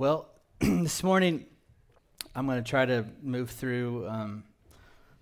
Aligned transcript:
Well, 0.00 0.30
this 0.60 1.02
morning 1.02 1.44
I'm 2.34 2.46
going 2.46 2.56
to 2.56 2.66
try 2.66 2.86
to 2.86 3.04
move 3.22 3.50
through 3.50 4.08
um, 4.08 4.44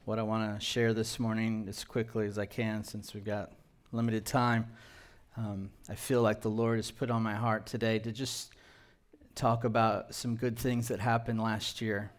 what 0.04 0.20
I 0.20 0.22
want 0.22 0.54
to 0.54 0.64
share 0.64 0.94
this 0.94 1.18
morning 1.18 1.66
as 1.68 1.82
quickly 1.82 2.28
as 2.28 2.38
I 2.38 2.46
can 2.46 2.84
since 2.84 3.12
we've 3.12 3.24
got 3.24 3.50
limited 3.90 4.24
time. 4.24 4.68
Um, 5.36 5.70
I 5.88 5.96
feel 5.96 6.22
like 6.22 6.42
the 6.42 6.48
Lord 6.48 6.78
has 6.78 6.92
put 6.92 7.10
on 7.10 7.24
my 7.24 7.34
heart 7.34 7.66
today 7.66 7.98
to 7.98 8.12
just 8.12 8.52
talk 9.34 9.64
about 9.64 10.14
some 10.14 10.36
good 10.36 10.56
things 10.56 10.86
that 10.86 11.00
happened 11.00 11.40
last 11.40 11.80
year 11.80 12.12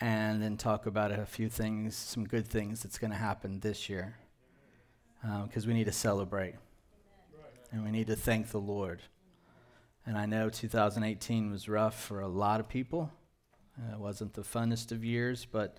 and 0.00 0.42
then 0.42 0.56
talk 0.56 0.86
about 0.86 1.12
a 1.12 1.26
few 1.26 1.50
things, 1.50 1.94
some 1.94 2.24
good 2.24 2.48
things 2.48 2.82
that's 2.82 2.96
going 2.96 3.10
to 3.10 3.18
happen 3.18 3.60
this 3.60 3.90
year 3.90 4.16
because 5.20 5.64
um, 5.64 5.68
we 5.68 5.74
need 5.74 5.84
to 5.84 5.92
celebrate 5.92 6.54
and 7.70 7.84
we 7.84 7.90
need 7.90 8.06
to 8.06 8.16
thank 8.16 8.48
the 8.48 8.60
Lord. 8.60 9.02
And 10.06 10.18
I 10.18 10.26
know 10.26 10.50
2018 10.50 11.50
was 11.50 11.68
rough 11.68 11.98
for 11.98 12.20
a 12.20 12.28
lot 12.28 12.60
of 12.60 12.68
people. 12.68 13.10
Uh, 13.78 13.94
it 13.94 13.98
wasn't 13.98 14.34
the 14.34 14.42
funnest 14.42 14.92
of 14.92 15.04
years, 15.04 15.46
but 15.50 15.78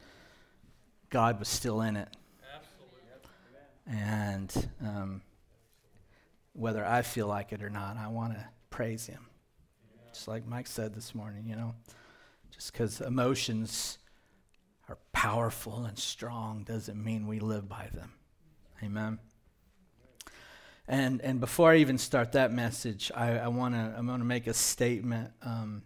God 1.10 1.40
was 1.40 1.48
still 1.48 1.82
in 1.82 1.96
it. 1.96 2.10
Absolutely. 2.56 4.02
And 4.04 4.70
um, 4.82 5.22
whether 6.54 6.86
I 6.86 7.04
feel 7.04 7.28
like 7.28 7.54
it 7.54 7.62
or 7.62 7.70
not, 7.70 7.98
I 7.98 8.08
want 8.08 8.34
to 8.34 8.46
praise 8.70 9.06
Him. 9.06 9.28
Yeah. 9.96 10.12
Just 10.14 10.28
like 10.28 10.46
Mike 10.48 10.68
said 10.68 10.94
this 10.94 11.14
morning, 11.14 11.46
you 11.48 11.56
know, 11.56 11.76
just 12.52 12.72
because 12.72 13.02
emotions 13.02 14.00
are 14.90 14.98
powerful 15.14 15.86
and 15.86 15.98
strong 15.98 16.64
doesn't 16.64 17.02
mean 17.02 17.28
we 17.28 17.40
live 17.40 17.70
by 17.70 17.90
them. 17.94 18.14
Amen. 18.84 19.20
And 20.88 21.22
and 21.22 21.40
before 21.40 21.72
I 21.72 21.78
even 21.78 21.98
start 21.98 22.34
that 22.34 22.52
message, 22.52 23.12
I, 23.16 23.40
I 23.40 23.48
wanna 23.48 23.96
I'm 23.98 24.06
gonna 24.06 24.24
make 24.24 24.48
a 24.48 24.54
statement 24.54 25.32
um, 25.42 25.82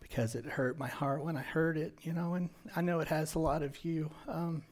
because 0.00 0.34
it 0.34 0.44
hurt 0.44 0.78
my 0.78 0.88
heart 0.88 1.24
when 1.24 1.36
I 1.36 1.42
heard 1.42 1.76
it, 1.76 1.98
you 2.02 2.12
know, 2.12 2.34
and 2.34 2.50
I 2.76 2.82
know 2.82 3.00
it 3.00 3.08
has 3.08 3.34
a 3.34 3.38
lot 3.40 3.62
of 3.62 3.84
you. 3.84 4.10
Um, 4.28 4.62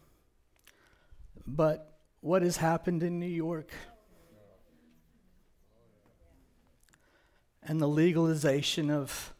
but 1.46 1.98
what 2.20 2.42
has 2.42 2.56
happened 2.56 3.02
in 3.02 3.18
New 3.18 3.26
York 3.26 3.70
and 7.62 7.80
the 7.80 7.88
legalization 7.88 8.90
of 8.90 9.34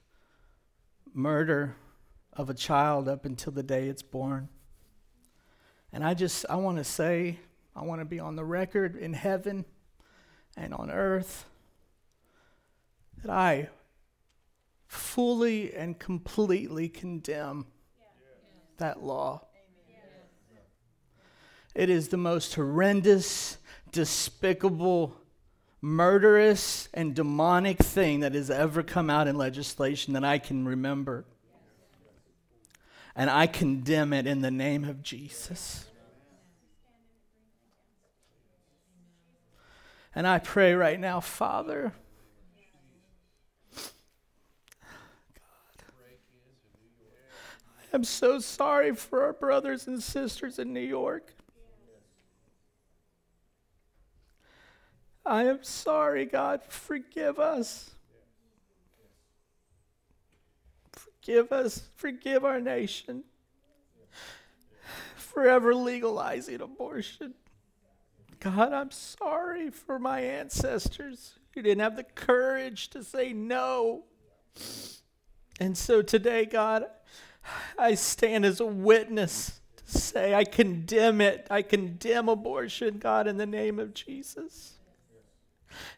murder 1.15 1.77
of 2.33 2.51
a 2.51 2.55
child 2.55 3.09
up 3.09 3.25
until 3.25 3.53
the 3.53 3.63
day 3.63 3.89
it's 3.89 4.03
born. 4.03 4.49
And 5.93 6.05
I 6.05 6.15
just 6.15 6.47
I 6.51 6.57
want 6.57 6.79
to 6.79 6.85
say 6.85 7.39
I 7.79 7.85
want 7.85 8.01
to 8.01 8.05
be 8.05 8.19
on 8.19 8.35
the 8.35 8.45
record 8.45 8.97
in 8.97 9.13
heaven 9.13 9.65
and 10.57 10.75
on 10.75 10.91
earth 10.91 11.45
that 13.23 13.31
I 13.31 13.69
fully 14.89 15.73
and 15.73 15.97
completely 15.97 16.89
condemn 16.89 17.67
that 18.79 19.01
law. 19.01 19.43
It 21.73 21.89
is 21.89 22.09
the 22.09 22.17
most 22.17 22.57
horrendous, 22.57 23.59
despicable, 23.93 25.17
murderous, 25.81 26.89
and 26.93 27.15
demonic 27.15 27.79
thing 27.79 28.21
that 28.21 28.35
has 28.35 28.51
ever 28.51 28.83
come 28.83 29.09
out 29.09 29.29
in 29.29 29.37
legislation 29.37 30.15
that 30.15 30.25
I 30.25 30.39
can 30.39 30.67
remember. 30.67 31.27
And 33.15 33.31
I 33.31 33.47
condemn 33.47 34.13
it 34.13 34.27
in 34.27 34.41
the 34.41 34.51
name 34.51 34.83
of 34.83 35.05
Jesus. 35.05 35.88
And 40.15 40.27
I 40.27 40.39
pray 40.39 40.75
right 40.75 40.99
now, 40.99 41.21
Father, 41.21 41.93
God, 45.35 45.85
I 47.93 47.95
am 47.95 48.05
so 48.05 48.39
sorry 48.39 48.95
for 48.95 49.23
our 49.23 49.33
brothers 49.33 49.87
and 49.87 50.03
sisters 50.03 50.59
in 50.59 50.73
New 50.73 50.81
York. 50.81 51.35
I 55.25 55.45
am 55.45 55.63
sorry, 55.63 56.25
God. 56.25 56.63
Forgive 56.67 57.39
us. 57.39 57.91
Forgive 60.93 61.53
us. 61.53 61.83
Forgive 61.97 62.47
our 62.47 62.61
nation. 62.61 63.25
Forever 65.17 65.75
legalizing 65.75 66.63
abortion. 66.63 67.35
God, 68.41 68.73
I'm 68.73 68.91
sorry 68.91 69.71
for 69.71 69.99
my 69.99 70.21
ancestors 70.21 71.39
who 71.55 71.63
didn't 71.63 71.81
have 71.81 71.97
the 71.97 72.05
courage 72.05 72.89
to 72.91 73.03
say 73.03 73.33
no. 73.33 74.05
And 75.61 75.77
so 75.77 76.03
today, 76.03 76.45
God, 76.45 76.85
I 77.79 77.95
stand 77.95 78.45
as 78.45 78.61
a 78.61 78.67
witness 78.67 79.61
to 79.77 79.99
say 79.99 80.35
I 80.35 80.45
condemn 80.45 81.21
it. 81.21 81.47
I 81.51 81.63
condemn 81.63 82.29
abortion, 82.29 82.99
God, 82.99 83.27
in 83.27 83.39
the 83.39 83.47
name 83.47 83.79
of 83.79 83.95
Jesus. 83.95 84.75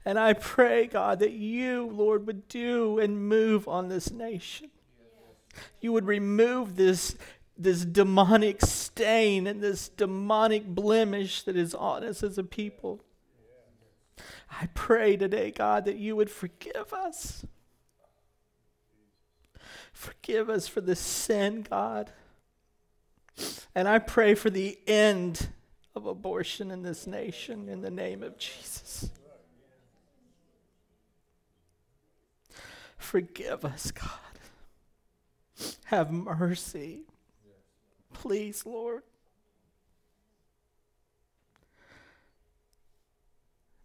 And 0.04 0.18
I 0.18 0.32
pray, 0.32 0.86
God, 0.86 1.18
that 1.20 1.32
you, 1.32 1.86
Lord, 1.86 2.26
would 2.26 2.48
do 2.48 2.98
and 2.98 3.28
move 3.28 3.68
on 3.68 3.88
this 3.88 4.10
nation. 4.10 4.70
You 5.80 5.92
would 5.92 6.06
remove 6.06 6.76
this 6.76 7.16
this 7.62 7.84
demonic 7.84 8.62
stain 8.62 9.46
and 9.46 9.60
this 9.60 9.90
demonic 9.90 10.66
blemish 10.66 11.42
that 11.42 11.56
is 11.56 11.74
on 11.74 12.02
us 12.02 12.22
as 12.22 12.38
a 12.38 12.44
people. 12.44 13.04
I 14.50 14.68
pray 14.74 15.16
today, 15.16 15.50
God, 15.50 15.84
that 15.84 15.96
you 15.96 16.16
would 16.16 16.30
forgive 16.30 16.92
us. 16.92 17.44
Forgive 19.92 20.48
us 20.48 20.66
for 20.66 20.80
the 20.80 20.96
sin, 20.96 21.66
God. 21.68 22.12
And 23.74 23.86
I 23.86 23.98
pray 23.98 24.34
for 24.34 24.48
the 24.48 24.78
end 24.86 25.48
of 25.94 26.06
abortion 26.06 26.70
in 26.70 26.82
this 26.82 27.06
nation 27.06 27.68
in 27.68 27.82
the 27.82 27.90
name 27.90 28.22
of 28.22 28.38
Jesus. 28.38 29.10
Forgive 32.96 33.64
us, 33.64 33.90
God. 33.90 34.10
Have 35.84 36.10
mercy. 36.10 37.02
Please, 38.20 38.66
Lord. 38.66 39.02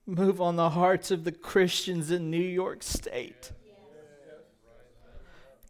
Move 0.06 0.42
on 0.42 0.58
the 0.58 0.72
hearts 0.72 1.10
of 1.10 1.24
the 1.24 1.32
Christians 1.32 2.12
in 2.12 2.30
New 2.30 2.38
York 2.38 2.84
State. 2.84 3.54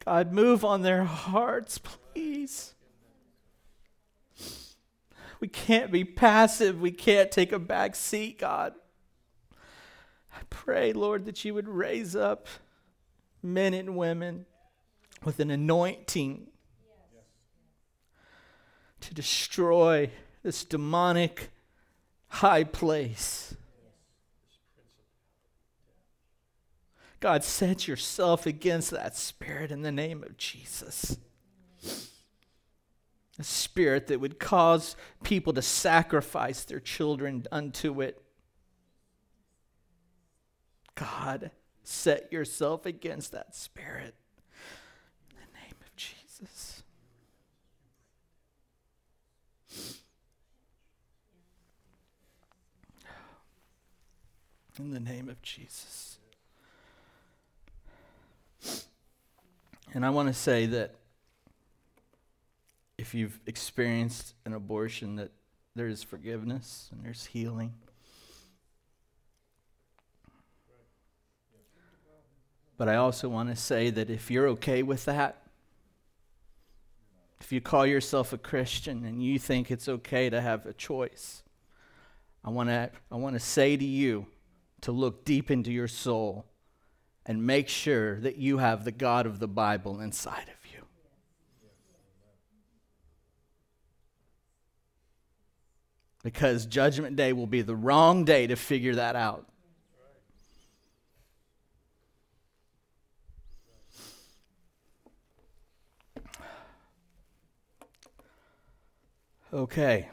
God, 0.03 0.33
move 0.33 0.65
on 0.65 0.81
their 0.81 1.03
hearts, 1.03 1.77
please. 1.77 2.73
We 5.39 5.47
can't 5.47 5.91
be 5.91 6.03
passive. 6.03 6.81
We 6.81 6.89
can't 6.89 7.29
take 7.29 7.51
a 7.51 7.59
back 7.59 7.95
seat, 7.95 8.39
God. 8.39 8.73
I 10.33 10.39
pray, 10.49 10.91
Lord, 10.91 11.25
that 11.25 11.45
you 11.45 11.53
would 11.53 11.69
raise 11.69 12.15
up 12.15 12.47
men 13.43 13.75
and 13.75 13.95
women 13.95 14.47
with 15.23 15.39
an 15.39 15.51
anointing 15.51 16.47
to 19.05 19.13
destroy 19.13 20.09
this 20.41 20.63
demonic 20.63 21.51
high 22.27 22.63
place. 22.63 23.55
God, 27.19 27.43
set 27.43 27.87
yourself 27.87 28.45
against 28.45 28.91
that 28.91 29.15
spirit 29.15 29.71
in 29.71 29.83
the 29.83 29.91
name 29.91 30.23
of 30.23 30.37
Jesus. 30.37 31.17
A 33.37 33.43
spirit 33.43 34.07
that 34.07 34.19
would 34.19 34.39
cause 34.39 34.95
people 35.23 35.53
to 35.53 35.61
sacrifice 35.61 36.63
their 36.63 36.79
children 36.79 37.45
unto 37.51 38.01
it. 38.01 38.21
God, 40.95 41.51
set 41.83 42.31
yourself 42.31 42.85
against 42.85 43.31
that 43.33 43.55
spirit 43.55 44.15
in 45.29 45.35
the 45.35 45.59
name 45.59 45.75
of 45.81 45.95
Jesus. 45.95 46.83
In 54.77 54.91
the 54.91 54.99
name 54.99 55.29
of 55.29 55.41
Jesus. 55.41 56.17
And 59.93 60.05
I 60.05 60.09
want 60.09 60.27
to 60.27 60.33
say 60.33 60.65
that 60.65 60.95
if 62.97 63.13
you've 63.13 63.39
experienced 63.45 64.33
an 64.43 64.53
abortion, 64.53 65.15
that 65.15 65.31
there 65.75 65.87
is 65.87 66.03
forgiveness 66.03 66.89
and 66.91 67.05
there's 67.05 67.27
healing. 67.27 67.73
But 72.77 72.89
I 72.89 72.95
also 72.95 73.29
want 73.29 73.49
to 73.49 73.55
say 73.55 73.89
that 73.91 74.09
if 74.09 74.29
you're 74.29 74.49
okay 74.49 74.83
with 74.83 75.05
that, 75.05 75.41
if 77.39 77.53
you 77.53 77.61
call 77.61 77.85
yourself 77.85 78.33
a 78.33 78.37
Christian 78.37 79.05
and 79.05 79.23
you 79.23 79.39
think 79.39 79.71
it's 79.71 79.87
okay 79.87 80.29
to 80.29 80.41
have 80.41 80.65
a 80.65 80.73
choice, 80.73 81.43
I 82.43 82.49
want 82.49 82.67
to 82.69 82.89
I 83.09 83.15
want 83.15 83.35
to 83.35 83.39
say 83.39 83.77
to 83.77 83.85
you 83.85 84.27
to 84.85 84.91
look 84.91 85.25
deep 85.25 85.49
into 85.49 85.71
your 85.71 85.87
soul 85.87 86.45
and 87.25 87.43
make 87.43 87.67
sure 87.67 88.19
that 88.19 88.37
you 88.37 88.59
have 88.59 88.85
the 88.85 88.91
God 88.91 89.25
of 89.25 89.39
the 89.39 89.47
Bible 89.47 89.99
inside 89.99 90.43
of 90.43 90.71
you. 90.71 90.85
Because 96.21 96.67
Judgment 96.67 97.15
Day 97.15 97.33
will 97.33 97.47
be 97.47 97.63
the 97.63 97.75
wrong 97.75 98.25
day 98.25 98.45
to 98.45 98.55
figure 98.55 98.93
that 98.93 99.15
out. 99.15 99.47
Okay. 109.51 110.09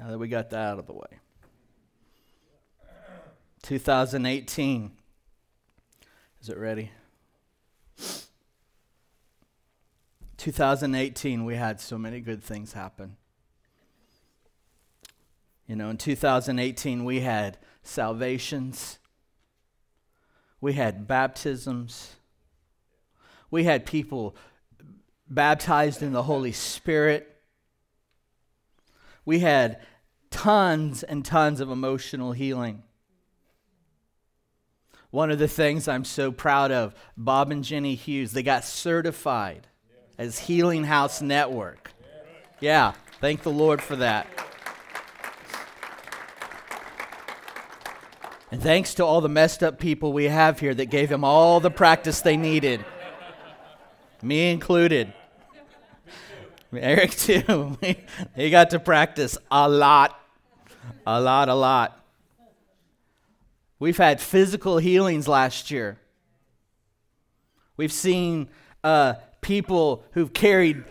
Now 0.00 0.10
that 0.10 0.18
we 0.18 0.26
got 0.26 0.50
that 0.50 0.70
out 0.72 0.80
of 0.80 0.88
the 0.88 0.92
way. 0.92 1.20
2018. 3.64 4.92
Is 6.42 6.50
it 6.50 6.58
ready? 6.58 6.90
2018, 10.36 11.46
we 11.46 11.56
had 11.56 11.80
so 11.80 11.96
many 11.96 12.20
good 12.20 12.44
things 12.44 12.74
happen. 12.74 13.16
You 15.66 15.76
know, 15.76 15.88
in 15.88 15.96
2018, 15.96 17.06
we 17.06 17.20
had 17.20 17.56
salvations, 17.82 18.98
we 20.60 20.74
had 20.74 21.06
baptisms, 21.06 22.16
we 23.50 23.64
had 23.64 23.86
people 23.86 24.36
baptized 25.26 26.02
in 26.02 26.12
the 26.12 26.24
Holy 26.24 26.52
Spirit. 26.52 27.34
We 29.24 29.38
had 29.38 29.80
tons 30.30 31.02
and 31.02 31.24
tons 31.24 31.60
of 31.60 31.70
emotional 31.70 32.32
healing. 32.32 32.82
One 35.14 35.30
of 35.30 35.38
the 35.38 35.46
things 35.46 35.86
I'm 35.86 36.04
so 36.04 36.32
proud 36.32 36.72
of, 36.72 36.92
Bob 37.16 37.52
and 37.52 37.62
Jenny 37.62 37.94
Hughes, 37.94 38.32
they 38.32 38.42
got 38.42 38.64
certified 38.64 39.68
as 40.18 40.40
Healing 40.40 40.82
House 40.82 41.22
Network. 41.22 41.92
Yeah, 42.58 42.94
thank 43.20 43.44
the 43.44 43.52
Lord 43.52 43.80
for 43.80 43.94
that. 43.94 44.26
And 48.50 48.60
thanks 48.60 48.94
to 48.94 49.04
all 49.04 49.20
the 49.20 49.28
messed 49.28 49.62
up 49.62 49.78
people 49.78 50.12
we 50.12 50.24
have 50.24 50.58
here 50.58 50.74
that 50.74 50.86
gave 50.86 51.10
them 51.10 51.22
all 51.22 51.60
the 51.60 51.70
practice 51.70 52.20
they 52.20 52.36
needed, 52.36 52.84
me 54.20 54.50
included. 54.50 55.12
Eric 56.72 57.12
too. 57.12 57.78
he 58.34 58.50
got 58.50 58.70
to 58.70 58.80
practice 58.80 59.38
a 59.48 59.68
lot, 59.68 60.20
a 61.06 61.20
lot, 61.20 61.48
a 61.48 61.54
lot. 61.54 62.03
We've 63.78 63.96
had 63.96 64.20
physical 64.20 64.78
healings 64.78 65.28
last 65.28 65.70
year. 65.70 65.98
We've 67.76 67.92
seen 67.92 68.48
uh, 68.82 69.14
people 69.40 70.04
who've 70.12 70.32
carried 70.32 70.84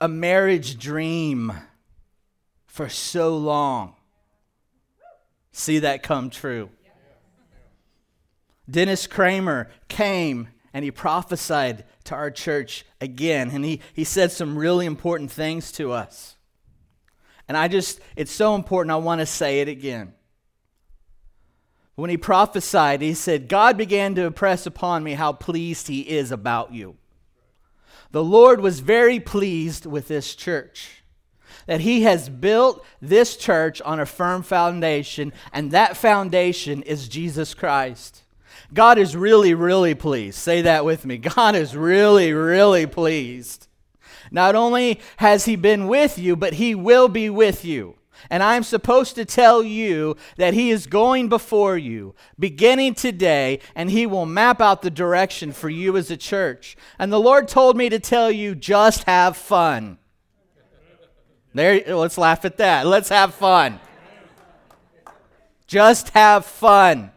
a 0.00 0.08
marriage 0.08 0.78
dream 0.78 1.52
for 2.66 2.88
so 2.88 3.36
long 3.36 3.94
see 5.52 5.78
that 5.78 6.02
come 6.02 6.28
true. 6.28 6.68
Dennis 8.68 9.06
Cramer 9.06 9.70
came 9.88 10.48
and 10.74 10.84
he 10.84 10.90
prophesied 10.90 11.84
to 12.04 12.14
our 12.14 12.30
church 12.30 12.84
again. 13.00 13.50
And 13.50 13.64
he, 13.64 13.80
he 13.94 14.04
said 14.04 14.30
some 14.30 14.58
really 14.58 14.84
important 14.84 15.30
things 15.30 15.72
to 15.72 15.92
us. 15.92 16.36
And 17.48 17.56
I 17.56 17.68
just, 17.68 18.00
it's 18.16 18.32
so 18.32 18.54
important, 18.54 18.92
I 18.92 18.96
want 18.96 19.20
to 19.20 19.26
say 19.26 19.60
it 19.60 19.68
again. 19.68 20.12
When 21.96 22.10
he 22.10 22.18
prophesied, 22.18 23.00
he 23.00 23.14
said, 23.14 23.48
God 23.48 23.76
began 23.76 24.14
to 24.14 24.24
impress 24.24 24.66
upon 24.66 25.02
me 25.02 25.14
how 25.14 25.32
pleased 25.32 25.88
he 25.88 26.02
is 26.02 26.30
about 26.30 26.72
you. 26.72 26.96
The 28.12 28.22
Lord 28.22 28.60
was 28.60 28.80
very 28.80 29.18
pleased 29.18 29.86
with 29.86 30.06
this 30.06 30.34
church. 30.34 31.02
That 31.66 31.80
he 31.80 32.02
has 32.02 32.28
built 32.28 32.84
this 33.00 33.36
church 33.36 33.82
on 33.82 33.98
a 33.98 34.06
firm 34.06 34.42
foundation, 34.42 35.32
and 35.52 35.72
that 35.72 35.96
foundation 35.96 36.82
is 36.82 37.08
Jesus 37.08 37.54
Christ. 37.54 38.22
God 38.72 38.98
is 38.98 39.16
really, 39.16 39.54
really 39.54 39.94
pleased. 39.94 40.38
Say 40.38 40.62
that 40.62 40.84
with 40.84 41.06
me. 41.06 41.16
God 41.18 41.56
is 41.56 41.74
really, 41.74 42.32
really 42.32 42.86
pleased. 42.86 43.68
Not 44.30 44.54
only 44.54 45.00
has 45.16 45.46
He 45.46 45.56
been 45.56 45.86
with 45.86 46.18
you, 46.18 46.36
but 46.36 46.54
He 46.54 46.74
will 46.74 47.08
be 47.08 47.30
with 47.30 47.64
you. 47.64 47.96
And 48.30 48.42
I'm 48.42 48.62
supposed 48.62 49.14
to 49.16 49.24
tell 49.24 49.62
you 49.62 50.16
that 50.36 50.54
He 50.54 50.70
is 50.70 50.86
going 50.86 51.28
before 51.28 51.76
you, 51.76 52.14
beginning 52.38 52.94
today, 52.94 53.60
and 53.74 53.90
He 53.90 54.06
will 54.06 54.26
map 54.26 54.60
out 54.60 54.82
the 54.82 54.90
direction 54.90 55.52
for 55.52 55.68
you 55.68 55.96
as 55.96 56.10
a 56.10 56.16
church. 56.16 56.76
And 56.98 57.12
the 57.12 57.20
Lord 57.20 57.48
told 57.48 57.76
me 57.76 57.88
to 57.88 57.98
tell 57.98 58.30
you 58.30 58.54
just 58.54 59.04
have 59.04 59.36
fun. 59.36 59.98
There, 61.54 61.82
let's 61.96 62.18
laugh 62.18 62.44
at 62.44 62.58
that. 62.58 62.86
Let's 62.86 63.08
have 63.08 63.34
fun. 63.34 63.80
Just 65.66 66.10
have 66.10 66.44
fun. 66.44 67.10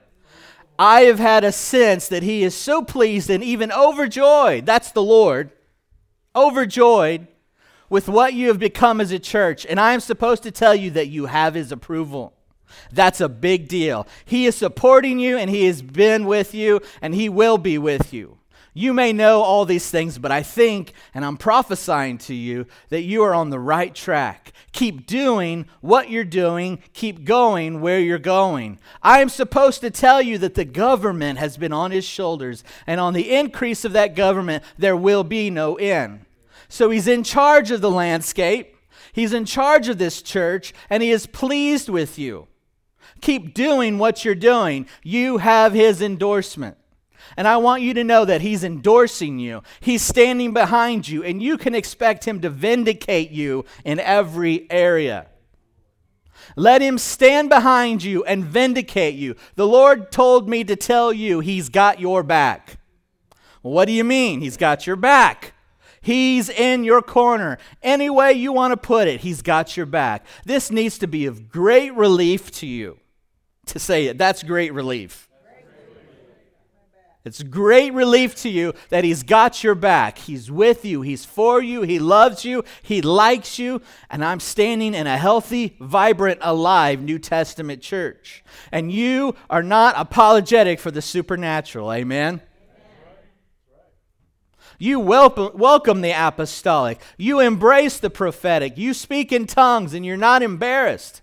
I 0.79 1.01
have 1.01 1.19
had 1.19 1.43
a 1.43 1.51
sense 1.51 2.07
that 2.07 2.23
he 2.23 2.43
is 2.43 2.55
so 2.55 2.81
pleased 2.81 3.29
and 3.29 3.43
even 3.43 3.69
overjoyed. 3.69 4.65
That's 4.65 4.91
the 4.91 5.03
Lord. 5.03 5.51
Overjoyed 6.33 7.27
with 7.89 8.07
what 8.07 8.33
you 8.33 8.47
have 8.47 8.59
become 8.59 9.01
as 9.01 9.11
a 9.11 9.19
church. 9.19 9.65
And 9.65 9.79
I 9.79 9.93
am 9.93 9.99
supposed 9.99 10.43
to 10.43 10.51
tell 10.51 10.75
you 10.75 10.91
that 10.91 11.07
you 11.07 11.25
have 11.25 11.53
his 11.55 11.71
approval. 11.71 12.33
That's 12.91 13.21
a 13.21 13.29
big 13.29 13.67
deal. 13.67 14.07
He 14.25 14.45
is 14.45 14.55
supporting 14.55 15.19
you 15.19 15.37
and 15.37 15.49
he 15.49 15.65
has 15.65 15.81
been 15.81 16.25
with 16.25 16.53
you 16.53 16.81
and 17.01 17.15
he 17.15 17.29
will 17.29 17.57
be 17.57 17.77
with 17.77 18.13
you. 18.13 18.37
You 18.73 18.93
may 18.93 19.11
know 19.11 19.41
all 19.41 19.65
these 19.65 19.89
things, 19.89 20.17
but 20.19 20.31
I 20.31 20.43
think, 20.43 20.93
and 21.13 21.25
I'm 21.25 21.37
prophesying 21.37 22.19
to 22.19 22.35
you, 22.35 22.67
that 22.89 23.01
you 23.01 23.23
are 23.23 23.33
on 23.33 23.49
the 23.49 23.59
right 23.59 23.93
track. 23.93 24.53
Keep 24.71 25.07
doing 25.07 25.65
what 25.81 26.09
you're 26.09 26.23
doing, 26.23 26.81
keep 26.93 27.25
going 27.25 27.81
where 27.81 27.99
you're 27.99 28.19
going. 28.19 28.79
I 29.01 29.21
am 29.21 29.29
supposed 29.29 29.81
to 29.81 29.89
tell 29.89 30.21
you 30.21 30.37
that 30.37 30.53
the 30.53 30.65
government 30.65 31.39
has 31.39 31.57
been 31.57 31.73
on 31.73 31.91
his 31.91 32.05
shoulders, 32.05 32.63
and 32.85 33.01
on 33.01 33.13
the 33.13 33.35
increase 33.35 33.83
of 33.83 33.93
that 33.93 34.15
government, 34.15 34.63
there 34.77 34.95
will 34.95 35.23
be 35.23 35.49
no 35.49 35.75
end. 35.75 36.25
So 36.69 36.89
he's 36.89 37.07
in 37.07 37.23
charge 37.23 37.71
of 37.71 37.81
the 37.81 37.91
landscape, 37.91 38.77
he's 39.11 39.33
in 39.33 39.45
charge 39.45 39.89
of 39.89 39.97
this 39.97 40.21
church, 40.21 40.73
and 40.89 41.03
he 41.03 41.11
is 41.11 41.25
pleased 41.25 41.89
with 41.89 42.17
you. 42.17 42.47
Keep 43.21 43.53
doing 43.53 43.97
what 43.97 44.23
you're 44.23 44.35
doing. 44.35 44.87
You 45.03 45.39
have 45.39 45.73
his 45.73 46.01
endorsement. 46.01 46.77
And 47.35 47.47
I 47.47 47.57
want 47.57 47.83
you 47.83 47.93
to 47.95 48.03
know 48.03 48.25
that 48.25 48.41
He's 48.41 48.63
endorsing 48.63 49.39
you, 49.39 49.61
He's 49.81 50.01
standing 50.01 50.53
behind 50.53 51.07
you, 51.07 51.23
and 51.23 51.43
you 51.43 51.57
can 51.57 51.75
expect 51.75 52.25
Him 52.25 52.39
to 52.41 52.49
vindicate 52.49 53.29
you 53.29 53.65
in 53.85 53.99
every 53.99 54.69
area. 54.71 55.27
Let 56.55 56.81
him 56.81 56.97
stand 56.97 57.49
behind 57.49 58.03
you 58.03 58.23
and 58.23 58.43
vindicate 58.43 59.15
you. 59.15 59.35
The 59.55 59.67
Lord 59.67 60.11
told 60.11 60.49
me 60.49 60.63
to 60.63 60.75
tell 60.75 61.13
you 61.13 61.41
he's 61.41 61.69
got 61.69 61.99
your 61.99 62.23
back. 62.23 62.77
what 63.61 63.85
do 63.85 63.91
you 63.91 64.03
mean? 64.03 64.41
He's 64.41 64.57
got 64.57 64.87
your 64.87 64.95
back. 64.95 65.53
He's 66.01 66.49
in 66.49 66.83
your 66.83 67.01
corner. 67.01 67.57
Any 67.81 68.09
way 68.09 68.33
you 68.33 68.53
want 68.53 68.71
to 68.71 68.77
put 68.77 69.07
it, 69.07 69.21
he's 69.21 69.41
got 69.41 69.75
your 69.77 69.85
back. 69.85 70.25
This 70.45 70.71
needs 70.71 70.97
to 70.99 71.07
be 71.07 71.25
of 71.25 71.49
great 71.49 71.93
relief 71.93 72.51
to 72.53 72.67
you 72.67 72.99
to 73.67 73.79
say 73.79 74.07
it. 74.07 74.17
That's 74.17 74.43
great 74.43 74.73
relief. 74.73 75.29
It's 77.25 77.43
great 77.43 77.93
relief 77.93 78.33
to 78.37 78.49
you 78.49 78.73
that 78.89 79.03
He's 79.03 79.23
got 79.23 79.63
your 79.63 79.75
back. 79.75 80.17
He's 80.17 80.49
with 80.49 80.85
you. 80.85 81.01
He's 81.01 81.25
for 81.25 81.61
you. 81.61 81.81
He 81.81 81.99
loves 81.99 82.45
you. 82.45 82.63
He 82.81 83.01
likes 83.01 83.59
you. 83.59 83.81
And 84.09 84.23
I'm 84.23 84.39
standing 84.39 84.95
in 84.95 85.05
a 85.05 85.17
healthy, 85.17 85.75
vibrant, 85.81 86.39
alive 86.41 87.01
New 87.01 87.19
Testament 87.19 87.81
church. 87.81 88.43
And 88.71 88.91
you 88.91 89.35
are 89.49 89.63
not 89.63 89.95
apologetic 89.97 90.79
for 90.79 90.91
the 90.91 91.01
supernatural. 91.01 91.91
Amen? 91.91 92.41
You 94.81 95.01
welcome, 95.01 95.51
welcome 95.55 95.99
the 95.99 96.11
apostolic. 96.11 97.01
You 97.17 97.41
embrace 97.41 97.99
the 97.99 98.09
prophetic. 98.09 98.77
You 98.77 98.93
speak 98.93 99.33
in 99.33 99.45
tongues 99.45 99.93
and 99.93 100.05
you're 100.05 100.15
not 100.15 100.41
embarrassed. 100.41 101.21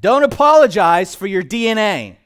Don't 0.00 0.24
apologize 0.24 1.14
for 1.14 1.28
your 1.28 1.44
DNA. 1.44 2.16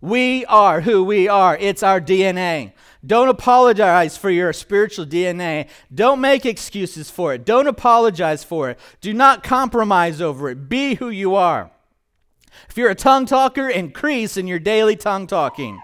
We 0.00 0.44
are 0.46 0.82
who 0.82 1.02
we 1.02 1.26
are. 1.26 1.56
It's 1.56 1.82
our 1.82 2.00
DNA. 2.00 2.72
Don't 3.04 3.28
apologize 3.28 4.16
for 4.16 4.30
your 4.30 4.52
spiritual 4.52 5.06
DNA. 5.06 5.68
Don't 5.92 6.20
make 6.20 6.46
excuses 6.46 7.10
for 7.10 7.34
it. 7.34 7.44
Don't 7.44 7.66
apologize 7.66 8.44
for 8.44 8.70
it. 8.70 8.78
Do 9.00 9.12
not 9.12 9.42
compromise 9.42 10.20
over 10.20 10.48
it. 10.50 10.68
Be 10.68 10.94
who 10.94 11.08
you 11.08 11.34
are. 11.34 11.72
If 12.68 12.76
you're 12.76 12.90
a 12.90 12.94
tongue 12.94 13.26
talker, 13.26 13.68
increase 13.68 14.36
in 14.36 14.46
your 14.46 14.60
daily 14.60 14.94
tongue 14.94 15.26
talking. 15.26 15.80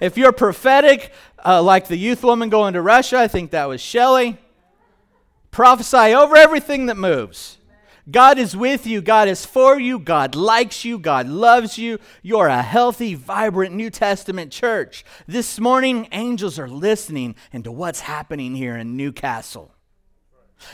If 0.00 0.16
you're 0.16 0.32
prophetic, 0.32 1.12
uh, 1.44 1.62
like 1.62 1.88
the 1.88 1.96
youth 1.96 2.22
woman 2.22 2.48
going 2.48 2.74
to 2.74 2.82
Russia, 2.82 3.18
I 3.18 3.28
think 3.28 3.50
that 3.50 3.66
was 3.66 3.80
Shelley, 3.80 4.38
prophesy 5.50 6.14
over 6.14 6.36
everything 6.36 6.86
that 6.86 6.96
moves. 6.96 7.58
God 8.08 8.38
is 8.38 8.56
with 8.56 8.86
you. 8.86 9.00
God 9.00 9.26
is 9.26 9.44
for 9.44 9.80
you. 9.80 9.98
God 9.98 10.36
likes 10.36 10.84
you. 10.84 10.98
God 10.98 11.26
loves 11.26 11.76
you. 11.76 11.98
You're 12.22 12.46
a 12.46 12.62
healthy, 12.62 13.14
vibrant 13.14 13.74
New 13.74 13.90
Testament 13.90 14.52
church. 14.52 15.04
This 15.26 15.58
morning, 15.58 16.06
angels 16.12 16.58
are 16.58 16.68
listening 16.68 17.34
into 17.52 17.72
what's 17.72 18.00
happening 18.00 18.54
here 18.54 18.76
in 18.76 18.96
Newcastle. 18.96 19.72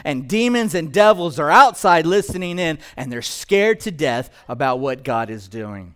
And 0.04 0.28
demons 0.28 0.74
and 0.74 0.92
devils 0.92 1.38
are 1.38 1.50
outside 1.50 2.06
listening 2.06 2.58
in, 2.58 2.78
and 2.96 3.10
they're 3.10 3.22
scared 3.22 3.80
to 3.80 3.90
death 3.90 4.30
about 4.46 4.78
what 4.80 5.02
God 5.02 5.30
is 5.30 5.48
doing. 5.48 5.94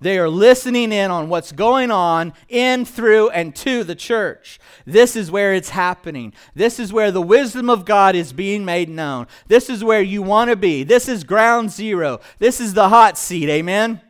They 0.00 0.18
are 0.18 0.28
listening 0.28 0.92
in 0.92 1.10
on 1.10 1.28
what's 1.28 1.52
going 1.52 1.90
on 1.90 2.32
in, 2.48 2.84
through, 2.84 3.30
and 3.30 3.54
to 3.56 3.84
the 3.84 3.94
church. 3.94 4.58
This 4.86 5.16
is 5.16 5.30
where 5.30 5.54
it's 5.54 5.70
happening. 5.70 6.32
This 6.54 6.78
is 6.78 6.92
where 6.92 7.10
the 7.10 7.22
wisdom 7.22 7.70
of 7.70 7.84
God 7.84 8.14
is 8.14 8.32
being 8.32 8.64
made 8.64 8.88
known. 8.88 9.26
This 9.46 9.70
is 9.70 9.82
where 9.82 10.02
you 10.02 10.22
want 10.22 10.50
to 10.50 10.56
be. 10.56 10.84
This 10.84 11.08
is 11.08 11.24
ground 11.24 11.70
zero. 11.70 12.20
This 12.38 12.60
is 12.60 12.74
the 12.74 12.88
hot 12.88 13.16
seat. 13.16 13.48
Amen? 13.48 14.00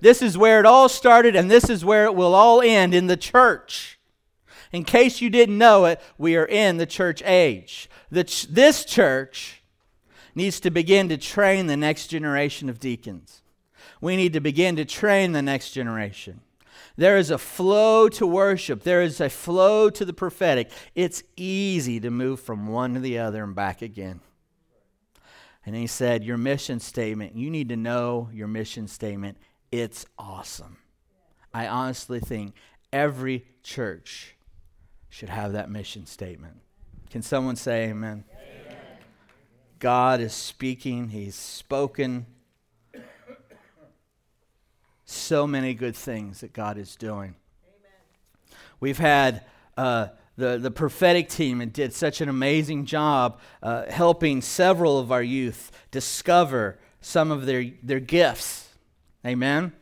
This 0.00 0.22
is 0.22 0.38
where 0.38 0.58
it 0.58 0.66
all 0.66 0.88
started, 0.88 1.36
and 1.36 1.50
this 1.50 1.70
is 1.70 1.84
where 1.84 2.04
it 2.04 2.14
will 2.14 2.34
all 2.34 2.60
end 2.60 2.94
in 2.94 3.06
the 3.06 3.16
church. 3.16 4.00
In 4.72 4.84
case 4.84 5.20
you 5.20 5.30
didn't 5.30 5.58
know 5.58 5.84
it, 5.84 6.00
we 6.16 6.34
are 6.36 6.46
in 6.46 6.78
the 6.78 6.86
church 6.86 7.22
age. 7.24 7.90
The 8.10 8.24
ch- 8.24 8.48
this 8.48 8.84
church 8.84 9.62
needs 10.34 10.60
to 10.60 10.70
begin 10.70 11.08
to 11.10 11.18
train 11.18 11.66
the 11.66 11.76
next 11.76 12.08
generation 12.08 12.68
of 12.68 12.80
deacons 12.80 13.41
we 14.02 14.16
need 14.16 14.32
to 14.34 14.40
begin 14.40 14.76
to 14.76 14.84
train 14.84 15.32
the 15.32 15.40
next 15.40 15.70
generation. 15.70 16.40
There 16.96 17.16
is 17.16 17.30
a 17.30 17.38
flow 17.38 18.08
to 18.10 18.26
worship, 18.26 18.82
there 18.82 19.00
is 19.00 19.20
a 19.20 19.30
flow 19.30 19.88
to 19.88 20.04
the 20.04 20.12
prophetic. 20.12 20.70
It's 20.94 21.22
easy 21.36 22.00
to 22.00 22.10
move 22.10 22.40
from 22.40 22.66
one 22.66 22.94
to 22.94 23.00
the 23.00 23.18
other 23.18 23.44
and 23.44 23.54
back 23.54 23.80
again. 23.80 24.20
And 25.64 25.76
he 25.76 25.86
said, 25.86 26.24
Your 26.24 26.36
mission 26.36 26.80
statement, 26.80 27.36
you 27.36 27.48
need 27.48 27.68
to 27.68 27.76
know 27.76 28.28
your 28.32 28.48
mission 28.48 28.88
statement. 28.88 29.38
It's 29.70 30.04
awesome. 30.18 30.78
I 31.54 31.68
honestly 31.68 32.18
think 32.18 32.54
every 32.92 33.46
church 33.62 34.36
should 35.08 35.28
have 35.28 35.52
that 35.52 35.70
mission 35.70 36.06
statement. 36.06 36.56
Can 37.10 37.22
someone 37.22 37.56
say 37.56 37.84
amen? 37.84 38.24
amen? 38.32 38.76
God 39.78 40.20
is 40.20 40.32
speaking, 40.32 41.10
He's 41.10 41.36
spoken 41.36 42.26
so 45.12 45.46
many 45.46 45.74
good 45.74 45.96
things 45.96 46.40
that 46.40 46.52
God 46.52 46.78
is 46.78 46.96
doing. 46.96 47.34
Amen. 47.66 48.58
We've 48.80 48.98
had 48.98 49.44
uh, 49.76 50.08
the, 50.36 50.58
the 50.58 50.70
prophetic 50.70 51.28
team 51.28 51.60
and 51.60 51.72
did 51.72 51.92
such 51.92 52.20
an 52.20 52.28
amazing 52.28 52.86
job 52.86 53.40
uh, 53.62 53.84
helping 53.90 54.40
several 54.40 54.98
of 54.98 55.12
our 55.12 55.22
youth 55.22 55.70
discover 55.90 56.78
some 57.00 57.30
of 57.30 57.46
their, 57.46 57.66
their 57.82 58.00
gifts. 58.00 58.68
Amen. 59.26 59.72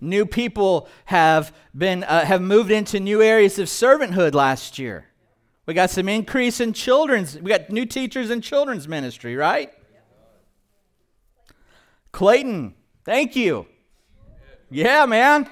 New 0.00 0.26
people 0.26 0.88
have 1.04 1.54
been 1.76 2.02
uh, 2.02 2.24
have 2.24 2.42
moved 2.42 2.72
into 2.72 2.98
new 2.98 3.22
areas 3.22 3.60
of 3.60 3.68
servanthood 3.68 4.34
last 4.34 4.76
year. 4.76 5.06
We 5.64 5.74
got 5.74 5.90
some 5.90 6.08
increase 6.08 6.58
in 6.58 6.72
children's. 6.72 7.38
We 7.38 7.48
got 7.48 7.70
new 7.70 7.86
teachers 7.86 8.28
in 8.28 8.40
children's 8.40 8.88
ministry, 8.88 9.36
right? 9.36 9.72
Clayton, 12.10 12.74
thank 13.04 13.36
you. 13.36 13.66
Yeah, 14.72 15.04
man. 15.04 15.50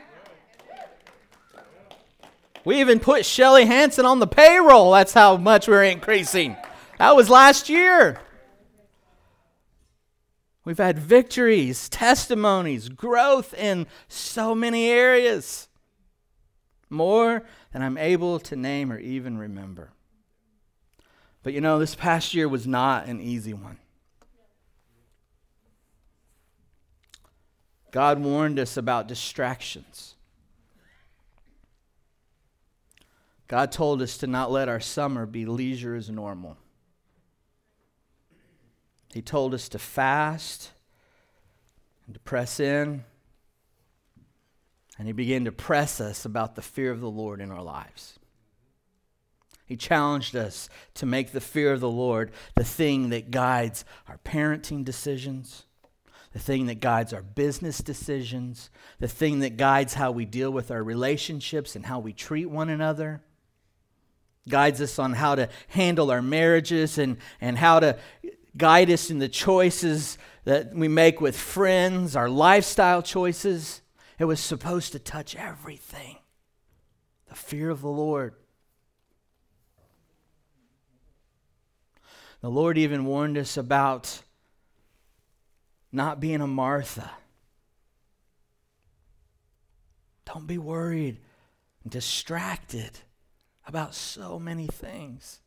We 2.64 2.80
even 2.80 3.00
put 3.00 3.26
Shelly 3.26 3.66
Hanson 3.66 4.06
on 4.06 4.18
the 4.18 4.26
payroll. 4.26 4.92
That's 4.92 5.12
how 5.12 5.36
much 5.36 5.68
we're 5.68 5.84
increasing. 5.84 6.56
That 6.96 7.14
was 7.14 7.28
last 7.28 7.68
year. 7.68 8.18
We've 10.64 10.78
had 10.78 10.98
victories, 10.98 11.90
testimonies, 11.90 12.88
growth 12.88 13.52
in 13.52 13.86
so 14.08 14.54
many 14.54 14.88
areas. 14.88 15.68
More 16.88 17.44
than 17.74 17.82
I'm 17.82 17.98
able 17.98 18.40
to 18.40 18.56
name 18.56 18.90
or 18.90 18.98
even 18.98 19.36
remember. 19.36 19.92
But 21.42 21.52
you 21.52 21.60
know, 21.60 21.78
this 21.78 21.94
past 21.94 22.32
year 22.32 22.48
was 22.48 22.66
not 22.66 23.06
an 23.06 23.20
easy 23.20 23.52
one. 23.52 23.79
God 27.90 28.20
warned 28.20 28.58
us 28.58 28.76
about 28.76 29.08
distractions. 29.08 30.14
God 33.48 33.72
told 33.72 34.00
us 34.00 34.16
to 34.18 34.28
not 34.28 34.52
let 34.52 34.68
our 34.68 34.78
summer 34.78 35.26
be 35.26 35.44
leisure 35.44 35.96
as 35.96 36.08
normal. 36.08 36.56
He 39.12 39.22
told 39.22 39.54
us 39.54 39.68
to 39.70 39.78
fast 39.78 40.70
and 42.06 42.14
to 42.14 42.20
press 42.20 42.60
in. 42.60 43.04
And 44.96 45.08
He 45.08 45.12
began 45.12 45.44
to 45.46 45.52
press 45.52 46.00
us 46.00 46.24
about 46.24 46.54
the 46.54 46.62
fear 46.62 46.92
of 46.92 47.00
the 47.00 47.10
Lord 47.10 47.40
in 47.40 47.50
our 47.50 47.62
lives. 47.62 48.20
He 49.66 49.76
challenged 49.76 50.36
us 50.36 50.68
to 50.94 51.06
make 51.06 51.32
the 51.32 51.40
fear 51.40 51.72
of 51.72 51.80
the 51.80 51.90
Lord 51.90 52.30
the 52.54 52.64
thing 52.64 53.10
that 53.10 53.30
guides 53.30 53.84
our 54.08 54.18
parenting 54.18 54.84
decisions 54.84 55.64
the 56.32 56.38
thing 56.38 56.66
that 56.66 56.80
guides 56.80 57.12
our 57.12 57.22
business 57.22 57.78
decisions, 57.78 58.70
the 59.00 59.08
thing 59.08 59.40
that 59.40 59.56
guides 59.56 59.94
how 59.94 60.12
we 60.12 60.24
deal 60.24 60.50
with 60.50 60.70
our 60.70 60.82
relationships 60.82 61.74
and 61.74 61.86
how 61.86 61.98
we 61.98 62.12
treat 62.12 62.46
one 62.46 62.68
another, 62.68 63.20
guides 64.48 64.80
us 64.80 64.98
on 64.98 65.12
how 65.12 65.34
to 65.34 65.48
handle 65.68 66.10
our 66.10 66.22
marriages 66.22 66.98
and, 66.98 67.16
and 67.40 67.58
how 67.58 67.80
to 67.80 67.98
guide 68.56 68.90
us 68.90 69.10
in 69.10 69.18
the 69.18 69.28
choices 69.28 70.18
that 70.44 70.74
we 70.74 70.88
make 70.88 71.20
with 71.20 71.36
friends, 71.36 72.14
our 72.14 72.28
lifestyle 72.28 73.02
choices. 73.02 73.82
It 74.18 74.24
was 74.24 74.40
supposed 74.40 74.92
to 74.92 74.98
touch 74.98 75.34
everything. 75.34 76.18
The 77.28 77.34
fear 77.34 77.70
of 77.70 77.80
the 77.80 77.88
Lord. 77.88 78.34
The 82.40 82.50
Lord 82.50 82.78
even 82.78 83.04
warned 83.04 83.36
us 83.36 83.56
about 83.56 84.22
not 85.92 86.20
being 86.20 86.40
a 86.40 86.46
Martha. 86.46 87.10
Don't 90.24 90.46
be 90.46 90.58
worried 90.58 91.18
and 91.82 91.90
distracted 91.90 93.00
about 93.66 93.94
so 93.94 94.38
many 94.38 94.66
things. 94.66 95.40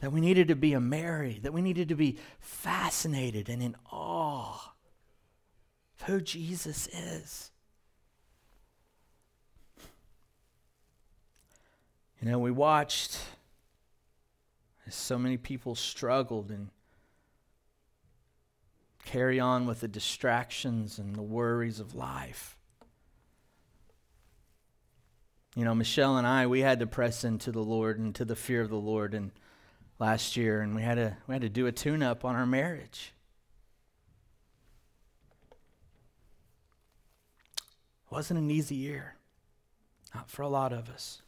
That 0.00 0.12
we 0.12 0.20
needed 0.20 0.48
to 0.48 0.56
be 0.56 0.74
a 0.74 0.80
Mary, 0.80 1.40
that 1.42 1.52
we 1.52 1.60
needed 1.60 1.88
to 1.88 1.96
be 1.96 2.18
fascinated 2.38 3.48
and 3.48 3.62
in 3.62 3.74
awe 3.90 4.74
of 5.98 6.06
who 6.06 6.20
Jesus 6.20 6.86
is. 6.88 7.50
You 12.20 12.30
know, 12.30 12.38
we 12.38 12.50
watched 12.50 13.18
as 14.86 14.94
so 14.94 15.18
many 15.18 15.36
people 15.36 15.74
struggled 15.74 16.50
and 16.50 16.68
carry 19.08 19.40
on 19.40 19.66
with 19.66 19.80
the 19.80 19.88
distractions 19.88 20.98
and 20.98 21.16
the 21.16 21.22
worries 21.22 21.80
of 21.80 21.94
life. 21.94 22.58
You 25.56 25.64
know, 25.64 25.74
Michelle 25.74 26.18
and 26.18 26.26
I, 26.26 26.46
we 26.46 26.60
had 26.60 26.80
to 26.80 26.86
press 26.86 27.24
into 27.24 27.50
the 27.50 27.62
Lord 27.62 27.98
and 27.98 28.14
to 28.16 28.26
the 28.26 28.36
fear 28.36 28.60
of 28.60 28.68
the 28.68 28.76
Lord 28.76 29.14
and 29.14 29.30
last 29.98 30.36
year, 30.36 30.60
and 30.60 30.74
we 30.74 30.82
had 30.82 30.96
to 30.96 31.16
we 31.26 31.34
had 31.34 31.42
to 31.42 31.48
do 31.48 31.66
a 31.66 31.72
tune-up 31.72 32.22
on 32.24 32.36
our 32.36 32.46
marriage. 32.46 33.14
It 37.56 38.12
wasn't 38.12 38.40
an 38.40 38.50
easy 38.50 38.76
year. 38.76 39.16
Not 40.14 40.30
for 40.30 40.42
a 40.42 40.48
lot 40.48 40.72
of 40.72 40.88
us. 40.90 41.22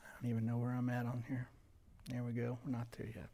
I 0.00 0.22
don't 0.22 0.30
even 0.30 0.46
know 0.46 0.56
where 0.56 0.72
I'm 0.72 0.90
at 0.90 1.06
on 1.06 1.24
here. 1.28 1.48
There 2.08 2.22
we 2.24 2.32
go. 2.32 2.58
We're 2.64 2.72
not 2.72 2.90
there 2.92 3.08
yet. 3.14 3.28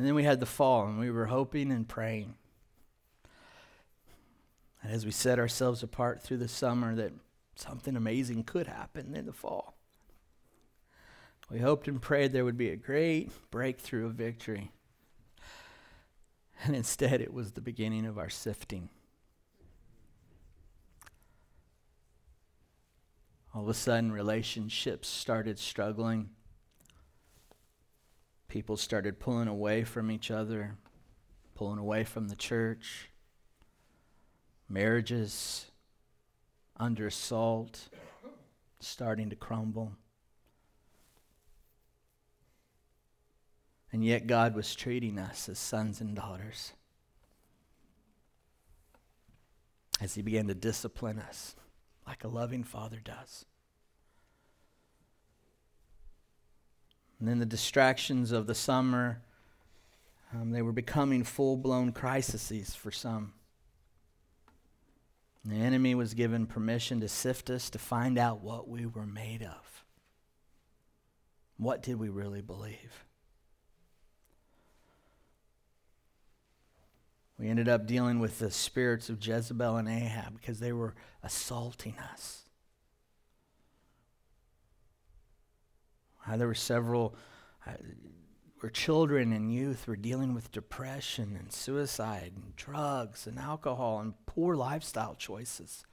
And 0.00 0.08
then 0.08 0.14
we 0.14 0.24
had 0.24 0.40
the 0.40 0.46
fall, 0.46 0.86
and 0.86 0.98
we 0.98 1.10
were 1.10 1.26
hoping 1.26 1.70
and 1.70 1.86
praying. 1.86 2.34
And 4.82 4.94
as 4.94 5.04
we 5.04 5.10
set 5.10 5.38
ourselves 5.38 5.82
apart 5.82 6.22
through 6.22 6.38
the 6.38 6.48
summer, 6.48 6.94
that 6.94 7.12
something 7.54 7.94
amazing 7.94 8.44
could 8.44 8.66
happen 8.66 9.14
in 9.14 9.26
the 9.26 9.34
fall. 9.34 9.74
We 11.50 11.58
hoped 11.58 11.86
and 11.86 12.00
prayed 12.00 12.32
there 12.32 12.46
would 12.46 12.56
be 12.56 12.70
a 12.70 12.76
great 12.76 13.30
breakthrough 13.50 14.06
of 14.06 14.14
victory. 14.14 14.72
And 16.64 16.74
instead, 16.74 17.20
it 17.20 17.34
was 17.34 17.52
the 17.52 17.60
beginning 17.60 18.06
of 18.06 18.16
our 18.16 18.30
sifting. 18.30 18.88
All 23.54 23.64
of 23.64 23.68
a 23.68 23.74
sudden, 23.74 24.12
relationships 24.12 25.08
started 25.08 25.58
struggling. 25.58 26.30
People 28.50 28.76
started 28.76 29.20
pulling 29.20 29.46
away 29.46 29.84
from 29.84 30.10
each 30.10 30.28
other, 30.28 30.76
pulling 31.54 31.78
away 31.78 32.02
from 32.02 32.26
the 32.26 32.34
church. 32.34 33.08
Marriages 34.68 35.66
under 36.76 37.06
assault. 37.06 37.88
starting 38.80 39.30
to 39.30 39.36
crumble. 39.36 39.92
And 43.92 44.04
yet, 44.04 44.26
God 44.26 44.54
was 44.54 44.74
treating 44.74 45.18
us 45.18 45.48
as 45.48 45.58
sons 45.58 46.00
and 46.00 46.16
daughters 46.16 46.72
as 50.00 50.14
He 50.14 50.22
began 50.22 50.48
to 50.48 50.54
discipline 50.54 51.18
us 51.20 51.54
like 52.06 52.24
a 52.24 52.28
loving 52.28 52.64
father 52.64 53.00
does. 53.04 53.44
And 57.20 57.28
then 57.28 57.38
the 57.38 57.46
distractions 57.46 58.32
of 58.32 58.46
the 58.46 58.54
summer, 58.54 59.20
um, 60.34 60.50
they 60.50 60.62
were 60.62 60.72
becoming 60.72 61.22
full 61.22 61.58
blown 61.58 61.92
crises 61.92 62.74
for 62.74 62.90
some. 62.90 63.34
The 65.44 65.56
enemy 65.56 65.94
was 65.94 66.14
given 66.14 66.46
permission 66.46 67.00
to 67.00 67.08
sift 67.08 67.50
us 67.50 67.70
to 67.70 67.78
find 67.78 68.18
out 68.18 68.42
what 68.42 68.68
we 68.68 68.86
were 68.86 69.06
made 69.06 69.42
of. 69.42 69.84
What 71.56 71.82
did 71.82 71.98
we 71.98 72.08
really 72.08 72.42
believe? 72.42 73.04
We 77.38 77.48
ended 77.48 77.68
up 77.68 77.86
dealing 77.86 78.18
with 78.18 78.38
the 78.38 78.50
spirits 78.50 79.08
of 79.08 79.24
Jezebel 79.24 79.76
and 79.76 79.88
Ahab 79.88 80.38
because 80.38 80.60
they 80.60 80.72
were 80.72 80.94
assaulting 81.22 81.96
us. 82.12 82.49
Uh, 86.30 86.36
there 86.36 86.46
were 86.46 86.54
several, 86.54 87.14
uh, 87.66 87.72
where 88.60 88.70
children 88.70 89.32
and 89.32 89.52
youth 89.52 89.88
were 89.88 89.96
dealing 89.96 90.32
with 90.32 90.52
depression 90.52 91.36
and 91.36 91.52
suicide 91.52 92.32
and 92.36 92.54
drugs 92.54 93.26
and 93.26 93.36
alcohol 93.36 93.98
and 93.98 94.14
poor 94.26 94.54
lifestyle 94.54 95.16
choices. 95.16 95.84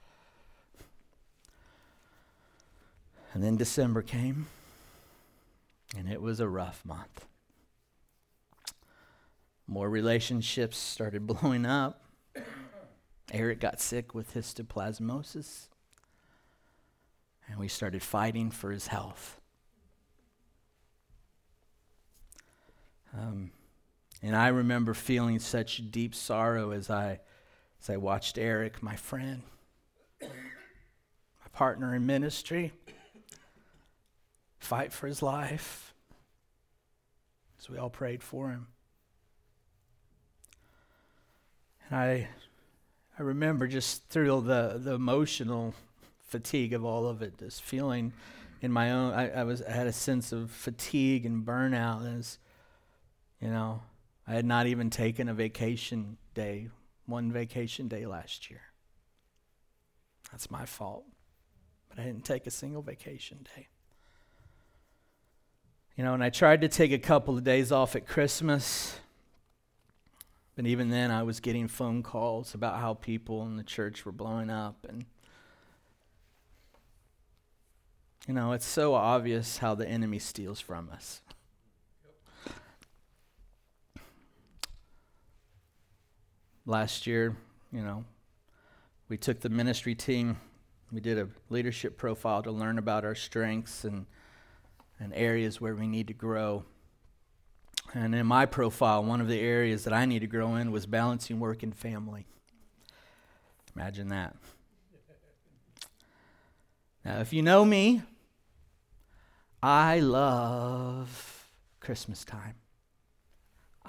And 3.34 3.42
then 3.42 3.56
December 3.56 4.00
came, 4.00 4.46
and 5.96 6.08
it 6.08 6.22
was 6.22 6.38
a 6.38 6.48
rough 6.48 6.84
month. 6.84 7.26
More 9.66 9.90
relationships 9.90 10.78
started 10.78 11.26
blowing 11.26 11.66
up. 11.66 12.04
Eric 13.32 13.58
got 13.58 13.80
sick 13.80 14.14
with 14.14 14.34
histoplasmosis, 14.34 15.68
and 17.48 17.58
we 17.58 17.66
started 17.66 18.02
fighting 18.02 18.52
for 18.52 18.70
his 18.70 18.86
health. 18.86 19.37
Um, 23.16 23.50
and 24.22 24.34
I 24.36 24.48
remember 24.48 24.94
feeling 24.94 25.38
such 25.38 25.90
deep 25.90 26.14
sorrow 26.14 26.70
as 26.72 26.90
I, 26.90 27.20
as 27.82 27.90
I 27.90 27.96
watched 27.96 28.36
Eric, 28.38 28.82
my 28.82 28.96
friend, 28.96 29.42
my 30.20 30.28
partner 31.52 31.94
in 31.94 32.04
ministry, 32.06 32.72
fight 34.58 34.92
for 34.92 35.06
his 35.06 35.22
life, 35.22 35.94
So 37.58 37.72
we 37.72 37.78
all 37.78 37.90
prayed 37.90 38.22
for 38.22 38.50
him. 38.50 38.68
And 41.88 41.98
I, 41.98 42.28
I 43.18 43.22
remember 43.22 43.66
just 43.66 44.08
through 44.08 44.42
the, 44.42 44.80
the 44.82 44.94
emotional 44.94 45.74
fatigue 46.28 46.72
of 46.72 46.84
all 46.84 47.06
of 47.06 47.20
it, 47.20 47.38
this 47.38 47.58
feeling 47.58 48.12
in 48.60 48.70
my 48.72 48.92
own, 48.92 49.12
I, 49.12 49.30
I 49.30 49.44
was 49.44 49.62
I 49.62 49.70
had 49.70 49.86
a 49.86 49.92
sense 49.92 50.32
of 50.32 50.50
fatigue 50.50 51.26
and 51.26 51.44
burnout 51.44 52.18
as, 52.18 52.38
you 53.40 53.48
know, 53.48 53.82
I 54.26 54.34
had 54.34 54.44
not 54.44 54.66
even 54.66 54.90
taken 54.90 55.28
a 55.28 55.34
vacation 55.34 56.16
day, 56.34 56.68
one 57.06 57.32
vacation 57.32 57.88
day 57.88 58.06
last 58.06 58.50
year. 58.50 58.60
That's 60.30 60.50
my 60.50 60.66
fault. 60.66 61.04
But 61.88 61.98
I 61.98 62.04
didn't 62.04 62.24
take 62.24 62.46
a 62.46 62.50
single 62.50 62.82
vacation 62.82 63.46
day. 63.56 63.68
You 65.96 66.04
know, 66.04 66.14
and 66.14 66.22
I 66.22 66.30
tried 66.30 66.60
to 66.60 66.68
take 66.68 66.92
a 66.92 66.98
couple 66.98 67.36
of 67.36 67.44
days 67.44 67.72
off 67.72 67.96
at 67.96 68.06
Christmas 68.06 69.00
but 70.58 70.66
even 70.66 70.90
then, 70.90 71.12
I 71.12 71.22
was 71.22 71.38
getting 71.38 71.68
phone 71.68 72.02
calls 72.02 72.52
about 72.52 72.80
how 72.80 72.94
people 72.94 73.46
in 73.46 73.56
the 73.56 73.62
church 73.62 74.04
were 74.04 74.10
blowing 74.10 74.50
up. 74.50 74.84
And, 74.88 75.04
you 78.26 78.34
know, 78.34 78.50
it's 78.50 78.66
so 78.66 78.94
obvious 78.94 79.58
how 79.58 79.76
the 79.76 79.88
enemy 79.88 80.18
steals 80.18 80.58
from 80.58 80.90
us. 80.92 81.22
Last 86.68 87.06
year, 87.06 87.34
you 87.72 87.80
know, 87.80 88.04
we 89.08 89.16
took 89.16 89.40
the 89.40 89.48
ministry 89.48 89.94
team, 89.94 90.36
we 90.92 91.00
did 91.00 91.16
a 91.16 91.26
leadership 91.48 91.96
profile 91.96 92.42
to 92.42 92.50
learn 92.50 92.76
about 92.76 93.06
our 93.06 93.14
strengths 93.14 93.84
and, 93.84 94.04
and 95.00 95.14
areas 95.14 95.62
where 95.62 95.74
we 95.74 95.86
need 95.86 96.08
to 96.08 96.12
grow. 96.12 96.64
And 97.94 98.14
in 98.14 98.26
my 98.26 98.44
profile, 98.44 99.02
one 99.02 99.22
of 99.22 99.28
the 99.28 99.40
areas 99.40 99.84
that 99.84 99.94
I 99.94 100.04
need 100.04 100.18
to 100.18 100.26
grow 100.26 100.56
in 100.56 100.70
was 100.70 100.84
balancing 100.84 101.40
work 101.40 101.62
and 101.62 101.74
family. 101.74 102.26
Imagine 103.74 104.08
that. 104.08 104.36
Now, 107.02 107.20
if 107.20 107.32
you 107.32 107.40
know 107.40 107.64
me, 107.64 108.02
I 109.62 110.00
love 110.00 111.48
Christmas 111.80 112.26
time. 112.26 112.56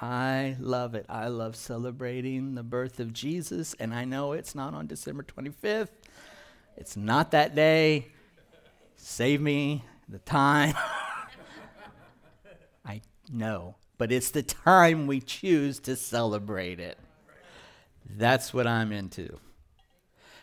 I 0.01 0.55
love 0.59 0.95
it. 0.95 1.05
I 1.09 1.27
love 1.27 1.55
celebrating 1.55 2.55
the 2.55 2.63
birth 2.63 2.99
of 2.99 3.13
Jesus, 3.13 3.75
and 3.79 3.93
I 3.93 4.05
know 4.05 4.31
it's 4.31 4.55
not 4.55 4.73
on 4.73 4.87
December 4.87 5.23
25th. 5.23 5.89
It's 6.77 6.95
not 6.95 7.31
that 7.31 7.55
day. 7.55 8.07
Save 8.95 9.41
me 9.41 9.83
the 10.07 10.19
time. 10.19 10.75
I 12.85 13.01
know 13.31 13.75
but 13.99 14.13
it's 14.13 14.31
the 14.31 14.41
time 14.41 15.05
we 15.05 15.19
choose 15.19 15.77
to 15.79 15.95
celebrate 15.95 16.79
it. 16.79 16.97
That's 18.09 18.53
what 18.53 18.65
I'm 18.65 18.91
into. 18.91 19.37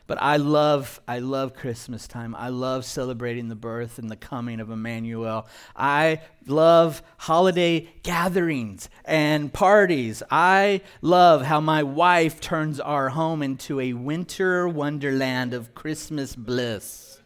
But 0.06 0.22
I 0.22 0.36
love 0.36 1.00
I 1.08 1.18
love 1.18 1.54
Christmas 1.54 2.06
time. 2.06 2.34
I 2.36 2.48
love 2.48 2.84
celebrating 2.84 3.48
the 3.48 3.56
birth 3.56 3.98
and 3.98 4.10
the 4.10 4.16
coming 4.16 4.60
of 4.60 4.70
Emmanuel. 4.70 5.46
I 5.74 6.20
love 6.46 7.02
holiday 7.18 7.88
gatherings 8.02 8.88
and 9.04 9.52
parties. 9.52 10.22
I 10.30 10.82
love 11.02 11.42
how 11.42 11.60
my 11.60 11.82
wife 11.82 12.40
turns 12.40 12.78
our 12.78 13.08
home 13.08 13.42
into 13.42 13.80
a 13.80 13.92
winter 13.94 14.68
wonderland 14.68 15.52
of 15.54 15.74
Christmas 15.74 16.36
bliss. 16.36 17.20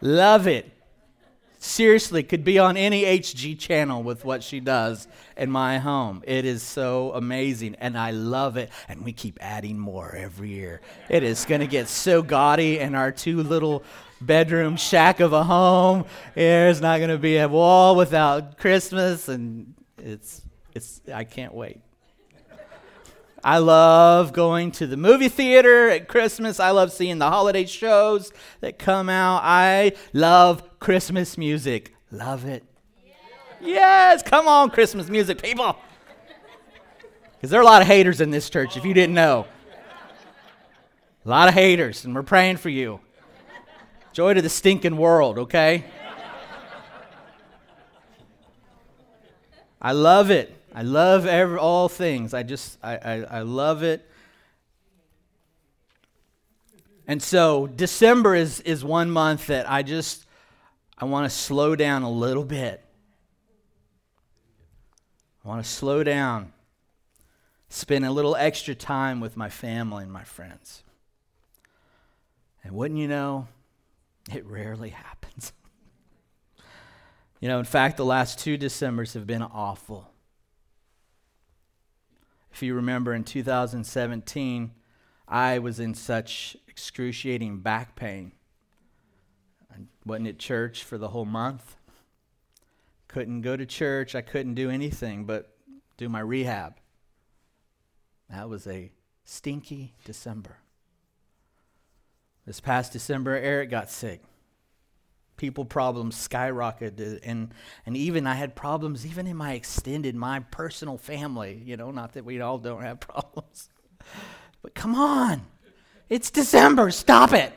love 0.00 0.46
it 0.46 0.73
seriously 1.64 2.22
could 2.22 2.44
be 2.44 2.58
on 2.58 2.76
any 2.76 3.04
HG 3.04 3.58
channel 3.58 4.02
with 4.02 4.24
what 4.24 4.42
she 4.42 4.60
does 4.60 5.08
in 5.36 5.50
my 5.50 5.78
home. 5.78 6.22
It 6.26 6.44
is 6.44 6.62
so 6.62 7.12
amazing 7.12 7.76
and 7.76 7.96
I 7.96 8.10
love 8.10 8.56
it. 8.56 8.70
And 8.88 9.04
we 9.04 9.12
keep 9.12 9.38
adding 9.40 9.78
more 9.78 10.14
every 10.14 10.50
year. 10.50 10.80
It 11.08 11.22
is 11.22 11.44
going 11.44 11.60
to 11.60 11.66
get 11.66 11.88
so 11.88 12.22
gaudy 12.22 12.78
in 12.78 12.94
our 12.94 13.10
two 13.10 13.42
little 13.42 13.82
bedroom 14.20 14.76
shack 14.76 15.20
of 15.20 15.32
a 15.32 15.42
home. 15.42 16.04
There's 16.34 16.80
not 16.80 16.98
going 16.98 17.10
to 17.10 17.18
be 17.18 17.38
a 17.38 17.48
wall 17.48 17.96
without 17.96 18.58
Christmas 18.58 19.28
and 19.28 19.74
it's 19.98 20.42
it's 20.74 21.00
I 21.12 21.24
can't 21.24 21.54
wait. 21.54 21.80
I 23.42 23.58
love 23.58 24.32
going 24.32 24.70
to 24.72 24.86
the 24.86 24.96
movie 24.96 25.28
theater 25.28 25.90
at 25.90 26.08
Christmas. 26.08 26.58
I 26.58 26.70
love 26.70 26.90
seeing 26.90 27.18
the 27.18 27.28
holiday 27.28 27.66
shows 27.66 28.32
that 28.60 28.78
come 28.78 29.10
out. 29.10 29.42
I 29.44 29.92
love 30.14 30.62
Christmas 30.84 31.38
music. 31.38 31.94
Love 32.10 32.44
it. 32.44 32.62
Yes, 33.58 34.22
come 34.22 34.46
on, 34.46 34.68
Christmas 34.68 35.08
music, 35.08 35.42
people. 35.42 35.76
Because 37.32 37.48
there 37.48 37.58
are 37.58 37.62
a 37.62 37.66
lot 37.66 37.80
of 37.80 37.88
haters 37.88 38.20
in 38.20 38.30
this 38.30 38.50
church, 38.50 38.76
if 38.76 38.84
you 38.84 38.92
didn't 38.92 39.14
know. 39.14 39.46
A 41.24 41.28
lot 41.30 41.48
of 41.48 41.54
haters, 41.54 42.04
and 42.04 42.14
we're 42.14 42.22
praying 42.22 42.58
for 42.58 42.68
you. 42.68 43.00
Joy 44.12 44.34
to 44.34 44.42
the 44.42 44.50
stinking 44.50 44.98
world, 44.98 45.38
okay? 45.38 45.86
I 49.80 49.92
love 49.92 50.30
it. 50.30 50.54
I 50.74 50.82
love 50.82 51.24
every, 51.24 51.56
all 51.56 51.88
things. 51.88 52.34
I 52.34 52.42
just, 52.42 52.76
I, 52.82 52.96
I, 52.96 53.14
I 53.38 53.40
love 53.40 53.82
it. 53.82 54.06
And 57.06 57.22
so 57.22 57.68
December 57.68 58.34
is, 58.34 58.60
is 58.60 58.84
one 58.84 59.10
month 59.10 59.46
that 59.46 59.70
I 59.70 59.82
just, 59.82 60.23
I 60.96 61.04
want 61.06 61.30
to 61.30 61.36
slow 61.36 61.74
down 61.74 62.02
a 62.02 62.10
little 62.10 62.44
bit. 62.44 62.84
I 65.44 65.48
want 65.48 65.62
to 65.62 65.68
slow 65.68 66.02
down, 66.02 66.52
spend 67.68 68.06
a 68.06 68.10
little 68.10 68.34
extra 68.36 68.74
time 68.74 69.20
with 69.20 69.36
my 69.36 69.50
family 69.50 70.04
and 70.04 70.12
my 70.12 70.24
friends. 70.24 70.82
And 72.62 72.72
wouldn't 72.72 72.98
you 72.98 73.08
know, 73.08 73.48
it 74.32 74.46
rarely 74.46 74.90
happens. 74.90 75.52
you 77.40 77.48
know, 77.48 77.58
in 77.58 77.66
fact, 77.66 77.98
the 77.98 78.04
last 78.06 78.38
two 78.38 78.56
Decembers 78.56 79.12
have 79.12 79.26
been 79.26 79.42
awful. 79.42 80.10
If 82.50 82.62
you 82.62 82.74
remember 82.74 83.12
in 83.12 83.24
2017, 83.24 84.70
I 85.28 85.58
was 85.58 85.78
in 85.80 85.92
such 85.92 86.56
excruciating 86.68 87.58
back 87.58 87.96
pain. 87.96 88.32
Wasn't 90.06 90.28
at 90.28 90.38
church 90.38 90.84
for 90.84 90.98
the 90.98 91.08
whole 91.08 91.24
month. 91.24 91.76
Couldn't 93.08 93.42
go 93.42 93.56
to 93.56 93.64
church. 93.64 94.14
I 94.14 94.20
couldn't 94.20 94.54
do 94.54 94.70
anything 94.70 95.24
but 95.24 95.54
do 95.96 96.08
my 96.08 96.20
rehab. 96.20 96.74
That 98.28 98.48
was 98.48 98.66
a 98.66 98.90
stinky 99.24 99.94
December. 100.04 100.58
This 102.46 102.60
past 102.60 102.92
December, 102.92 103.36
Eric 103.36 103.70
got 103.70 103.90
sick. 103.90 104.22
People 105.36 105.64
problems 105.64 106.16
skyrocketed, 106.16 107.20
and 107.24 107.52
and 107.86 107.96
even 107.96 108.26
I 108.26 108.34
had 108.34 108.54
problems 108.54 109.04
even 109.04 109.26
in 109.26 109.36
my 109.36 109.54
extended, 109.54 110.14
my 110.14 110.40
personal 110.40 110.96
family. 110.96 111.60
You 111.64 111.76
know, 111.76 111.90
not 111.90 112.12
that 112.12 112.24
we 112.24 112.40
all 112.40 112.58
don't 112.58 112.82
have 112.82 113.00
problems, 113.00 113.68
but 114.62 114.74
come 114.74 114.94
on, 114.94 115.42
it's 116.08 116.30
December. 116.30 116.90
Stop 116.90 117.32
it. 117.32 117.52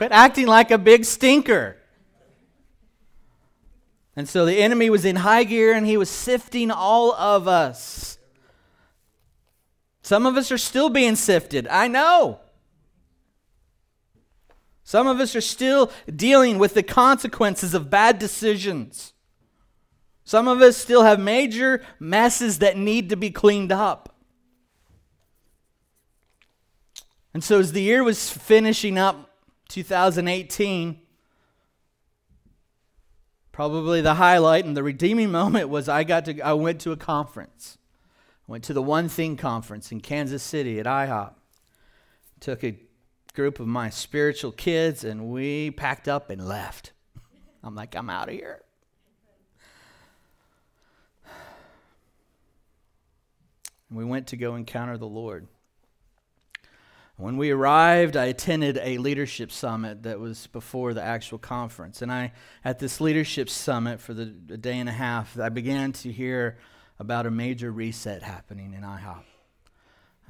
Quit 0.00 0.12
acting 0.12 0.46
like 0.46 0.70
a 0.70 0.78
big 0.78 1.04
stinker. 1.04 1.76
And 4.16 4.26
so 4.26 4.46
the 4.46 4.56
enemy 4.56 4.88
was 4.88 5.04
in 5.04 5.16
high 5.16 5.44
gear, 5.44 5.74
and 5.74 5.86
he 5.86 5.98
was 5.98 6.08
sifting 6.08 6.70
all 6.70 7.12
of 7.12 7.46
us. 7.46 8.16
Some 10.00 10.24
of 10.24 10.38
us 10.38 10.50
are 10.50 10.56
still 10.56 10.88
being 10.88 11.16
sifted. 11.16 11.68
I 11.68 11.86
know. 11.86 12.40
Some 14.84 15.06
of 15.06 15.20
us 15.20 15.36
are 15.36 15.42
still 15.42 15.92
dealing 16.08 16.58
with 16.58 16.72
the 16.72 16.82
consequences 16.82 17.74
of 17.74 17.90
bad 17.90 18.18
decisions. 18.18 19.12
Some 20.24 20.48
of 20.48 20.62
us 20.62 20.78
still 20.78 21.02
have 21.02 21.20
major 21.20 21.82
messes 21.98 22.60
that 22.60 22.78
need 22.78 23.10
to 23.10 23.16
be 23.16 23.30
cleaned 23.30 23.70
up. 23.70 24.16
And 27.34 27.44
so, 27.44 27.58
as 27.58 27.72
the 27.72 27.82
year 27.82 28.02
was 28.02 28.30
finishing 28.30 28.96
up, 28.96 29.26
2018, 29.70 31.00
probably 33.52 34.00
the 34.00 34.14
highlight 34.14 34.64
and 34.64 34.76
the 34.76 34.82
redeeming 34.82 35.30
moment 35.40 35.68
was 35.68 35.88
I 35.88 36.04
got 36.04 36.26
to 36.26 36.40
I 36.40 36.52
went 36.52 36.80
to 36.82 36.92
a 36.92 36.96
conference. 36.96 37.78
I 38.46 38.52
went 38.52 38.64
to 38.64 38.74
the 38.74 38.82
One 38.82 39.08
Thing 39.08 39.36
conference 39.36 39.90
in 39.92 40.00
Kansas 40.00 40.42
City 40.42 40.78
at 40.80 40.86
IHOP. 40.86 41.34
Took 42.40 42.64
a 42.64 42.78
group 43.32 43.60
of 43.60 43.66
my 43.66 43.90
spiritual 43.90 44.50
kids, 44.50 45.04
and 45.04 45.28
we 45.28 45.70
packed 45.70 46.08
up 46.08 46.30
and 46.30 46.46
left. 46.46 46.92
I'm 47.62 47.74
like, 47.74 47.94
I'm 47.94 48.10
out 48.10 48.28
of 48.28 48.34
here. 48.34 48.62
And 53.88 53.98
we 53.98 54.04
went 54.04 54.28
to 54.28 54.36
go 54.36 54.54
encounter 54.54 54.96
the 54.96 55.06
Lord. 55.06 55.48
When 57.20 57.36
we 57.36 57.50
arrived, 57.50 58.16
I 58.16 58.24
attended 58.24 58.80
a 58.82 58.96
leadership 58.96 59.52
summit 59.52 60.04
that 60.04 60.18
was 60.18 60.46
before 60.46 60.94
the 60.94 61.02
actual 61.02 61.36
conference. 61.36 62.00
And 62.00 62.10
I, 62.10 62.32
at 62.64 62.78
this 62.78 62.98
leadership 62.98 63.50
summit 63.50 64.00
for 64.00 64.14
the 64.14 64.24
day 64.24 64.78
and 64.78 64.88
a 64.88 64.92
half, 64.92 65.38
I 65.38 65.50
began 65.50 65.92
to 65.92 66.10
hear 66.10 66.56
about 66.98 67.26
a 67.26 67.30
major 67.30 67.72
reset 67.72 68.22
happening 68.22 68.72
in 68.72 68.80
IHOP. 68.80 69.24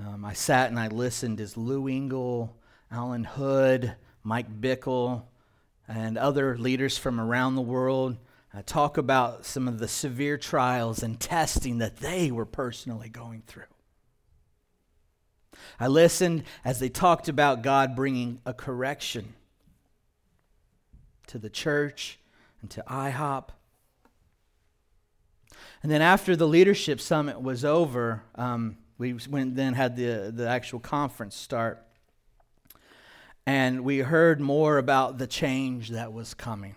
Um, 0.01 0.25
I 0.25 0.33
sat 0.33 0.69
and 0.71 0.81
I 0.81 0.89
listened 0.89 1.41
as 1.41 1.57
Lou 1.57 1.87
Engle 1.87 2.57
Allen 2.91 3.23
Hood, 3.23 3.95
Mike 4.25 4.61
Bickle, 4.61 5.23
and 5.87 6.19
other 6.19 6.59
leaders 6.59 6.99
from 6.99 7.21
around 7.21 7.55
the 7.55 7.63
world 7.63 8.17
uh, 8.53 8.63
talk 8.67 8.99
about 8.99 9.47
some 9.47 9.69
of 9.69 9.79
the 9.79 9.87
severe 9.87 10.37
trials 10.37 11.05
and 11.05 11.21
testing 11.21 11.79
that 11.79 11.99
they 11.99 12.33
were 12.33 12.47
personally 12.47 13.09
going 13.09 13.45
through. 13.47 13.63
I 15.79 15.89
listened 15.89 16.45
as 16.65 16.79
they 16.79 16.89
talked 16.89 17.29
about 17.29 17.63
God 17.63 17.97
bringing 17.97 18.41
a 18.47 18.55
correction 18.55 19.35
to 21.29 21.39
the 21.39 21.51
church 21.51 22.19
and 22.61 22.71
to 22.71 22.85
IHOP. 22.87 23.49
And 25.83 25.91
then 25.91 26.03
after 26.03 26.37
the 26.37 26.47
leadership 26.47 27.01
summit 27.01 27.41
was 27.41 27.65
over, 27.65 28.23
um, 28.35 28.77
we 28.99 29.15
went 29.29 29.57
then 29.57 29.75
had 29.75 29.97
the, 29.97 30.31
the 30.35 30.49
actual 30.49 30.79
conference 30.79 31.35
start 31.35 31.87
and 33.47 33.81
we 33.81 33.99
heard 33.99 34.41
more 34.41 34.79
about 34.79 35.19
the 35.19 35.27
change 35.27 35.89
that 35.91 36.13
was 36.13 36.35
coming. 36.35 36.77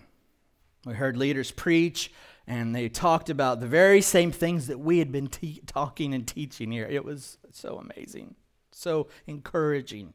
We 0.85 0.93
heard 0.93 1.15
leaders 1.15 1.51
preach, 1.51 2.11
and 2.47 2.75
they 2.75 2.89
talked 2.89 3.29
about 3.29 3.59
the 3.59 3.67
very 3.67 4.01
same 4.01 4.31
things 4.31 4.67
that 4.67 4.79
we 4.79 4.99
had 4.99 5.11
been 5.11 5.27
te- 5.27 5.61
talking 5.67 6.13
and 6.13 6.27
teaching 6.27 6.71
here. 6.71 6.87
It 6.89 7.05
was 7.05 7.37
so 7.51 7.77
amazing, 7.77 8.33
so 8.73 9.07
encouraging 9.27 10.13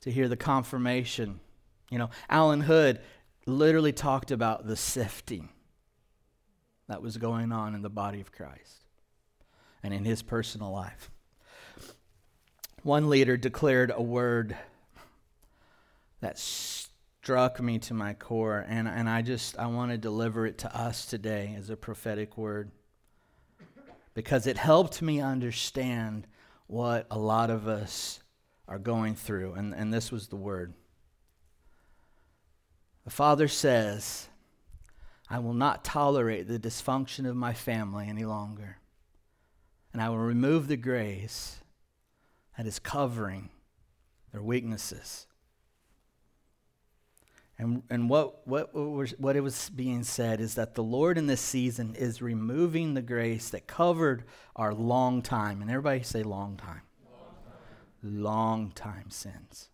to 0.00 0.10
hear 0.10 0.28
the 0.28 0.36
confirmation. 0.36 1.40
You 1.90 1.98
know, 1.98 2.10
Allen 2.28 2.62
Hood 2.62 3.00
literally 3.46 3.92
talked 3.92 4.30
about 4.30 4.66
the 4.66 4.76
sifting 4.76 5.50
that 6.88 7.02
was 7.02 7.16
going 7.16 7.52
on 7.52 7.74
in 7.74 7.82
the 7.82 7.90
body 7.90 8.20
of 8.20 8.32
Christ 8.32 8.84
and 9.82 9.94
in 9.94 10.04
his 10.04 10.22
personal 10.22 10.72
life. 10.72 11.10
One 12.82 13.10
leader 13.10 13.36
declared 13.36 13.92
a 13.94 14.02
word 14.02 14.56
that 16.20 16.38
struck 16.38 17.60
me 17.60 17.78
to 17.78 17.94
my 17.94 18.14
core 18.14 18.64
and, 18.66 18.88
and 18.88 19.08
i 19.08 19.20
just 19.20 19.58
i 19.58 19.66
want 19.66 19.90
to 19.90 19.98
deliver 19.98 20.46
it 20.46 20.58
to 20.58 20.76
us 20.76 21.04
today 21.04 21.54
as 21.58 21.68
a 21.68 21.76
prophetic 21.76 22.38
word 22.38 22.70
because 24.14 24.46
it 24.46 24.56
helped 24.56 25.02
me 25.02 25.20
understand 25.20 26.26
what 26.70 27.06
a 27.10 27.18
lot 27.18 27.50
of 27.50 27.66
us 27.66 28.20
are 28.68 28.78
going 28.78 29.16
through 29.16 29.54
and, 29.54 29.74
and 29.74 29.92
this 29.92 30.12
was 30.12 30.28
the 30.28 30.36
word. 30.36 30.72
The 33.04 33.10
father 33.10 33.48
says 33.48 34.28
i 35.28 35.38
will 35.38 35.54
not 35.54 35.84
tolerate 35.84 36.46
the 36.46 36.58
dysfunction 36.58 37.28
of 37.28 37.34
my 37.34 37.52
family 37.52 38.06
any 38.08 38.24
longer 38.24 38.78
and 39.92 40.02
i 40.02 40.08
will 40.08 40.18
remove 40.18 40.68
the 40.68 40.76
grace 40.76 41.56
that 42.56 42.66
is 42.66 42.78
covering 42.78 43.48
their 44.32 44.42
weaknesses 44.42 45.26
and, 47.60 47.82
and 47.90 48.08
what, 48.08 48.48
what, 48.48 48.74
was, 48.74 49.10
what 49.18 49.36
it 49.36 49.42
was 49.42 49.68
being 49.68 50.02
said 50.02 50.40
is 50.40 50.54
that 50.54 50.74
the 50.74 50.82
Lord 50.82 51.18
in 51.18 51.26
this 51.26 51.42
season 51.42 51.94
is 51.94 52.22
removing 52.22 52.94
the 52.94 53.02
grace 53.02 53.50
that 53.50 53.66
covered 53.66 54.24
our 54.56 54.72
long 54.72 55.20
time. 55.20 55.60
And 55.60 55.70
everybody 55.70 56.02
say 56.02 56.22
long 56.22 56.56
time. 56.56 56.80
Long 57.04 57.34
time, 57.44 58.22
long 58.22 58.70
time 58.70 59.10
sins. 59.10 59.68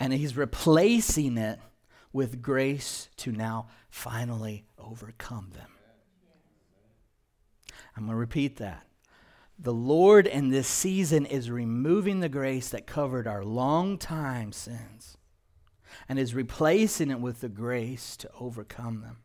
And 0.00 0.10
he's 0.14 0.38
replacing 0.38 1.36
it 1.36 1.58
with 2.10 2.40
grace 2.40 3.10
to 3.18 3.30
now 3.30 3.68
finally 3.90 4.64
overcome 4.78 5.50
them. 5.52 5.68
I'm 7.94 8.04
going 8.04 8.14
to 8.14 8.16
repeat 8.16 8.56
that. 8.56 8.86
The 9.62 9.72
Lord 9.72 10.26
in 10.26 10.48
this 10.48 10.66
season 10.66 11.24
is 11.24 11.48
removing 11.48 12.18
the 12.18 12.28
grace 12.28 12.70
that 12.70 12.84
covered 12.84 13.28
our 13.28 13.44
long 13.44 13.96
time 13.96 14.50
sins 14.50 15.16
and 16.08 16.18
is 16.18 16.34
replacing 16.34 17.12
it 17.12 17.20
with 17.20 17.40
the 17.40 17.48
grace 17.48 18.16
to 18.16 18.30
overcome 18.40 19.02
them. 19.02 19.18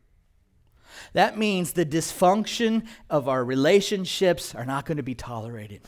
That 1.12 1.36
means 1.36 1.72
the 1.72 1.84
dysfunction 1.84 2.86
of 3.10 3.28
our 3.28 3.44
relationships 3.44 4.54
are 4.54 4.64
not 4.64 4.86
going 4.86 4.98
to 4.98 5.02
be 5.02 5.16
tolerated. 5.16 5.80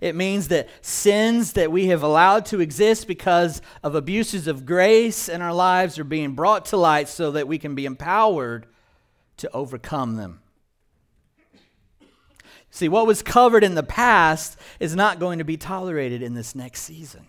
It 0.00 0.14
means 0.14 0.48
that 0.48 0.70
sins 0.80 1.52
that 1.52 1.70
we 1.70 1.88
have 1.88 2.02
allowed 2.02 2.46
to 2.46 2.60
exist 2.60 3.06
because 3.08 3.60
of 3.82 3.94
abuses 3.94 4.46
of 4.46 4.64
grace 4.64 5.28
in 5.28 5.42
our 5.42 5.52
lives 5.52 5.98
are 5.98 6.04
being 6.04 6.34
brought 6.34 6.64
to 6.66 6.78
light 6.78 7.10
so 7.10 7.30
that 7.32 7.46
we 7.46 7.58
can 7.58 7.74
be 7.74 7.84
empowered 7.84 8.66
to 9.36 9.50
overcome 9.52 10.16
them. 10.16 10.40
See, 12.70 12.88
what 12.88 13.06
was 13.06 13.22
covered 13.22 13.64
in 13.64 13.74
the 13.74 13.82
past 13.82 14.56
is 14.78 14.94
not 14.94 15.18
going 15.18 15.38
to 15.38 15.44
be 15.44 15.56
tolerated 15.56 16.22
in 16.22 16.34
this 16.34 16.54
next 16.54 16.82
season. 16.82 17.26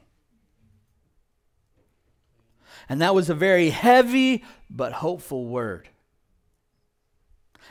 And 2.88 3.02
that 3.02 3.16
was 3.16 3.30
a 3.30 3.36
very 3.36 3.70
heavy 3.70 4.44
but 4.70 4.94
hopeful 4.94 5.46
word. 5.46 5.90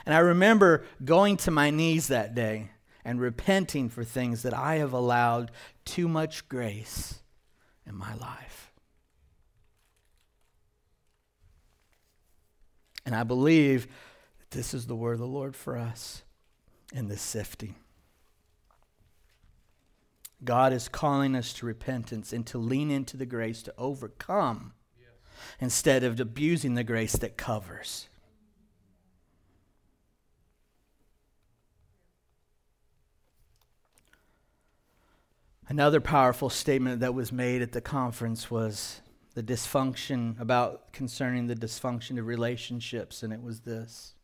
And 0.05 0.13
I 0.13 0.19
remember 0.19 0.83
going 1.03 1.37
to 1.37 1.51
my 1.51 1.69
knees 1.69 2.07
that 2.07 2.35
day 2.35 2.71
and 3.05 3.21
repenting 3.21 3.89
for 3.89 4.03
things 4.03 4.43
that 4.43 4.53
I 4.53 4.75
have 4.75 4.93
allowed 4.93 5.51
too 5.85 6.07
much 6.07 6.49
grace 6.49 7.19
in 7.85 7.95
my 7.95 8.13
life. 8.15 8.71
And 13.05 13.15
I 13.15 13.23
believe 13.23 13.87
that 14.39 14.51
this 14.51 14.73
is 14.73 14.87
the 14.87 14.95
word 14.95 15.13
of 15.13 15.19
the 15.19 15.27
Lord 15.27 15.55
for 15.55 15.77
us 15.77 16.23
in 16.91 17.07
this 17.07 17.21
sifting. 17.21 17.75
God 20.43 20.73
is 20.73 20.89
calling 20.89 21.35
us 21.35 21.53
to 21.53 21.65
repentance 21.65 22.33
and 22.33 22.45
to 22.47 22.57
lean 22.57 22.89
into 22.89 23.15
the 23.15 23.25
grace 23.25 23.61
to 23.63 23.73
overcome 23.77 24.73
yes. 24.99 25.09
instead 25.59 26.03
of 26.03 26.19
abusing 26.19 26.73
the 26.73 26.83
grace 26.83 27.13
that 27.13 27.37
covers. 27.37 28.07
Another 35.67 36.01
powerful 36.01 36.49
statement 36.49 36.99
that 36.99 37.13
was 37.13 37.31
made 37.31 37.61
at 37.61 37.71
the 37.71 37.79
conference 37.79 38.51
was 38.51 38.99
the 39.35 39.43
dysfunction 39.43 40.37
about 40.37 40.91
concerning 40.91 41.47
the 41.47 41.55
dysfunction 41.55 42.19
of 42.19 42.25
relationships, 42.25 43.23
and 43.23 43.31
it 43.31 43.41
was 43.41 43.61
this 43.61 44.15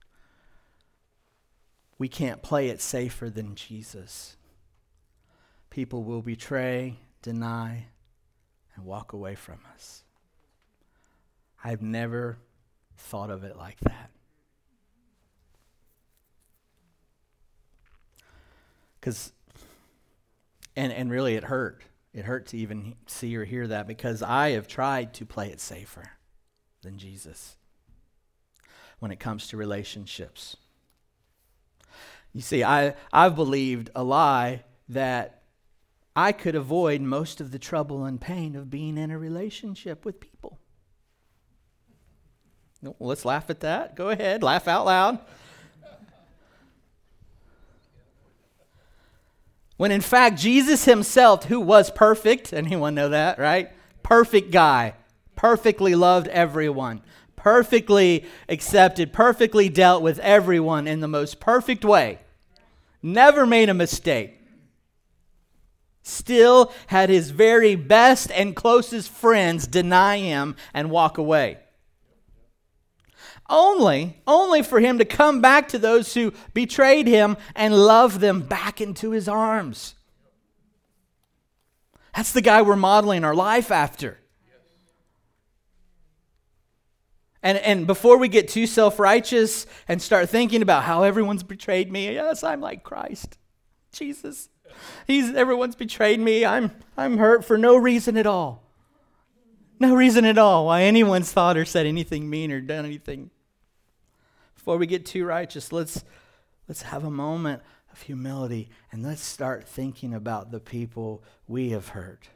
we 1.98 2.08
can't 2.08 2.42
play 2.42 2.70
it 2.70 2.82
safer 2.82 3.30
than 3.30 3.56
Jesus. 3.56 4.38
People 5.70 6.04
will 6.04 6.22
betray, 6.22 7.00
deny, 7.22 7.88
and 8.76 8.86
walk 8.86 9.14
away 9.14 9.36
from 9.36 9.60
us. 9.74 10.04
I've 11.64 11.82
never 11.82 12.38
thought 12.98 13.30
of 13.30 13.44
it 13.44 13.58
like 13.58 13.80
that. 13.82 14.12
Because, 19.00 19.32
and, 20.76 20.92
and 20.92 21.10
really, 21.10 21.36
it 21.36 21.46
hurt. 21.46 21.82
It 22.14 22.26
hurt 22.26 22.48
to 22.48 22.58
even 22.58 22.96
see 23.06 23.36
or 23.36 23.46
hear 23.46 23.68
that 23.68 23.88
because 23.88 24.22
I 24.22 24.52
have 24.52 24.68
tried 24.68 25.14
to 25.16 25.26
play 25.26 25.50
it 25.50 25.60
safer 25.60 26.12
than 26.82 26.98
Jesus 26.98 27.58
when 29.00 29.12
it 29.12 29.20
comes 29.20 29.48
to 29.48 29.58
relationships. 29.58 30.58
You 32.34 32.42
see, 32.42 32.64
I, 32.64 32.94
I've 33.12 33.36
believed 33.36 33.90
a 33.96 34.04
lie 34.04 34.64
that 34.90 35.42
I 36.16 36.32
could 36.32 36.56
avoid 36.56 37.02
most 37.02 37.42
of 37.42 37.52
the 37.52 37.60
trouble 37.60 38.06
and 38.06 38.20
pain 38.20 38.56
of 38.56 38.70
being 38.70 38.98
in 38.98 39.12
a 39.12 39.18
relationship 39.18 40.06
with 40.06 40.20
people. 40.20 40.60
Well, 42.82 42.96
let's 43.00 43.26
laugh 43.26 43.50
at 43.50 43.62
that. 43.62 43.96
Go 43.96 44.10
ahead, 44.10 44.44
laugh 44.44 44.68
out 44.68 44.86
loud. 44.86 45.20
When 49.78 49.92
in 49.92 50.02
fact, 50.02 50.40
Jesus 50.40 50.86
himself, 50.86 51.46
who 51.46 51.60
was 51.60 51.92
perfect, 51.92 52.52
anyone 52.52 52.96
know 52.96 53.10
that, 53.10 53.38
right? 53.38 53.72
Perfect 54.02 54.52
guy, 54.52 54.96
perfectly 55.36 55.94
loved 55.94 56.28
everyone, 56.30 57.04
perfectly 57.48 58.26
accepted, 58.50 59.14
perfectly 59.14 59.70
dealt 59.70 60.04
with 60.04 60.20
everyone 60.20 60.86
in 60.86 61.00
the 61.00 61.08
most 61.08 61.40
perfect 61.40 61.86
way, 61.86 62.20
never 63.02 63.46
made 63.46 63.70
a 63.70 63.74
mistake, 63.74 64.38
still 66.04 66.74
had 66.88 67.08
his 67.08 67.30
very 67.30 67.74
best 67.74 68.30
and 68.32 68.54
closest 68.54 69.10
friends 69.10 69.66
deny 69.66 70.18
him 70.18 70.58
and 70.74 70.92
walk 70.92 71.18
away. 71.18 71.58
Only 73.50 74.22
only 74.28 74.62
for 74.62 74.82
him 74.82 74.98
to 74.98 75.06
come 75.06 75.40
back 75.40 75.70
to 75.70 75.80
those 75.80 76.14
who 76.16 76.34
betrayed 76.54 77.08
him 77.08 77.38
and 77.56 77.74
love 77.74 78.20
them 78.20 78.42
back 78.42 78.82
into 78.82 79.12
his 79.12 79.30
arms. 79.30 79.96
That's 82.14 82.34
the 82.34 82.42
guy 82.42 82.62
we're 82.62 82.76
modeling 82.76 83.24
our 83.24 83.36
life 83.36 83.72
after 83.72 84.20
and, 87.44 87.58
and 87.60 87.88
before 87.88 88.18
we 88.18 88.28
get 88.28 88.48
too 88.48 88.68
self-righteous 88.68 89.66
and 89.88 90.02
start 90.02 90.30
thinking 90.30 90.62
about 90.62 90.84
how 90.84 91.04
everyone's 91.04 91.44
betrayed 91.44 91.92
me 91.92 92.14
yes 92.14 92.44
i'm 92.44 92.62
like 92.62 92.84
christ. 92.84 93.38
Jesus. 93.98 94.50
He's 95.06 95.34
everyone's 95.34 95.76
betrayed 95.76 96.20
me. 96.20 96.46
I'm 96.46 96.72
i'm 96.96 97.18
hurt 97.18 97.44
for 97.44 97.58
no 97.58 97.76
reason 97.76 98.18
at 98.18 98.28
all. 98.28 98.64
No 99.80 99.96
reason 99.96 100.26
at 100.26 100.38
all 100.38 100.66
why 100.66 100.84
anyone's 100.84 101.32
thought 101.32 101.58
or 101.58 101.66
said 101.66 101.86
anything 101.86 102.30
mean 102.30 102.52
or 102.52 102.62
done 102.62 102.86
anything. 102.86 103.30
Before 104.56 104.78
we 104.78 104.88
get 104.88 105.06
too 105.06 105.24
righteous, 105.24 105.72
let's, 105.72 106.04
let's 106.68 106.82
have 106.82 107.04
a 107.04 107.12
moment 107.12 107.62
of 107.94 108.02
humility 108.02 108.70
and 108.92 109.04
let's 109.04 109.22
start 109.22 109.68
thinking 109.68 110.14
about 110.14 110.52
the 110.52 110.60
people 110.60 111.24
we 111.48 111.70
have 111.70 111.90
hurt, 111.90 112.28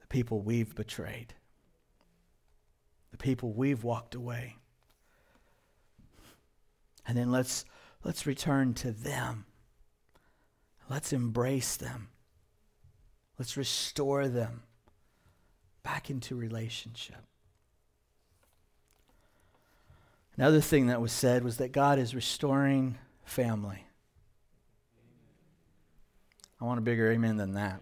the 0.00 0.06
people 0.06 0.40
we've 0.40 0.74
betrayed, 0.74 1.34
the 3.12 3.16
people 3.18 3.52
we've 3.52 3.84
walked 3.84 4.16
away. 4.16 4.56
And 7.06 7.16
then 7.16 7.30
let's, 7.30 7.64
let's 8.02 8.26
return 8.26 8.74
to 8.74 8.90
them. 8.90 9.46
Let's 10.90 11.12
embrace 11.12 11.76
them. 11.76 12.08
Let's 13.38 13.56
restore 13.56 14.28
them 14.28 14.62
back 15.82 16.10
into 16.10 16.34
relationship. 16.34 17.24
Another 20.36 20.60
thing 20.60 20.86
that 20.86 21.00
was 21.00 21.12
said 21.12 21.44
was 21.44 21.58
that 21.58 21.72
God 21.72 21.98
is 21.98 22.14
restoring 22.14 22.98
family. 23.24 23.84
I 26.60 26.64
want 26.64 26.78
a 26.78 26.82
bigger 26.82 27.10
amen 27.10 27.36
than 27.36 27.54
that. 27.54 27.80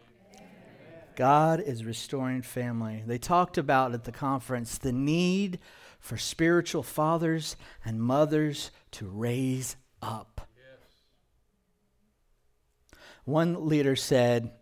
God 1.20 1.60
is 1.60 1.84
restoring 1.84 2.40
family. 2.40 3.02
They 3.06 3.18
talked 3.18 3.58
about 3.58 3.92
at 3.92 4.04
the 4.04 4.10
conference 4.10 4.78
the 4.78 4.90
need 4.90 5.58
for 5.98 6.16
spiritual 6.16 6.82
fathers 6.82 7.56
and 7.84 8.00
mothers 8.00 8.70
to 8.92 9.06
raise 9.06 9.76
up. 10.00 10.48
One 13.26 13.68
leader 13.68 13.96
said, 13.96 14.52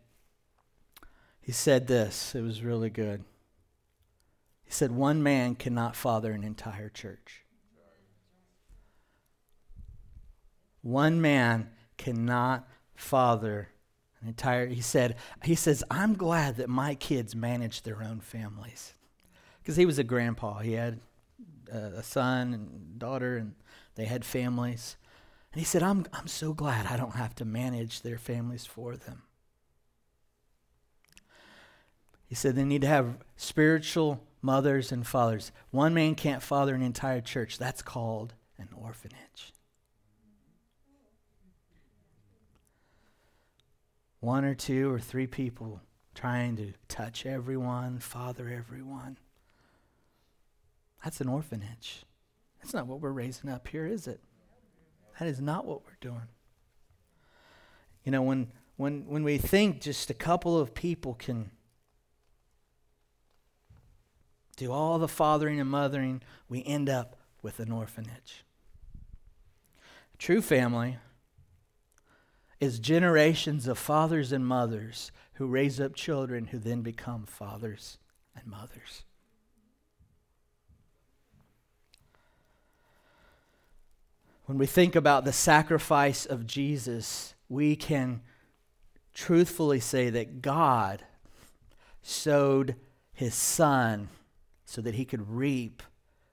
he 1.40 1.52
said 1.52 1.86
this, 1.86 2.34
it 2.34 2.42
was 2.42 2.64
really 2.64 2.90
good. 2.90 3.22
He 4.64 4.72
said, 4.72 4.90
One 4.90 5.22
man 5.22 5.54
cannot 5.54 5.94
father 5.94 6.32
an 6.32 6.42
entire 6.42 6.88
church. 6.88 7.44
One 10.82 11.20
man 11.20 11.70
cannot 11.98 12.68
father 12.96 13.68
an 14.20 14.28
entire 14.28 14.66
he 14.66 14.80
said 14.80 15.16
he 15.44 15.54
says 15.54 15.84
i'm 15.90 16.14
glad 16.14 16.56
that 16.56 16.68
my 16.68 16.94
kids 16.94 17.34
manage 17.34 17.82
their 17.82 18.02
own 18.02 18.20
families. 18.20 18.94
Because 19.60 19.76
he 19.76 19.86
was 19.86 19.98
a 19.98 20.04
grandpa. 20.04 20.60
He 20.60 20.72
had 20.72 21.00
a 21.70 22.02
son 22.02 22.54
and 22.54 22.98
daughter 22.98 23.36
and 23.36 23.54
they 23.94 24.06
had 24.06 24.24
families. 24.24 24.96
And 25.52 25.60
he 25.60 25.64
said 25.64 25.82
i'm 25.82 26.06
i'm 26.12 26.26
so 26.26 26.52
glad 26.52 26.86
i 26.86 26.96
don't 26.96 27.16
have 27.16 27.34
to 27.36 27.44
manage 27.44 28.02
their 28.02 28.18
families 28.18 28.66
for 28.66 28.96
them. 28.96 29.22
He 32.26 32.34
said 32.34 32.56
they 32.56 32.64
need 32.64 32.82
to 32.82 32.88
have 32.88 33.18
spiritual 33.36 34.22
mothers 34.42 34.92
and 34.92 35.06
fathers. 35.06 35.50
One 35.70 35.94
man 35.94 36.14
can't 36.14 36.42
father 36.42 36.74
an 36.74 36.82
entire 36.82 37.22
church. 37.22 37.56
That's 37.56 37.80
called 37.80 38.34
an 38.58 38.68
orphanage 38.76 39.52
one 44.20 44.44
or 44.44 44.54
two 44.54 44.90
or 44.92 44.98
three 44.98 45.26
people 45.26 45.80
trying 46.14 46.56
to 46.56 46.72
touch 46.88 47.24
everyone, 47.24 47.98
father 47.98 48.48
everyone. 48.48 49.18
That's 51.04 51.20
an 51.20 51.28
orphanage. 51.28 52.04
That's 52.60 52.74
not 52.74 52.86
what 52.86 53.00
we're 53.00 53.12
raising 53.12 53.50
up 53.50 53.68
here, 53.68 53.86
is 53.86 54.06
it? 54.08 54.20
That 55.18 55.28
is 55.28 55.40
not 55.40 55.64
what 55.64 55.84
we're 55.84 55.98
doing. 56.00 56.28
You 58.04 58.12
know, 58.12 58.22
when 58.22 58.52
when 58.76 59.06
when 59.06 59.22
we 59.22 59.38
think 59.38 59.80
just 59.80 60.10
a 60.10 60.14
couple 60.14 60.58
of 60.58 60.74
people 60.74 61.14
can 61.14 61.50
do 64.56 64.72
all 64.72 64.98
the 64.98 65.08
fathering 65.08 65.60
and 65.60 65.70
mothering, 65.70 66.22
we 66.48 66.64
end 66.64 66.88
up 66.88 67.16
with 67.42 67.60
an 67.60 67.70
orphanage. 67.70 68.44
true 70.18 70.42
family 70.42 70.96
is 72.60 72.78
generations 72.78 73.66
of 73.68 73.78
fathers 73.78 74.32
and 74.32 74.46
mothers 74.46 75.12
who 75.34 75.46
raise 75.46 75.80
up 75.80 75.94
children 75.94 76.46
who 76.48 76.58
then 76.58 76.82
become 76.82 77.24
fathers 77.24 77.98
and 78.34 78.46
mothers. 78.46 79.04
When 84.46 84.58
we 84.58 84.66
think 84.66 84.96
about 84.96 85.24
the 85.24 85.32
sacrifice 85.32 86.24
of 86.24 86.46
Jesus, 86.46 87.34
we 87.48 87.76
can 87.76 88.22
truthfully 89.12 89.78
say 89.78 90.10
that 90.10 90.40
God 90.40 91.04
sowed 92.02 92.76
his 93.12 93.34
son 93.34 94.08
so 94.64 94.80
that 94.80 94.94
he 94.94 95.04
could 95.04 95.28
reap 95.28 95.82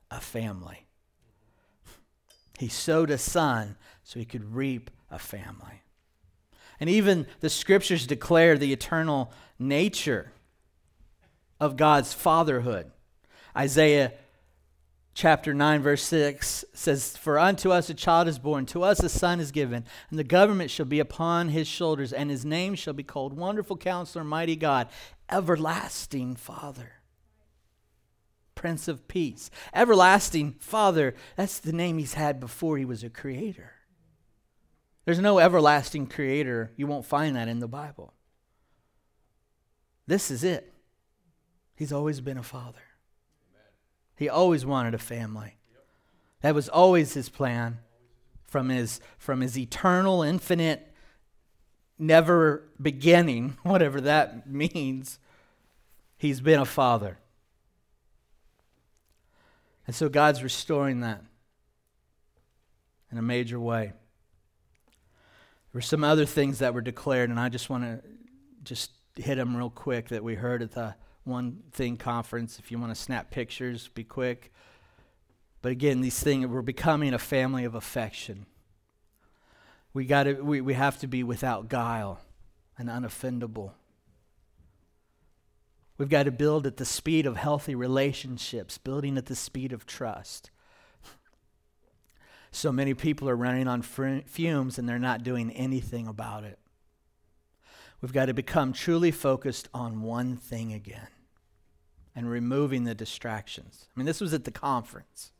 a 0.09 0.21
family. 0.21 0.85
He 2.57 2.69
sowed 2.69 3.09
a 3.09 3.17
son 3.17 3.75
so 4.03 4.19
he 4.19 4.25
could 4.25 4.55
reap 4.55 4.89
a 5.11 5.19
family. 5.19 5.81
And 6.79 6.89
even 6.89 7.27
the 7.39 7.49
scriptures 7.49 8.07
declare 8.07 8.57
the 8.57 8.73
eternal 8.73 9.31
nature 9.57 10.31
of 11.59 11.77
God's 11.77 12.13
fatherhood. 12.13 12.91
Isaiah 13.55 14.13
chapter 15.13 15.53
9, 15.53 15.81
verse 15.81 16.03
6 16.03 16.65
says, 16.73 17.17
For 17.17 17.39
unto 17.39 17.71
us 17.71 17.89
a 17.89 17.93
child 17.93 18.27
is 18.27 18.37
born, 18.37 18.65
to 18.67 18.83
us 18.83 19.01
a 19.01 19.09
son 19.09 19.39
is 19.39 19.51
given, 19.51 19.85
and 20.09 20.19
the 20.19 20.23
government 20.23 20.69
shall 20.69 20.85
be 20.85 20.99
upon 20.99 21.49
his 21.49 21.67
shoulders, 21.67 22.13
and 22.13 22.29
his 22.29 22.45
name 22.45 22.75
shall 22.75 22.93
be 22.93 23.03
called 23.03 23.33
Wonderful 23.33 23.77
Counselor, 23.77 24.25
Mighty 24.25 24.55
God, 24.55 24.89
Everlasting 25.31 26.35
Father. 26.35 26.91
Prince 28.53 28.87
of 28.87 29.07
Peace. 29.07 29.49
Everlasting 29.73 30.55
Father, 30.59 31.13
that's 31.35 31.59
the 31.59 31.73
name 31.73 31.97
he's 31.97 32.15
had 32.15 32.39
before 32.39 32.77
he 32.77 32.85
was 32.85 33.03
a 33.03 33.09
creator. 33.09 33.74
There's 35.05 35.19
no 35.19 35.39
everlasting 35.39 36.07
creator. 36.07 36.71
You 36.75 36.87
won't 36.87 37.05
find 37.05 37.35
that 37.35 37.47
in 37.47 37.59
the 37.59 37.67
Bible. 37.67 38.13
This 40.07 40.31
is 40.31 40.43
it. 40.43 40.73
He's 41.75 41.93
always 41.93 42.21
been 42.21 42.37
a 42.37 42.43
father. 42.43 42.79
He 44.15 44.29
always 44.29 44.65
wanted 44.65 44.93
a 44.93 44.99
family. 44.99 45.57
That 46.41 46.55
was 46.55 46.69
always 46.69 47.13
his 47.13 47.29
plan 47.29 47.79
from 48.45 48.69
his, 48.69 48.99
from 49.17 49.41
his 49.41 49.57
eternal, 49.57 50.23
infinite, 50.23 50.93
never 51.99 52.63
beginning, 52.81 53.57
whatever 53.63 54.01
that 54.01 54.49
means. 54.49 55.19
He's 56.17 56.41
been 56.41 56.59
a 56.59 56.65
father. 56.65 57.19
And 59.85 59.95
so 59.95 60.09
God's 60.09 60.41
restoring 60.41 61.01
that 61.01 61.21
in 63.11 63.17
a 63.17 63.21
major 63.21 63.59
way. 63.59 63.93
Were 65.75 65.81
some 65.81 66.05
other 66.05 66.25
things 66.25 66.59
that 66.59 66.73
were 66.73 66.79
declared, 66.79 67.29
and 67.29 67.37
I 67.37 67.49
just 67.49 67.69
want 67.69 67.83
to 67.83 67.99
just 68.63 68.91
hit 69.17 69.35
them 69.35 69.57
real 69.57 69.69
quick 69.69 70.07
that 70.07 70.23
we 70.23 70.35
heard 70.35 70.61
at 70.61 70.71
the 70.71 70.95
One 71.25 71.63
Thing 71.73 71.97
conference. 71.97 72.59
If 72.59 72.71
you 72.71 72.79
want 72.79 72.95
to 72.95 73.01
snap 73.01 73.29
pictures, 73.29 73.89
be 73.89 74.05
quick. 74.05 74.53
But 75.61 75.73
again, 75.73 75.99
these 75.99 76.17
things, 76.17 76.47
we're 76.47 76.61
becoming 76.61 77.13
a 77.13 77.19
family 77.19 77.65
of 77.65 77.75
affection. 77.75 78.45
We, 79.93 80.05
gotta, 80.05 80.35
we, 80.35 80.61
we 80.61 80.75
have 80.75 80.97
to 80.99 81.07
be 81.07 81.23
without 81.23 81.67
guile 81.67 82.21
and 82.77 82.87
unoffendable. 82.87 83.71
We've 85.97 86.07
got 86.07 86.23
to 86.23 86.31
build 86.31 86.65
at 86.65 86.77
the 86.77 86.85
speed 86.85 87.25
of 87.25 87.35
healthy 87.35 87.75
relationships, 87.75 88.77
building 88.77 89.17
at 89.17 89.25
the 89.25 89.35
speed 89.35 89.73
of 89.73 89.85
trust. 89.85 90.51
So 92.55 92.71
many 92.71 92.93
people 92.93 93.27
are 93.27 93.35
running 93.35 93.67
on 93.67 93.81
fumes 93.81 94.79
and 94.79 94.87
they're 94.87 94.97
not 94.97 95.23
doing 95.23 95.51
anything 95.51 96.07
about 96.07 96.45
it. 96.45 96.57
We've 97.99 98.13
got 98.13 98.27
to 98.27 98.33
become 98.33 98.71
truly 98.71 99.11
focused 99.11 99.67
on 99.73 100.01
one 100.01 100.37
thing 100.37 100.71
again 100.71 101.09
and 102.15 102.29
removing 102.29 102.85
the 102.85 102.95
distractions. 102.95 103.89
I 103.93 103.99
mean, 103.99 104.05
this 104.05 104.21
was 104.21 104.33
at 104.33 104.45
the 104.45 104.51
conference. 104.51 105.33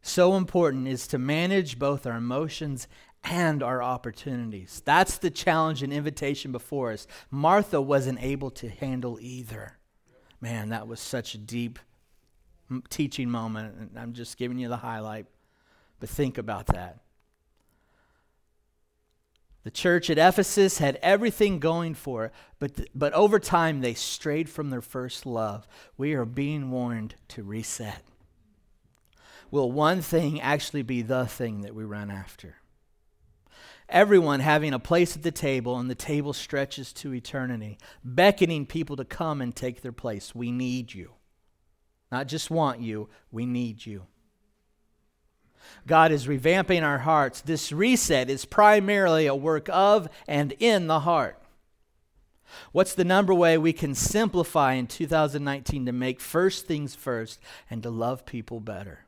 So 0.00 0.36
important 0.36 0.86
is 0.86 1.08
to 1.08 1.18
manage 1.18 1.76
both 1.76 2.06
our 2.06 2.16
emotions 2.16 2.86
and 3.24 3.64
our 3.64 3.82
opportunities. 3.82 4.80
That's 4.84 5.18
the 5.18 5.30
challenge 5.30 5.82
and 5.82 5.92
invitation 5.92 6.52
before 6.52 6.92
us. 6.92 7.08
Martha 7.32 7.80
wasn't 7.80 8.22
able 8.22 8.52
to 8.52 8.68
handle 8.68 9.18
either. 9.20 9.78
Man, 10.40 10.68
that 10.68 10.86
was 10.86 11.00
such 11.00 11.34
a 11.34 11.38
deep 11.38 11.80
teaching 12.90 13.30
moment. 13.30 13.74
And 13.78 13.98
I'm 13.98 14.12
just 14.12 14.36
giving 14.36 14.58
you 14.58 14.68
the 14.68 14.76
highlight. 14.76 15.26
But 16.00 16.08
think 16.08 16.38
about 16.38 16.66
that. 16.66 17.00
The 19.62 19.70
church 19.70 20.10
at 20.10 20.18
Ephesus 20.18 20.78
had 20.78 20.98
everything 21.00 21.58
going 21.58 21.94
for 21.94 22.26
it, 22.26 22.32
but, 22.58 22.76
th- 22.76 22.88
but 22.94 23.14
over 23.14 23.38
time 23.38 23.80
they 23.80 23.94
strayed 23.94 24.50
from 24.50 24.68
their 24.68 24.82
first 24.82 25.24
love. 25.24 25.66
We 25.96 26.12
are 26.12 26.26
being 26.26 26.70
warned 26.70 27.14
to 27.28 27.42
reset. 27.42 28.02
Will 29.50 29.72
one 29.72 30.02
thing 30.02 30.38
actually 30.38 30.82
be 30.82 31.00
the 31.00 31.24
thing 31.24 31.62
that 31.62 31.74
we 31.74 31.84
run 31.84 32.10
after? 32.10 32.56
everyone 33.88 34.40
having 34.40 34.72
a 34.72 34.78
place 34.78 35.16
at 35.16 35.22
the 35.22 35.30
table, 35.30 35.78
and 35.78 35.90
the 35.90 35.94
table 35.94 36.32
stretches 36.32 36.92
to 36.92 37.14
eternity, 37.14 37.78
beckoning 38.04 38.66
people 38.66 38.96
to 38.96 39.04
come 39.04 39.40
and 39.40 39.54
take 39.54 39.82
their 39.82 39.92
place. 39.92 40.34
We 40.34 40.50
need 40.50 40.94
you. 40.94 41.12
Not 42.14 42.28
just 42.28 42.48
want 42.48 42.80
you, 42.80 43.08
we 43.32 43.44
need 43.44 43.84
you. 43.84 44.04
God 45.84 46.12
is 46.12 46.28
revamping 46.28 46.84
our 46.84 46.98
hearts. 46.98 47.40
This 47.40 47.72
reset 47.72 48.30
is 48.30 48.44
primarily 48.44 49.26
a 49.26 49.34
work 49.34 49.68
of 49.68 50.08
and 50.28 50.52
in 50.60 50.86
the 50.86 51.00
heart. 51.00 51.42
What's 52.70 52.94
the 52.94 53.04
number 53.04 53.34
way 53.34 53.58
we 53.58 53.72
can 53.72 53.96
simplify 53.96 54.74
in 54.74 54.86
2019 54.86 55.86
to 55.86 55.90
make 55.90 56.20
first 56.20 56.68
things 56.68 56.94
first 56.94 57.40
and 57.68 57.82
to 57.82 57.90
love 57.90 58.24
people 58.24 58.60
better? 58.60 59.06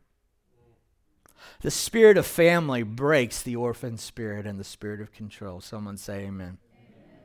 The 1.60 1.70
spirit 1.70 2.16
of 2.16 2.26
family 2.26 2.82
breaks 2.82 3.40
the 3.40 3.54
orphan 3.54 3.98
spirit 3.98 4.48
and 4.48 4.58
the 4.58 4.64
spirit 4.64 5.00
of 5.00 5.12
control. 5.12 5.60
Someone 5.60 5.96
say 5.96 6.22
amen. 6.22 6.58
amen. 6.74 7.20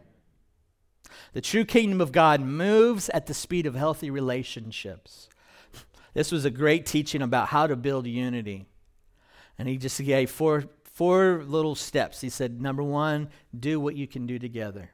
The 1.34 1.42
true 1.42 1.66
kingdom 1.66 2.00
of 2.02 2.12
God 2.12 2.40
moves 2.40 3.10
at 3.10 3.26
the 3.26 3.34
speed 3.34 3.66
of 3.66 3.74
healthy 3.74 4.12
relationships. 4.12 5.28
This 6.14 6.32
was 6.32 6.46
a 6.46 6.50
great 6.50 6.86
teaching 6.86 7.22
about 7.22 7.48
how 7.48 7.68
to 7.68 7.76
build 7.76 8.06
unity. 8.06 8.66
And 9.58 9.68
he 9.68 9.78
just 9.78 10.04
gave 10.04 10.30
four, 10.30 10.66
four 10.84 11.44
little 11.46 11.76
steps. 11.76 12.22
He 12.22 12.30
said, 12.30 12.62
number 12.62 12.84
one, 12.84 13.30
do 13.58 13.80
what 13.80 13.96
you 13.96 14.08
can 14.08 14.26
do 14.26 14.40
together. 14.40 14.92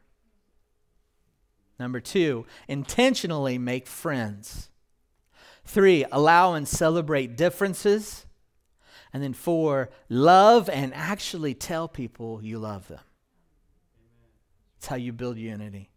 Number 1.79 1.99
two, 1.99 2.45
intentionally 2.67 3.57
make 3.57 3.87
friends. 3.87 4.69
Three, 5.65 6.05
allow 6.11 6.53
and 6.53 6.67
celebrate 6.67 7.35
differences. 7.35 8.25
And 9.13 9.23
then 9.23 9.33
four, 9.33 9.89
love 10.09 10.69
and 10.69 10.93
actually 10.93 11.53
tell 11.53 11.87
people 11.87 12.43
you 12.43 12.59
love 12.59 12.87
them. 12.87 12.99
That's 14.75 14.87
how 14.87 14.95
you 14.95 15.13
build 15.13 15.37
unity. 15.37 15.89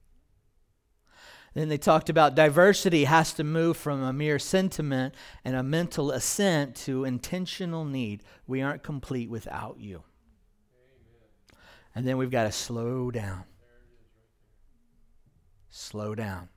Then 1.54 1.68
they 1.68 1.78
talked 1.78 2.08
about 2.08 2.36
diversity 2.36 3.04
has 3.04 3.32
to 3.34 3.44
move 3.44 3.76
from 3.76 4.02
a 4.02 4.12
mere 4.12 4.38
sentiment 4.38 5.14
and 5.44 5.56
a 5.56 5.62
mental 5.62 6.12
assent 6.12 6.76
to 6.76 7.04
intentional 7.04 7.84
need. 7.84 8.22
We 8.46 8.62
aren't 8.62 8.84
complete 8.84 9.28
without 9.28 9.80
you. 9.80 10.04
And 11.94 12.06
then 12.06 12.18
we've 12.18 12.30
got 12.30 12.44
to 12.44 12.52
slow 12.52 13.10
down. 13.10 13.44
Slow 15.70 16.14
down. 16.14 16.48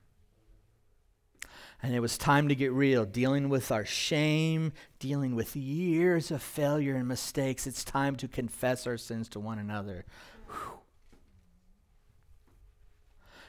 And 1.82 1.94
it 1.94 2.00
was 2.00 2.16
time 2.16 2.48
to 2.48 2.54
get 2.54 2.72
real, 2.72 3.04
dealing 3.04 3.48
with 3.48 3.70
our 3.70 3.84
shame, 3.84 4.72
dealing 5.00 5.34
with 5.34 5.54
years 5.54 6.30
of 6.30 6.40
failure 6.40 6.94
and 6.94 7.06
mistakes. 7.06 7.66
It's 7.66 7.84
time 7.84 8.16
to 8.16 8.28
confess 8.28 8.86
our 8.86 8.96
sins 8.96 9.28
to 9.30 9.40
one 9.40 9.58
another. 9.58 10.06
Whew. 10.48 10.78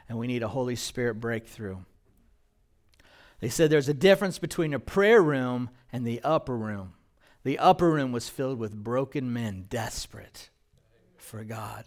And 0.07 0.17
we 0.17 0.27
need 0.27 0.43
a 0.43 0.47
Holy 0.47 0.75
Spirit 0.75 1.15
breakthrough. 1.15 1.77
They 3.39 3.49
said 3.49 3.69
there's 3.69 3.89
a 3.89 3.93
difference 3.93 4.39
between 4.39 4.73
a 4.73 4.79
prayer 4.79 5.21
room 5.21 5.69
and 5.91 6.05
the 6.05 6.21
upper 6.23 6.55
room. 6.57 6.93
The 7.43 7.59
upper 7.59 7.91
room 7.91 8.11
was 8.11 8.29
filled 8.29 8.59
with 8.59 8.73
broken 8.75 9.31
men, 9.31 9.65
desperate 9.69 10.49
for 11.17 11.43
God. 11.43 11.85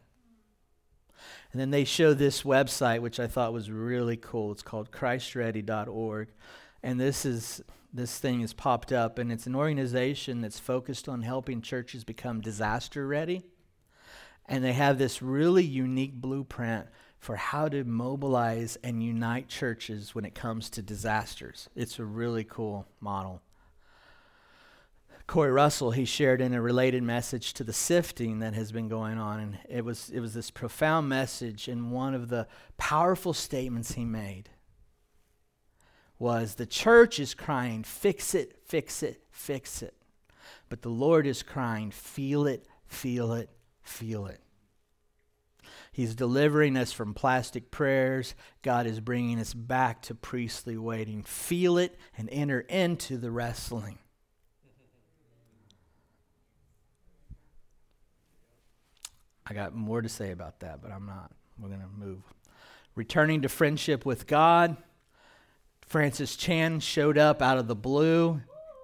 And 1.52 1.60
then 1.60 1.70
they 1.70 1.84
show 1.84 2.14
this 2.14 2.42
website, 2.42 3.00
which 3.00 3.18
I 3.18 3.26
thought 3.26 3.52
was 3.52 3.70
really 3.70 4.16
cool. 4.16 4.52
It's 4.52 4.62
called 4.62 4.90
ChristReady.org. 4.92 6.28
And 6.82 7.00
this 7.00 7.24
is 7.24 7.62
this 7.92 8.18
thing 8.18 8.40
has 8.40 8.52
popped 8.52 8.92
up, 8.92 9.18
and 9.18 9.32
it's 9.32 9.46
an 9.46 9.54
organization 9.54 10.42
that's 10.42 10.58
focused 10.58 11.08
on 11.08 11.22
helping 11.22 11.62
churches 11.62 12.04
become 12.04 12.40
disaster 12.40 13.06
ready. 13.06 13.42
And 14.46 14.62
they 14.62 14.74
have 14.74 14.98
this 14.98 15.22
really 15.22 15.64
unique 15.64 16.14
blueprint 16.14 16.86
for 17.18 17.36
how 17.36 17.68
to 17.68 17.84
mobilize 17.84 18.78
and 18.82 19.02
unite 19.02 19.48
churches 19.48 20.14
when 20.14 20.24
it 20.24 20.34
comes 20.34 20.70
to 20.70 20.82
disasters. 20.82 21.68
It's 21.74 21.98
a 21.98 22.04
really 22.04 22.44
cool 22.44 22.86
model. 23.00 23.42
Corey 25.26 25.52
Russell, 25.52 25.90
he 25.90 26.06
shared 26.06 26.40
in 26.40 26.54
a 26.54 26.62
related 26.62 27.02
message 27.02 27.52
to 27.54 27.64
the 27.64 27.72
sifting 27.72 28.38
that 28.38 28.54
has 28.54 28.72
been 28.72 28.88
going 28.88 29.18
on. 29.18 29.40
And 29.40 29.58
it 29.68 29.84
was, 29.84 30.08
it 30.10 30.20
was 30.20 30.32
this 30.32 30.50
profound 30.50 31.08
message. 31.08 31.68
And 31.68 31.92
one 31.92 32.14
of 32.14 32.30
the 32.30 32.46
powerful 32.78 33.34
statements 33.34 33.92
he 33.92 34.06
made 34.06 34.48
was 36.18 36.54
the 36.54 36.66
church 36.66 37.20
is 37.20 37.34
crying, 37.34 37.84
fix 37.84 38.34
it, 38.34 38.56
fix 38.66 39.02
it, 39.02 39.22
fix 39.30 39.82
it. 39.82 39.94
But 40.70 40.80
the 40.80 40.88
Lord 40.88 41.26
is 41.26 41.42
crying, 41.42 41.90
feel 41.90 42.46
it, 42.46 42.66
feel 42.86 43.34
it, 43.34 43.50
feel 43.82 44.26
it. 44.26 44.40
He's 45.98 46.14
delivering 46.14 46.76
us 46.76 46.92
from 46.92 47.12
plastic 47.12 47.72
prayers. 47.72 48.36
God 48.62 48.86
is 48.86 49.00
bringing 49.00 49.40
us 49.40 49.52
back 49.52 50.00
to 50.02 50.14
priestly 50.14 50.76
waiting. 50.76 51.24
Feel 51.24 51.76
it 51.76 51.98
and 52.16 52.28
enter 52.30 52.60
into 52.60 53.16
the 53.16 53.32
wrestling. 53.32 53.98
I 59.44 59.54
got 59.54 59.74
more 59.74 60.00
to 60.00 60.08
say 60.08 60.30
about 60.30 60.60
that, 60.60 60.80
but 60.80 60.92
I'm 60.92 61.04
not. 61.04 61.32
We're 61.58 61.66
going 61.66 61.80
to 61.80 61.88
move. 61.98 62.22
Returning 62.94 63.42
to 63.42 63.48
friendship 63.48 64.06
with 64.06 64.28
God. 64.28 64.76
Francis 65.88 66.36
Chan 66.36 66.78
showed 66.78 67.18
up 67.18 67.42
out 67.42 67.58
of 67.58 67.66
the 67.66 67.74
blue. 67.74 68.40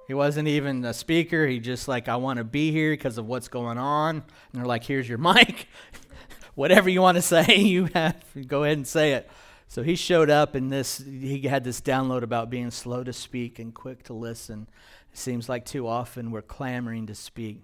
He 0.09 0.15
wasn't 0.15 0.49
even 0.49 0.85
a 0.85 0.93
speaker. 0.93 1.47
He 1.47 1.61
just 1.61 1.87
like, 1.87 2.09
I 2.09 2.17
want 2.17 2.39
to 2.39 2.45
be 2.45 2.73
here 2.73 2.91
because 2.91 3.19
of 3.19 3.27
what's 3.27 3.47
going 3.47 3.79
on. 3.79 4.17
And 4.17 4.25
they're 4.53 4.67
like, 4.67 4.83
here's 4.83 5.09
your 5.09 5.19
mic. 5.19 5.69
Whatever 6.55 6.89
you 6.89 7.01
want 7.01 7.17
to 7.17 7.23
say, 7.35 7.57
you 7.57 7.89
have 7.95 8.17
go 8.47 8.65
ahead 8.65 8.79
and 8.79 8.87
say 8.87 9.13
it. 9.13 9.31
So 9.69 9.83
he 9.83 9.97
showed 9.97 10.31
up 10.31 10.55
and 10.55 10.71
this 10.71 10.99
he 10.99 11.43
had 11.43 11.65
this 11.65 11.81
download 11.81 12.23
about 12.23 12.51
being 12.51 12.71
slow 12.71 13.03
to 13.05 13.13
speak 13.13 13.59
and 13.59 13.75
quick 13.75 14.05
to 14.05 14.13
listen. 14.13 14.69
It 15.13 15.19
seems 15.19 15.49
like 15.49 15.65
too 15.65 15.87
often 15.87 16.31
we're 16.31 16.43
clamoring 16.43 17.07
to 17.07 17.15
speak. 17.15 17.63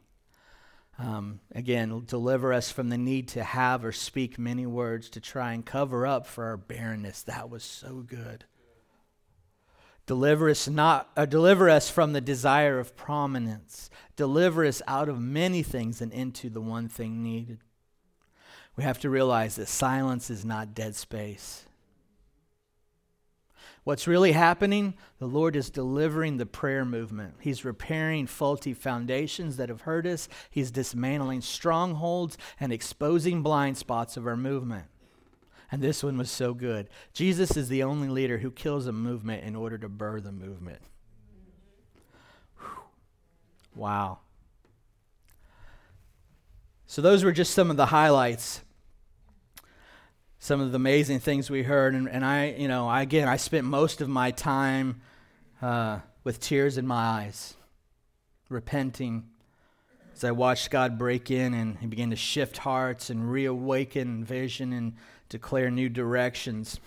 Um, 0.98 1.40
again, 1.54 2.02
deliver 2.06 2.52
us 2.52 2.70
from 2.70 2.90
the 2.90 2.98
need 2.98 3.28
to 3.28 3.42
have 3.42 3.84
or 3.84 3.92
speak 3.92 4.38
many 4.38 4.66
words 4.66 5.08
to 5.10 5.20
try 5.20 5.54
and 5.54 5.64
cover 5.64 6.06
up 6.06 6.26
for 6.26 6.44
our 6.44 6.58
barrenness. 6.58 7.22
That 7.22 7.48
was 7.48 7.64
so 7.64 8.04
good. 8.06 8.44
Deliver 10.04 10.50
us 10.50 10.68
not, 10.68 11.08
uh, 11.16 11.24
deliver 11.24 11.70
us 11.70 11.88
from 11.88 12.12
the 12.12 12.20
desire 12.20 12.78
of 12.78 12.96
prominence. 12.96 13.88
Deliver 14.16 14.66
us 14.66 14.82
out 14.86 15.08
of 15.08 15.20
many 15.20 15.62
things 15.62 16.02
and 16.02 16.12
into 16.12 16.50
the 16.50 16.60
one 16.60 16.88
thing 16.88 17.22
needed. 17.22 17.60
We 18.76 18.84
have 18.84 18.98
to 19.00 19.10
realize 19.10 19.56
that 19.56 19.68
silence 19.68 20.30
is 20.30 20.44
not 20.44 20.74
dead 20.74 20.96
space. 20.96 21.66
What's 23.84 24.06
really 24.06 24.32
happening? 24.32 24.94
The 25.18 25.26
Lord 25.26 25.56
is 25.56 25.70
delivering 25.70 26.36
the 26.36 26.46
prayer 26.46 26.84
movement. 26.84 27.34
He's 27.40 27.64
repairing 27.64 28.26
faulty 28.26 28.74
foundations 28.74 29.56
that 29.56 29.70
have 29.70 29.82
hurt 29.82 30.06
us. 30.06 30.28
He's 30.50 30.70
dismantling 30.70 31.40
strongholds 31.40 32.36
and 32.58 32.72
exposing 32.72 33.42
blind 33.42 33.78
spots 33.78 34.16
of 34.16 34.26
our 34.26 34.36
movement. 34.36 34.86
And 35.72 35.80
this 35.82 36.02
one 36.02 36.18
was 36.18 36.30
so 36.30 36.52
good. 36.52 36.88
Jesus 37.12 37.56
is 37.56 37.68
the 37.68 37.82
only 37.82 38.08
leader 38.08 38.38
who 38.38 38.50
kills 38.50 38.86
a 38.86 38.92
movement 38.92 39.44
in 39.44 39.56
order 39.56 39.78
to 39.78 39.88
burr 39.88 40.20
the 40.20 40.32
movement. 40.32 40.82
Whew. 42.58 42.82
Wow. 43.74 44.18
So, 46.90 47.00
those 47.02 47.22
were 47.22 47.30
just 47.30 47.54
some 47.54 47.70
of 47.70 47.76
the 47.76 47.86
highlights 47.86 48.62
some 50.40 50.60
of 50.60 50.72
the 50.72 50.76
amazing 50.76 51.20
things 51.20 51.48
we 51.48 51.62
heard. 51.62 51.94
And, 51.94 52.08
and 52.08 52.24
I, 52.24 52.56
you 52.58 52.66
know, 52.66 52.88
I, 52.88 53.02
again, 53.02 53.28
I 53.28 53.36
spent 53.36 53.64
most 53.64 54.00
of 54.00 54.08
my 54.08 54.32
time 54.32 55.00
uh, 55.62 56.00
with 56.24 56.40
tears 56.40 56.78
in 56.78 56.88
my 56.88 56.96
eyes, 56.96 57.54
repenting 58.48 59.28
as 60.16 60.24
I 60.24 60.32
watched 60.32 60.72
God 60.72 60.98
break 60.98 61.30
in 61.30 61.54
and 61.54 61.78
He 61.78 61.86
began 61.86 62.10
to 62.10 62.16
shift 62.16 62.58
hearts 62.58 63.08
and 63.08 63.30
reawaken 63.30 64.24
vision 64.24 64.72
and 64.72 64.94
declare 65.28 65.70
new 65.70 65.88
directions. 65.88 66.80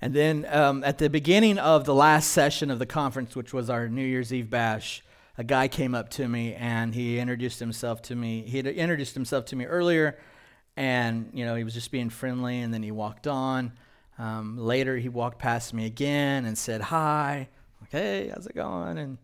And 0.00 0.14
then 0.14 0.46
um, 0.50 0.84
at 0.84 0.98
the 0.98 1.10
beginning 1.10 1.58
of 1.58 1.84
the 1.84 1.94
last 1.96 2.30
session 2.30 2.70
of 2.70 2.78
the 2.78 2.86
conference, 2.86 3.34
which 3.34 3.52
was 3.52 3.68
our 3.68 3.88
New 3.88 4.06
Year's 4.06 4.32
Eve 4.32 4.48
bash, 4.48 5.02
a 5.38 5.44
guy 5.44 5.68
came 5.68 5.94
up 5.94 6.10
to 6.10 6.28
me 6.28 6.54
and 6.54 6.94
he 6.94 7.18
introduced 7.18 7.60
himself 7.60 8.02
to 8.02 8.16
me. 8.16 8.42
He 8.42 8.58
had 8.58 8.66
introduced 8.66 9.14
himself 9.14 9.46
to 9.46 9.56
me 9.56 9.64
earlier 9.64 10.18
and 10.78 11.30
you 11.34 11.44
know 11.44 11.56
he 11.56 11.64
was 11.64 11.74
just 11.74 11.90
being 11.90 12.08
friendly 12.08 12.60
and 12.60 12.72
then 12.72 12.84
he 12.84 12.92
walked 12.92 13.26
on 13.26 13.72
um, 14.16 14.56
later 14.56 14.96
he 14.96 15.08
walked 15.08 15.38
past 15.38 15.74
me 15.74 15.84
again 15.86 16.44
and 16.44 16.56
said 16.56 16.80
hi 16.80 17.48
like 17.80 17.90
hey 17.90 18.30
how's 18.32 18.46
it 18.46 18.54
going 18.54 18.96
and 18.96 19.18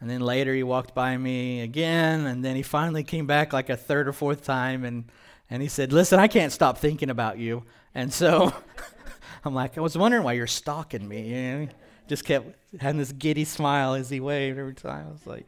and 0.00 0.10
then 0.10 0.20
later 0.20 0.52
he 0.52 0.64
walked 0.64 0.96
by 0.96 1.16
me 1.16 1.60
again 1.60 2.26
and 2.26 2.44
then 2.44 2.56
he 2.56 2.62
finally 2.62 3.04
came 3.04 3.28
back 3.28 3.52
like 3.52 3.70
a 3.70 3.76
third 3.76 4.08
or 4.08 4.12
fourth 4.12 4.42
time 4.42 4.84
and 4.84 5.04
and 5.48 5.62
he 5.62 5.68
said 5.68 5.92
listen 5.92 6.18
i 6.18 6.26
can't 6.26 6.52
stop 6.52 6.78
thinking 6.78 7.10
about 7.10 7.38
you 7.38 7.62
and 7.94 8.12
so 8.12 8.52
i'm 9.44 9.54
like 9.54 9.78
i 9.78 9.80
was 9.80 9.96
wondering 9.96 10.24
why 10.24 10.32
you're 10.32 10.48
stalking 10.48 11.06
me 11.06 11.28
you 11.28 11.58
know? 11.58 11.68
Just 12.08 12.24
kept 12.24 12.56
having 12.80 12.98
this 12.98 13.12
giddy 13.12 13.44
smile 13.44 13.94
as 13.94 14.10
he 14.10 14.20
waved 14.20 14.58
every 14.58 14.74
time 14.74 15.06
i 15.06 15.10
was 15.10 15.26
like 15.26 15.46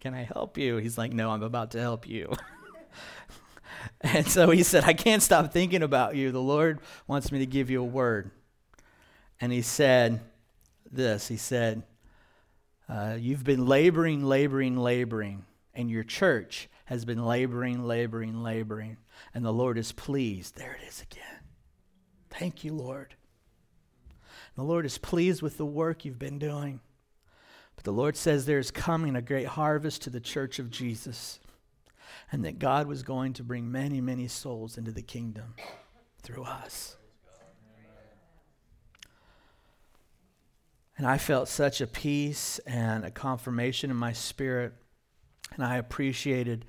can 0.00 0.14
i 0.14 0.22
help 0.22 0.56
you 0.56 0.76
he's 0.76 0.96
like 0.96 1.12
no 1.12 1.30
i'm 1.30 1.42
about 1.42 1.72
to 1.72 1.80
help 1.80 2.06
you 2.08 2.32
And 4.00 4.26
so 4.28 4.50
he 4.50 4.62
said, 4.62 4.84
I 4.84 4.92
can't 4.92 5.22
stop 5.22 5.52
thinking 5.52 5.82
about 5.82 6.14
you. 6.14 6.30
The 6.30 6.40
Lord 6.40 6.80
wants 7.06 7.32
me 7.32 7.40
to 7.40 7.46
give 7.46 7.70
you 7.70 7.80
a 7.80 7.86
word. 7.86 8.30
And 9.40 9.52
he 9.52 9.62
said 9.62 10.20
this 10.90 11.28
He 11.28 11.36
said, 11.36 11.82
uh, 12.88 13.16
You've 13.18 13.44
been 13.44 13.66
laboring, 13.66 14.24
laboring, 14.24 14.76
laboring, 14.76 15.44
and 15.74 15.90
your 15.90 16.04
church 16.04 16.68
has 16.86 17.04
been 17.04 17.24
laboring, 17.24 17.84
laboring, 17.84 18.42
laboring, 18.42 18.96
and 19.34 19.44
the 19.44 19.52
Lord 19.52 19.78
is 19.78 19.92
pleased. 19.92 20.56
There 20.56 20.78
it 20.80 20.86
is 20.86 21.02
again. 21.02 21.24
Thank 22.30 22.64
you, 22.64 22.72
Lord. 22.72 23.14
The 24.58 24.64
Lord 24.64 24.84
is 24.84 24.98
pleased 24.98 25.40
with 25.40 25.56
the 25.56 25.64
work 25.64 26.04
you've 26.04 26.18
been 26.18 26.40
doing. 26.40 26.80
But 27.76 27.84
the 27.84 27.92
Lord 27.92 28.16
says 28.16 28.44
there's 28.44 28.72
coming 28.72 29.14
a 29.14 29.22
great 29.22 29.46
harvest 29.46 30.02
to 30.02 30.10
the 30.10 30.18
church 30.18 30.58
of 30.58 30.68
Jesus 30.68 31.38
and 32.32 32.44
that 32.44 32.58
God 32.58 32.88
was 32.88 33.04
going 33.04 33.34
to 33.34 33.44
bring 33.44 33.70
many, 33.70 34.00
many 34.00 34.26
souls 34.26 34.76
into 34.76 34.90
the 34.90 35.00
kingdom 35.00 35.54
through 36.22 36.42
us. 36.42 36.96
And 40.96 41.06
I 41.06 41.18
felt 41.18 41.46
such 41.46 41.80
a 41.80 41.86
peace 41.86 42.58
and 42.66 43.04
a 43.04 43.12
confirmation 43.12 43.92
in 43.92 43.96
my 43.96 44.12
spirit. 44.12 44.72
And 45.54 45.64
I 45.64 45.76
appreciated, 45.76 46.64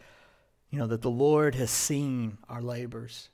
you 0.69 0.77
know, 0.77 0.85
that 0.85 1.01
the 1.01 1.09
Lord 1.09 1.55
has 1.55 1.71
seen 1.71 2.37
our 2.47 2.61
labors 2.61 3.29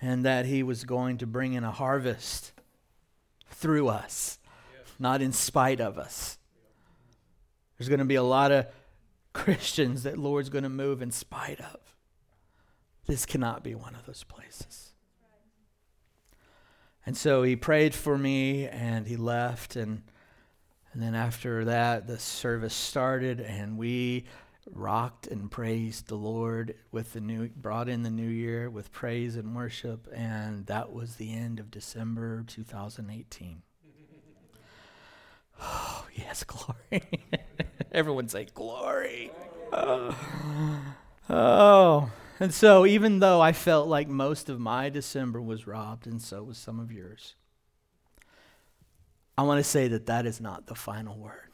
and 0.00 0.24
that 0.24 0.46
He 0.46 0.62
was 0.62 0.84
going 0.84 1.18
to 1.18 1.26
bring 1.26 1.52
in 1.52 1.62
a 1.62 1.70
harvest 1.70 2.52
through 3.50 3.88
us, 3.88 4.38
not 4.98 5.22
in 5.22 5.32
spite 5.32 5.80
of 5.80 5.98
us. 5.98 6.38
There's 7.78 7.88
going 7.88 8.00
to 8.00 8.04
be 8.04 8.16
a 8.16 8.22
lot 8.22 8.52
of 8.52 8.66
Christians 9.32 10.02
that 10.02 10.18
Lord's 10.18 10.48
going 10.48 10.64
to 10.64 10.70
move 10.70 11.02
in 11.02 11.10
spite 11.10 11.60
of. 11.60 11.80
This 13.06 13.26
cannot 13.26 13.64
be 13.64 13.74
one 13.74 13.94
of 13.94 14.06
those 14.06 14.24
places. 14.24 14.92
And 17.06 17.16
so 17.16 17.42
he 17.42 17.56
prayed 17.56 17.94
for 17.94 18.18
me 18.18 18.68
and 18.68 19.06
he 19.06 19.16
left 19.16 19.76
and 19.76 20.02
and 20.92 21.00
then 21.00 21.14
after 21.14 21.64
that 21.66 22.06
the 22.06 22.18
service 22.18 22.74
started 22.74 23.40
and 23.40 23.78
we 23.78 24.24
rocked 24.70 25.26
and 25.26 25.50
praised 25.50 26.08
the 26.08 26.16
Lord 26.16 26.74
with 26.92 27.12
the 27.12 27.20
new 27.20 27.48
brought 27.48 27.88
in 27.88 28.02
the 28.02 28.10
new 28.10 28.28
year 28.28 28.68
with 28.70 28.92
praise 28.92 29.36
and 29.36 29.54
worship 29.54 30.08
and 30.14 30.66
that 30.66 30.92
was 30.92 31.16
the 31.16 31.32
end 31.32 31.60
of 31.60 31.70
December 31.70 32.44
2018. 32.46 33.62
Oh, 35.62 36.06
yes, 36.14 36.42
glory. 36.44 37.02
Everyone 37.92 38.28
say 38.28 38.46
glory. 38.54 39.30
Oh. 39.74 40.16
oh. 41.28 42.10
And 42.40 42.54
so, 42.54 42.86
even 42.86 43.18
though 43.18 43.42
I 43.42 43.52
felt 43.52 43.86
like 43.86 44.08
most 44.08 44.48
of 44.48 44.58
my 44.58 44.88
December 44.88 45.42
was 45.42 45.66
robbed, 45.66 46.06
and 46.06 46.22
so 46.22 46.42
was 46.42 46.56
some 46.56 46.80
of 46.80 46.90
yours, 46.90 47.34
I 49.36 49.42
want 49.42 49.58
to 49.58 49.64
say 49.64 49.88
that 49.88 50.06
that 50.06 50.24
is 50.24 50.40
not 50.40 50.66
the 50.66 50.74
final 50.74 51.18
word. 51.18 51.49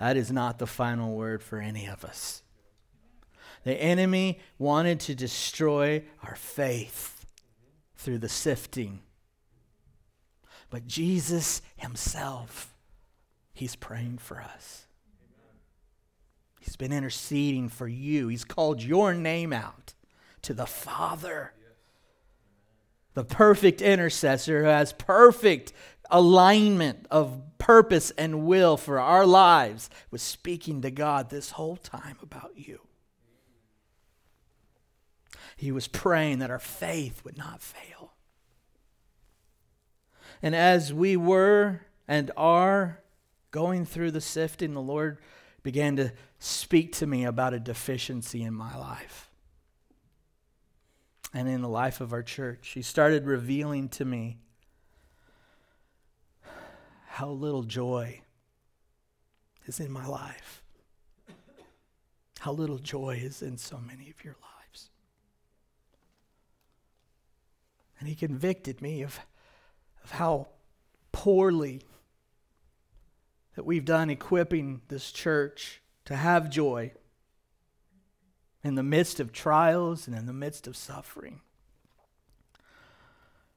That 0.00 0.16
is 0.16 0.32
not 0.32 0.58
the 0.58 0.66
final 0.66 1.14
word 1.14 1.42
for 1.42 1.60
any 1.60 1.86
of 1.86 2.04
us. 2.04 2.42
The 3.62 3.80
enemy 3.80 4.40
wanted 4.58 4.98
to 5.00 5.14
destroy 5.14 6.02
our 6.24 6.34
faith 6.34 7.26
through 7.94 8.18
the 8.18 8.28
sifting. 8.28 9.00
But 10.70 10.86
Jesus 10.86 11.62
himself 11.76 12.74
He's 13.60 13.76
praying 13.76 14.16
for 14.16 14.40
us. 14.40 14.86
He's 16.60 16.76
been 16.76 16.94
interceding 16.94 17.68
for 17.68 17.86
you. 17.86 18.28
He's 18.28 18.42
called 18.42 18.82
your 18.82 19.12
name 19.12 19.52
out 19.52 19.92
to 20.40 20.54
the 20.54 20.64
Father. 20.64 21.52
The 23.20 23.26
perfect 23.26 23.82
intercessor 23.82 24.62
who 24.62 24.68
has 24.70 24.94
perfect 24.94 25.74
alignment 26.10 27.06
of 27.10 27.42
purpose 27.58 28.12
and 28.12 28.46
will 28.46 28.78
for 28.78 28.98
our 28.98 29.26
lives 29.26 29.90
was 30.10 30.22
speaking 30.22 30.80
to 30.80 30.90
God 30.90 31.28
this 31.28 31.50
whole 31.50 31.76
time 31.76 32.16
about 32.22 32.52
you. 32.54 32.80
He 35.54 35.70
was 35.70 35.86
praying 35.86 36.38
that 36.38 36.50
our 36.50 36.58
faith 36.58 37.22
would 37.26 37.36
not 37.36 37.60
fail. 37.60 38.14
And 40.40 40.56
as 40.56 40.90
we 40.90 41.14
were 41.14 41.82
and 42.08 42.30
are 42.38 43.02
going 43.50 43.84
through 43.84 44.12
the 44.12 44.22
sifting, 44.22 44.72
the 44.72 44.80
Lord 44.80 45.18
began 45.62 45.96
to 45.96 46.14
speak 46.38 46.92
to 46.92 47.06
me 47.06 47.26
about 47.26 47.52
a 47.52 47.60
deficiency 47.60 48.42
in 48.42 48.54
my 48.54 48.74
life 48.78 49.29
and 51.32 51.48
in 51.48 51.62
the 51.62 51.68
life 51.68 52.00
of 52.00 52.12
our 52.12 52.22
church. 52.22 52.70
He 52.74 52.82
started 52.82 53.26
revealing 53.26 53.88
to 53.90 54.04
me 54.04 54.38
how 57.06 57.28
little 57.30 57.62
joy 57.62 58.20
is 59.66 59.80
in 59.80 59.90
my 59.90 60.06
life, 60.06 60.62
how 62.40 62.52
little 62.52 62.78
joy 62.78 63.20
is 63.22 63.42
in 63.42 63.58
so 63.58 63.78
many 63.78 64.10
of 64.10 64.24
your 64.24 64.36
lives. 64.40 64.90
And 67.98 68.08
he 68.08 68.14
convicted 68.14 68.80
me 68.80 69.02
of, 69.02 69.20
of 70.02 70.12
how 70.12 70.48
poorly 71.12 71.82
that 73.54 73.64
we've 73.64 73.84
done 73.84 74.08
equipping 74.08 74.80
this 74.88 75.12
church 75.12 75.82
to 76.06 76.16
have 76.16 76.48
joy 76.48 76.92
in 78.62 78.74
the 78.74 78.82
midst 78.82 79.20
of 79.20 79.32
trials 79.32 80.06
and 80.06 80.16
in 80.16 80.26
the 80.26 80.32
midst 80.32 80.66
of 80.66 80.76
suffering. 80.76 81.40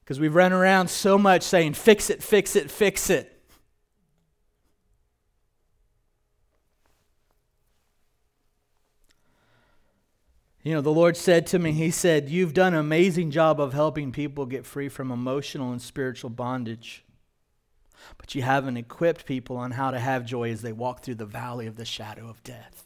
Because 0.04 0.20
we've 0.20 0.36
run 0.36 0.54
around 0.54 0.89
so 0.89 1.18
much 1.18 1.43
saying, 1.43 1.74
fix 1.74 2.10
it, 2.10 2.22
fix 2.22 2.56
it, 2.56 2.70
fix 2.70 3.10
it. 3.10 3.34
You 10.64 10.74
know, 10.74 10.82
the 10.82 10.91
Lord 10.91 11.18
said 11.18 11.45
to 11.47 11.60
me, 11.60 11.74
He 11.74 11.91
said, 11.91 12.30
You've 12.30 12.54
done 12.54 12.74
an 12.74 12.80
amazing 12.80 13.32
job 13.32 13.60
of 13.60 13.74
helping 13.74 14.14
people 14.14 14.45
get 14.45 14.66
free 14.66 14.88
from 14.88 15.12
emotional 15.12 15.72
and 15.72 15.82
spiritual 15.82 16.30
bondage. 16.30 17.04
But 18.18 18.34
you 18.34 18.41
haven't 18.41 18.78
equipped 18.78 19.26
people 19.26 19.58
on 19.58 19.72
how 19.72 19.91
to 19.91 19.99
have 19.99 20.26
joy 20.26 20.51
as 20.51 20.62
they 20.62 20.72
walk 20.72 21.04
through 21.04 21.16
the 21.16 21.26
valley 21.26 21.68
of 21.68 21.76
the 21.76 21.86
shadow 21.86 22.30
of 22.30 22.43
death. 22.43 22.86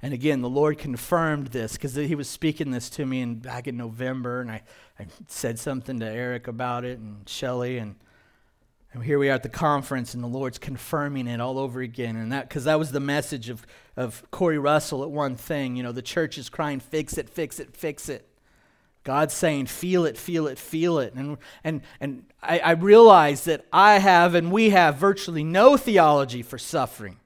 And 0.00 0.14
again, 0.14 0.42
the 0.42 0.48
Lord 0.48 0.78
confirmed 0.78 1.48
this 1.48 1.72
because 1.72 1.94
He 1.94 2.14
was 2.14 2.28
speaking 2.28 2.70
this 2.70 2.88
to 2.90 3.06
me 3.06 3.20
in, 3.20 3.36
back 3.36 3.66
in 3.66 3.76
November, 3.76 4.40
and 4.40 4.50
I, 4.50 4.62
I 4.98 5.06
said 5.26 5.58
something 5.58 5.98
to 6.00 6.06
Eric 6.06 6.46
about 6.46 6.84
it 6.84 6.98
and 6.98 7.28
Shelly, 7.28 7.78
and, 7.78 7.96
and 8.92 9.02
here 9.02 9.18
we 9.18 9.28
are 9.28 9.34
at 9.34 9.42
the 9.42 9.48
conference, 9.48 10.14
and 10.14 10.22
the 10.22 10.28
Lord's 10.28 10.58
confirming 10.58 11.26
it 11.26 11.40
all 11.40 11.58
over 11.58 11.80
again. 11.80 12.16
And 12.16 12.32
that 12.32 12.48
because 12.48 12.64
that 12.64 12.78
was 12.78 12.92
the 12.92 13.00
message 13.00 13.48
of, 13.48 13.66
of 13.96 14.22
Corey 14.30 14.58
Russell 14.58 15.02
at 15.02 15.10
one 15.10 15.34
thing. 15.34 15.76
You 15.76 15.82
know, 15.82 15.92
the 15.92 16.02
church 16.02 16.38
is 16.38 16.48
crying, 16.48 16.80
fix 16.80 17.18
it, 17.18 17.28
fix 17.28 17.58
it, 17.58 17.76
fix 17.76 18.08
it. 18.08 18.28
God's 19.04 19.34
saying, 19.34 19.66
feel 19.66 20.04
it, 20.04 20.18
feel 20.18 20.46
it, 20.46 20.58
feel 20.58 20.98
it. 20.98 21.14
And, 21.14 21.38
and, 21.64 21.80
and 21.98 22.24
I, 22.42 22.58
I 22.58 22.70
realize 22.72 23.44
that 23.44 23.64
I 23.72 23.98
have 23.98 24.34
and 24.34 24.52
we 24.52 24.70
have 24.70 24.96
virtually 24.96 25.44
no 25.44 25.76
theology 25.76 26.42
for 26.42 26.58
suffering. 26.58 27.18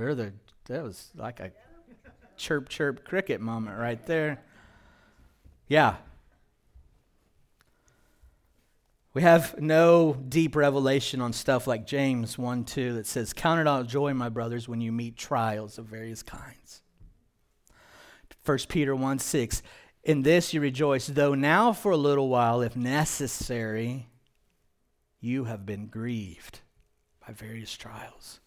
Where 0.00 0.14
the 0.14 0.32
that 0.64 0.82
was 0.82 1.10
like 1.14 1.40
a 1.40 1.52
chirp 2.38 2.70
chirp 2.70 3.04
cricket 3.04 3.38
moment 3.38 3.78
right 3.78 4.02
there. 4.06 4.40
Yeah. 5.68 5.96
We 9.12 9.20
have 9.20 9.60
no 9.60 10.14
deep 10.14 10.56
revelation 10.56 11.20
on 11.20 11.34
stuff 11.34 11.66
like 11.66 11.86
James 11.86 12.38
1 12.38 12.64
2 12.64 12.94
that 12.94 13.06
says, 13.06 13.34
Count 13.34 13.60
it 13.60 13.66
all 13.66 13.82
joy, 13.82 14.14
my 14.14 14.30
brothers, 14.30 14.66
when 14.66 14.80
you 14.80 14.90
meet 14.90 15.18
trials 15.18 15.76
of 15.76 15.84
various 15.84 16.22
kinds. 16.22 16.80
1 18.46 18.58
Peter 18.70 18.96
1 18.96 19.18
6, 19.18 19.62
In 20.02 20.22
this 20.22 20.54
you 20.54 20.62
rejoice, 20.62 21.08
though 21.08 21.34
now 21.34 21.74
for 21.74 21.92
a 21.92 21.98
little 21.98 22.30
while, 22.30 22.62
if 22.62 22.74
necessary, 22.74 24.08
you 25.20 25.44
have 25.44 25.66
been 25.66 25.88
grieved 25.88 26.60
by 27.26 27.34
various 27.34 27.76
trials. 27.76 28.39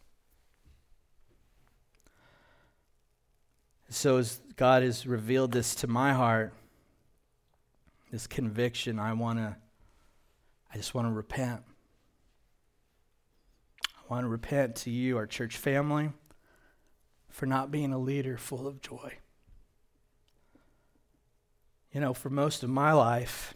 So, 3.93 4.17
as 4.17 4.41
God 4.55 4.81
has 4.81 5.05
revealed 5.05 5.51
this 5.51 5.75
to 5.75 5.87
my 5.87 6.13
heart, 6.13 6.51
this 8.11 8.25
conviction, 8.25 8.97
I 8.97 9.13
want 9.13 9.37
to, 9.37 9.55
I 10.73 10.77
just 10.77 10.95
want 10.95 11.07
to 11.07 11.11
repent. 11.11 11.61
I 13.85 14.01
want 14.09 14.23
to 14.23 14.29
repent 14.29 14.77
to 14.77 14.89
you, 14.89 15.15
our 15.17 15.27
church 15.27 15.57
family, 15.57 16.09
for 17.29 17.45
not 17.45 17.69
being 17.69 17.93
a 17.93 17.99
leader 17.99 18.35
full 18.35 18.67
of 18.67 18.81
joy. 18.81 19.19
You 21.91 22.01
know, 22.01 22.15
for 22.15 22.31
most 22.31 22.63
of 22.63 22.71
my 22.71 22.93
life, 22.93 23.53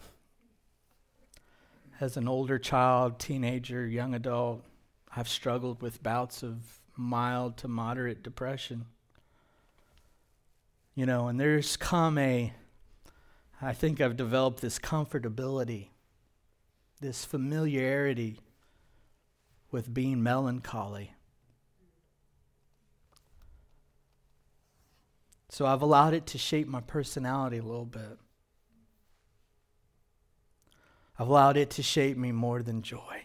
as 2.00 2.16
an 2.16 2.28
older 2.28 2.60
child, 2.60 3.18
teenager, 3.18 3.88
young 3.88 4.14
adult, 4.14 4.64
I've 5.16 5.30
struggled 5.30 5.82
with 5.82 6.04
bouts 6.04 6.44
of 6.44 6.80
mild 6.96 7.58
to 7.58 7.68
moderate 7.68 8.22
depression. 8.22 8.86
You 10.98 11.06
know, 11.06 11.28
and 11.28 11.39
there's 11.39 11.78
come 11.78 12.18
a, 12.18 12.52
I 13.62 13.74
think 13.74 14.02
I've 14.02 14.18
developed 14.18 14.62
this 14.62 14.80
comfortability, 14.80 15.89
this 17.00 17.24
familiarity 17.24 18.39
with 19.70 19.93
being 19.93 20.24
melancholy. 20.24 21.14
So 25.50 25.68
I've 25.68 25.84
allowed 25.84 26.16
it 26.16 26.26
to 26.28 26.39
shape 26.39 26.68
my 26.68 26.82
personality 26.82 27.60
a 27.60 27.64
little 27.64 27.86
bit. 27.86 28.18
I've 31.20 31.28
allowed 31.28 31.58
it 31.58 31.70
to 31.72 31.84
shape 31.84 32.18
me 32.18 32.32
more 32.32 32.64
than 32.64 32.82
joy. 32.82 33.22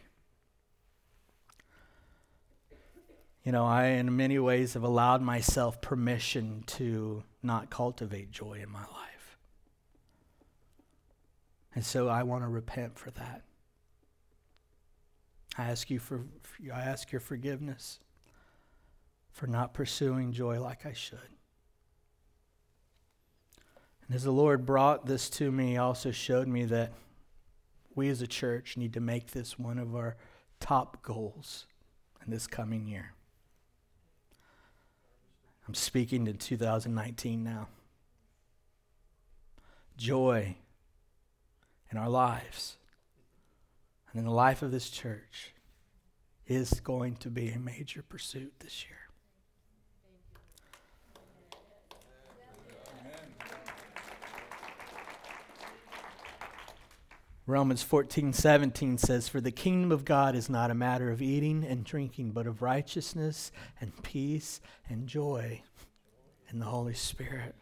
You 3.42 3.52
know, 3.52 3.64
I, 3.64 3.86
in 3.86 4.14
many 4.14 4.38
ways, 4.38 4.74
have 4.74 4.82
allowed 4.82 5.22
myself 5.22 5.80
permission 5.80 6.64
to 6.66 7.24
not 7.42 7.70
cultivate 7.70 8.30
joy 8.30 8.60
in 8.62 8.70
my 8.70 8.80
life. 8.80 9.38
And 11.74 11.84
so 11.84 12.08
I 12.08 12.22
want 12.22 12.44
to 12.44 12.48
repent 12.48 12.98
for 12.98 13.10
that. 13.12 13.42
I 15.56 15.64
ask 15.64 15.90
you 15.90 15.98
for 15.98 16.24
I 16.72 16.80
ask 16.80 17.12
your 17.12 17.20
forgiveness 17.20 17.98
for 19.32 19.46
not 19.46 19.74
pursuing 19.74 20.32
joy 20.32 20.60
like 20.60 20.86
I 20.86 20.92
should. 20.92 21.18
And 24.06 24.16
as 24.16 24.24
the 24.24 24.30
Lord 24.30 24.66
brought 24.66 25.06
this 25.06 25.30
to 25.30 25.50
me, 25.50 25.70
he 25.70 25.76
also 25.76 26.10
showed 26.10 26.48
me 26.48 26.64
that 26.66 26.92
we 27.94 28.08
as 28.08 28.22
a 28.22 28.26
church 28.26 28.76
need 28.76 28.92
to 28.94 29.00
make 29.00 29.30
this 29.30 29.58
one 29.58 29.78
of 29.78 29.94
our 29.94 30.16
top 30.60 31.02
goals 31.02 31.66
in 32.24 32.30
this 32.30 32.46
coming 32.46 32.86
year. 32.86 33.14
I'm 35.72 35.76
speaking 35.76 36.26
to 36.26 36.34
2019 36.34 37.42
now. 37.42 37.68
Joy 39.96 40.56
in 41.90 41.96
our 41.96 42.10
lives 42.10 42.76
and 44.10 44.20
in 44.20 44.26
the 44.26 44.34
life 44.34 44.60
of 44.60 44.70
this 44.70 44.90
church 44.90 45.54
is 46.46 46.78
going 46.80 47.16
to 47.16 47.30
be 47.30 47.48
a 47.48 47.58
major 47.58 48.02
pursuit 48.06 48.52
this 48.60 48.84
year. 48.84 49.01
Romans 57.46 57.82
14, 57.82 58.32
17 58.32 58.98
says, 58.98 59.28
For 59.28 59.40
the 59.40 59.50
kingdom 59.50 59.90
of 59.90 60.04
God 60.04 60.36
is 60.36 60.48
not 60.48 60.70
a 60.70 60.74
matter 60.74 61.10
of 61.10 61.20
eating 61.20 61.64
and 61.64 61.84
drinking, 61.84 62.30
but 62.30 62.46
of 62.46 62.62
righteousness 62.62 63.50
and 63.80 64.00
peace 64.02 64.60
and 64.88 65.08
joy 65.08 65.62
in 66.50 66.60
the 66.60 66.66
Holy 66.66 66.94
Spirit. 66.94 67.56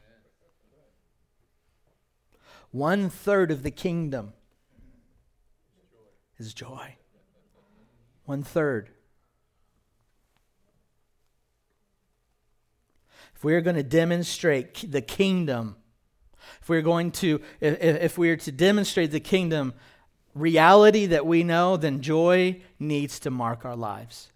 One 2.72 3.08
third 3.08 3.50
of 3.50 3.62
the 3.62 3.70
kingdom 3.70 4.34
is 6.38 6.52
joy. 6.52 6.96
One 8.26 8.42
third. 8.42 8.90
If 13.34 13.42
we 13.42 13.54
are 13.54 13.62
going 13.62 13.76
to 13.76 13.82
demonstrate 13.82 14.90
the 14.92 15.00
kingdom, 15.00 15.76
if 16.60 16.68
we're 16.68 16.82
going 16.82 17.10
to, 17.12 17.40
if, 17.60 17.80
if 17.80 18.18
we 18.18 18.30
are 18.30 18.36
to 18.36 18.52
demonstrate 18.52 19.10
the 19.10 19.20
kingdom 19.20 19.74
reality 20.34 21.06
that 21.06 21.26
we 21.26 21.42
know, 21.42 21.76
then 21.76 22.00
joy 22.00 22.60
needs 22.78 23.18
to 23.20 23.30
mark 23.30 23.64
our 23.64 23.76
lives. 23.76 24.30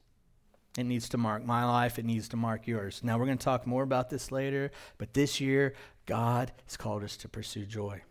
It 0.77 0.85
needs 0.85 1.09
to 1.11 1.19
mark 1.19 1.45
my 1.45 1.65
life. 1.65 1.99
It 1.99 2.05
needs 2.05 2.29
to 2.31 2.37
mark 2.37 2.67
yours. 2.67 3.01
Now, 3.05 3.17
we're 3.19 3.27
going 3.27 3.39
to 3.39 3.45
talk 3.45 3.67
more 3.67 3.85
about 3.85 4.11
this 4.11 4.33
later, 4.33 4.73
but 4.99 5.15
this 5.15 5.41
year, 5.41 5.75
God 6.07 6.53
has 6.65 6.77
called 6.77 7.05
us 7.05 7.17
to 7.19 7.29
pursue 7.29 7.65
joy. 7.65 8.03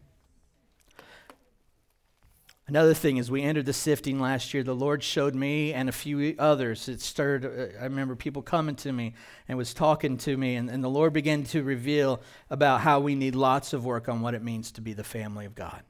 Another 2.65 2.93
thing 2.93 3.17
is, 3.17 3.29
we 3.29 3.41
entered 3.41 3.65
the 3.65 3.73
sifting 3.73 4.21
last 4.21 4.53
year. 4.53 4.63
The 4.63 4.73
Lord 4.73 5.03
showed 5.03 5.35
me 5.35 5.73
and 5.73 5.89
a 5.89 5.91
few 5.91 6.33
others. 6.39 6.87
It 6.87 7.01
stirred, 7.01 7.45
uh, 7.45 7.77
I 7.77 7.83
remember 7.83 8.15
people 8.15 8.41
coming 8.41 8.75
to 8.77 8.93
me 8.93 9.15
and 9.49 9.57
was 9.57 9.73
talking 9.73 10.15
to 10.19 10.37
me, 10.37 10.55
and, 10.55 10.69
and 10.69 10.81
the 10.81 10.89
Lord 10.89 11.11
began 11.11 11.43
to 11.45 11.61
reveal 11.61 12.21
about 12.49 12.79
how 12.79 13.01
we 13.01 13.15
need 13.15 13.35
lots 13.35 13.73
of 13.73 13.83
work 13.83 14.07
on 14.07 14.21
what 14.21 14.33
it 14.33 14.41
means 14.41 14.71
to 14.73 14.81
be 14.81 14.93
the 14.93 15.03
family 15.03 15.45
of 15.45 15.55
God. 15.55 15.83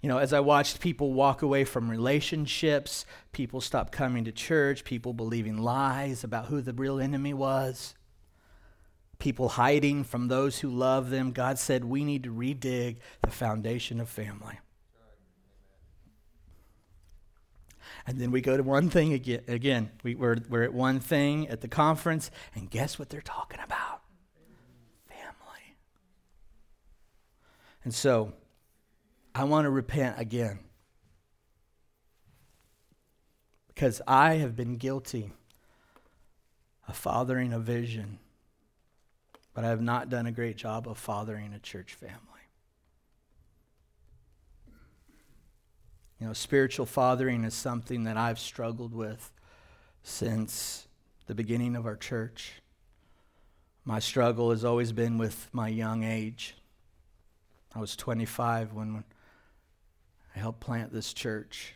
You 0.00 0.08
know, 0.08 0.18
as 0.18 0.32
I 0.32 0.40
watched 0.40 0.80
people 0.80 1.12
walk 1.12 1.42
away 1.42 1.64
from 1.64 1.90
relationships, 1.90 3.04
people 3.32 3.60
stop 3.60 3.90
coming 3.90 4.24
to 4.24 4.32
church, 4.32 4.84
people 4.84 5.12
believing 5.12 5.58
lies 5.58 6.22
about 6.22 6.46
who 6.46 6.60
the 6.60 6.72
real 6.72 7.00
enemy 7.00 7.34
was 7.34 7.96
people 9.20 9.50
hiding 9.50 10.02
from 10.02 10.28
those 10.28 10.58
who 10.58 10.68
love 10.68 11.10
them. 11.10 11.30
God 11.30 11.58
said 11.58 11.84
we 11.84 12.04
need 12.04 12.24
to 12.24 12.32
redig 12.32 12.96
the 13.22 13.30
foundation 13.30 14.00
of 14.00 14.08
family. 14.08 14.58
And 18.06 18.18
then 18.18 18.30
we 18.30 18.40
go 18.40 18.56
to 18.56 18.62
one 18.62 18.88
thing 18.88 19.12
again. 19.12 19.42
Again, 19.46 19.90
we, 20.02 20.14
we're, 20.14 20.38
we're 20.48 20.62
at 20.62 20.72
one 20.72 20.98
thing 21.00 21.48
at 21.48 21.60
the 21.60 21.68
conference, 21.68 22.30
and 22.54 22.70
guess 22.70 22.98
what 22.98 23.10
they're 23.10 23.20
talking 23.20 23.60
about? 23.62 24.00
Family. 25.08 25.76
And 27.84 27.94
so, 27.94 28.32
I 29.34 29.44
want 29.44 29.66
to 29.66 29.70
repent 29.70 30.18
again. 30.18 30.60
Because 33.68 34.02
I 34.06 34.34
have 34.34 34.56
been 34.56 34.76
guilty 34.76 35.32
of 36.88 36.96
fathering 36.96 37.52
a 37.52 37.58
vision 37.58 38.18
but 39.54 39.64
I 39.64 39.68
have 39.68 39.80
not 39.80 40.08
done 40.08 40.26
a 40.26 40.32
great 40.32 40.56
job 40.56 40.88
of 40.88 40.98
fathering 40.98 41.52
a 41.52 41.58
church 41.58 41.94
family. 41.94 42.18
You 46.20 46.26
know, 46.26 46.32
spiritual 46.34 46.86
fathering 46.86 47.44
is 47.44 47.54
something 47.54 48.04
that 48.04 48.16
I've 48.16 48.38
struggled 48.38 48.94
with 48.94 49.32
since 50.02 50.86
the 51.26 51.34
beginning 51.34 51.76
of 51.76 51.86
our 51.86 51.96
church. 51.96 52.60
My 53.84 53.98
struggle 53.98 54.50
has 54.50 54.64
always 54.64 54.92
been 54.92 55.16
with 55.16 55.48
my 55.52 55.68
young 55.68 56.04
age. 56.04 56.56
I 57.74 57.78
was 57.78 57.96
25 57.96 58.74
when 58.74 59.04
I 60.34 60.38
helped 60.38 60.60
plant 60.60 60.92
this 60.92 61.12
church. 61.14 61.74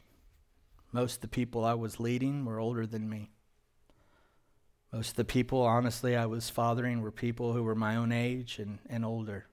Most 0.93 1.16
of 1.16 1.20
the 1.22 1.29
people 1.29 1.64
I 1.64 1.75
was 1.75 1.99
leading 1.99 2.45
were 2.45 2.61
older 2.61 2.87
than 2.87 3.09
me. 3.09 3.31
Most 4.95 5.11
of 5.11 5.17
the 5.17 5.25
people, 5.25 5.61
honestly, 5.61 6.15
I 6.15 6.27
was 6.27 6.49
fathering 6.49 7.03
were 7.03 7.11
people 7.11 7.53
who 7.53 7.65
were 7.65 7.75
my 7.75 7.97
own 7.97 8.13
age 8.13 8.61
and, 8.61 8.79
and 8.89 9.05
older. 9.05 9.47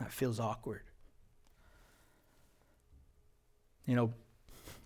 That 0.00 0.12
feels 0.12 0.40
awkward. 0.40 0.82
You 3.86 3.94
know, 3.94 4.14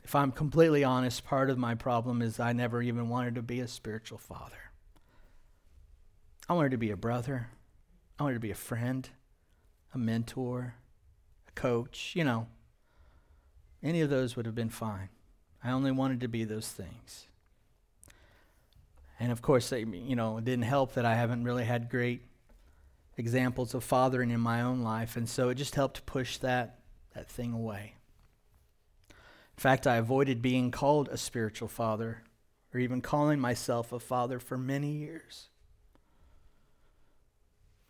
if 0.05 0.15
I'm 0.15 0.31
completely 0.31 0.85
honest, 0.85 1.25
part 1.25 1.49
of 1.49 1.57
my 1.57 1.75
problem 1.75 2.21
is 2.21 2.39
I 2.39 2.53
never 2.53 2.83
even 2.83 3.09
wanted 3.09 3.37
to 3.37 3.43
be 3.43 3.61
a 3.61 3.69
spiritual 3.69 4.19
father. 4.19 4.71
I 6.47 6.53
wanted 6.53 6.73
to 6.73 6.77
be 6.77 6.91
a 6.91 6.97
brother, 6.97 7.49
I 8.19 8.25
wanted 8.25 8.35
to 8.35 8.41
be 8.41 8.51
a 8.51 8.55
friend, 8.55 9.09
a 9.95 9.99
mentor, 9.99 10.75
a 11.49 11.53
coach, 11.53 12.13
you 12.15 12.25
know. 12.25 12.49
Any 13.83 14.03
of 14.03 14.11
those 14.11 14.37
would 14.37 14.45
have 14.45 14.55
been 14.55 14.69
fine. 14.69 15.09
I 15.65 15.71
only 15.71 15.91
wanted 15.91 16.21
to 16.21 16.29
be 16.29 16.45
those 16.45 16.69
things. 16.69 17.29
And 19.21 19.31
of 19.31 19.43
course, 19.43 19.71
you 19.71 20.17
know, 20.17 20.39
it 20.39 20.45
didn't 20.45 20.65
help 20.65 20.95
that 20.95 21.05
I 21.05 21.15
haven't 21.15 21.45
really 21.45 21.65
had 21.65 21.91
great 21.91 22.23
examples 23.19 23.75
of 23.75 23.85
fathering 23.85 24.31
in 24.31 24.41
my 24.41 24.63
own 24.63 24.81
life, 24.81 25.15
and 25.15 25.29
so 25.29 25.51
it 25.51 25.57
just 25.57 25.75
helped 25.75 26.07
push 26.07 26.39
that 26.39 26.79
that 27.15 27.29
thing 27.29 27.53
away. 27.53 27.97
In 29.11 29.61
fact, 29.61 29.87
I 29.87 29.97
avoided 29.97 30.41
being 30.41 30.71
called 30.71 31.09
a 31.09 31.19
spiritual 31.19 31.69
father 31.69 32.23
or 32.73 32.81
even 32.81 33.03
calling 33.03 33.41
myself 33.41 33.93
a 33.93 33.99
father 34.01 34.39
for 34.39 34.57
many 34.57 34.93
years. 34.93 35.49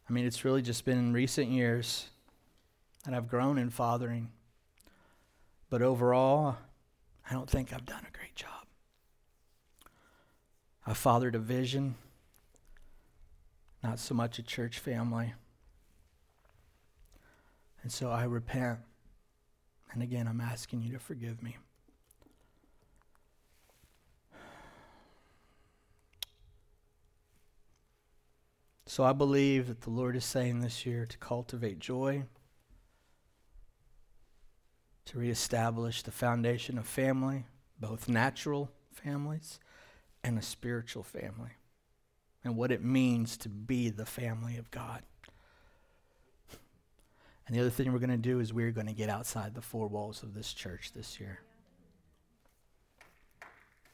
I 0.09 0.13
mean, 0.13 0.25
it's 0.27 0.45
really 0.45 0.63
just 0.63 0.85
been 0.85 0.99
in 0.99 1.13
recent 1.13 1.49
years 1.49 2.09
that 3.05 3.15
I've 3.15 3.29
grown 3.29 3.59
in 3.59 3.71
fathering. 3.71 4.31
But 5.69 5.83
overall, 5.83 6.57
I 7.29 7.35
don't 7.35 7.49
think 7.49 7.73
I've 7.73 7.87
done 7.87 8.05
a 8.09 8.17
great 8.17 8.35
job. 8.35 8.60
I 10.87 10.95
fathered 10.95 11.35
a 11.35 11.39
vision, 11.39 11.95
not 13.83 13.99
so 13.99 14.15
much 14.15 14.39
a 14.39 14.43
church 14.43 14.79
family. 14.79 15.35
And 17.83 17.93
so 17.93 18.11
I 18.11 18.25
repent. 18.25 18.79
And 19.93 20.03
again, 20.03 20.27
I'm 20.27 20.41
asking 20.41 20.83
you 20.83 20.93
to 20.93 20.99
forgive 20.99 21.43
me. 21.43 21.57
So 28.87 29.05
I 29.05 29.13
believe 29.13 29.69
that 29.69 29.83
the 29.83 29.91
Lord 29.91 30.17
is 30.17 30.25
saying 30.25 30.61
this 30.61 30.85
year 30.85 31.07
to 31.07 31.19
cultivate 31.19 31.79
joy, 31.79 32.25
to 35.05 35.19
reestablish 35.19 36.03
the 36.03 36.11
foundation 36.11 36.77
of 36.77 36.87
family, 36.87 37.45
both 37.79 38.09
natural 38.09 38.71
families 38.93 39.61
and 40.23 40.39
a 40.39 40.43
spiritual 40.43 41.03
family, 41.03 41.53
and 42.45 42.57
what 42.57 42.71
it 42.71 42.83
means 42.83 43.37
to 43.39 43.49
be 43.49 43.89
the 43.89 44.07
family 44.07 44.57
of 44.57 44.71
God. 44.71 45.03
And 47.47 47.57
the 47.57 47.61
other 47.61 47.71
thing 47.71 47.93
we're 47.93 47.99
going 47.99 48.11
to 48.11 48.17
do 48.17 48.39
is 48.39 48.53
we're 48.53 48.71
going 48.71 48.87
to 48.87 48.93
get 48.93 49.09
outside 49.09 49.55
the 49.55 49.61
four 49.61 49.89
walls 49.89 50.23
of 50.23 50.35
this 50.35 50.53
church 50.53 50.93
this 50.95 51.19
year. 51.19 51.41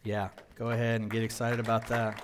Yeah, 0.04 0.28
go 0.56 0.70
ahead 0.70 1.00
and 1.00 1.10
get 1.10 1.22
excited 1.22 1.58
about 1.58 1.88
that. 1.88 2.22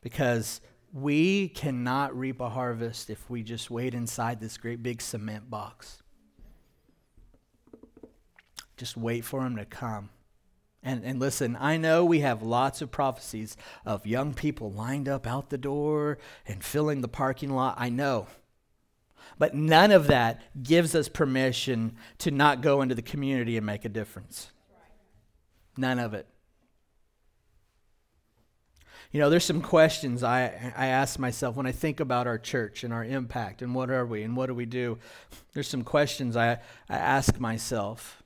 Because 0.00 0.60
we 0.92 1.48
cannot 1.48 2.18
reap 2.18 2.40
a 2.40 2.48
harvest 2.48 3.10
if 3.10 3.28
we 3.28 3.42
just 3.42 3.70
wait 3.70 3.94
inside 3.94 4.40
this 4.40 4.56
great 4.56 4.82
big 4.82 5.02
cement 5.02 5.50
box. 5.50 6.02
Just 8.80 8.96
wait 8.96 9.26
for 9.26 9.44
him 9.44 9.56
to 9.56 9.66
come. 9.66 10.08
And, 10.82 11.04
and 11.04 11.20
listen, 11.20 11.54
I 11.60 11.76
know 11.76 12.02
we 12.02 12.20
have 12.20 12.42
lots 12.42 12.80
of 12.80 12.90
prophecies 12.90 13.58
of 13.84 14.06
young 14.06 14.32
people 14.32 14.72
lined 14.72 15.06
up 15.06 15.26
out 15.26 15.50
the 15.50 15.58
door 15.58 16.16
and 16.46 16.64
filling 16.64 17.02
the 17.02 17.08
parking 17.08 17.50
lot. 17.50 17.74
I 17.76 17.90
know. 17.90 18.26
But 19.38 19.54
none 19.54 19.90
of 19.90 20.06
that 20.06 20.40
gives 20.62 20.94
us 20.94 21.10
permission 21.10 21.96
to 22.20 22.30
not 22.30 22.62
go 22.62 22.80
into 22.80 22.94
the 22.94 23.02
community 23.02 23.58
and 23.58 23.66
make 23.66 23.84
a 23.84 23.90
difference. 23.90 24.50
None 25.76 25.98
of 25.98 26.14
it. 26.14 26.26
You 29.12 29.20
know, 29.20 29.28
there's 29.28 29.44
some 29.44 29.60
questions 29.60 30.22
I, 30.22 30.72
I 30.74 30.86
ask 30.86 31.18
myself 31.18 31.54
when 31.54 31.66
I 31.66 31.72
think 31.72 32.00
about 32.00 32.26
our 32.26 32.38
church 32.38 32.82
and 32.82 32.94
our 32.94 33.04
impact 33.04 33.60
and 33.60 33.74
what 33.74 33.90
are 33.90 34.06
we 34.06 34.22
and 34.22 34.34
what 34.34 34.46
do 34.46 34.54
we 34.54 34.64
do. 34.64 34.96
There's 35.52 35.68
some 35.68 35.84
questions 35.84 36.34
I, 36.34 36.52
I 36.88 36.96
ask 36.96 37.38
myself. 37.38 38.22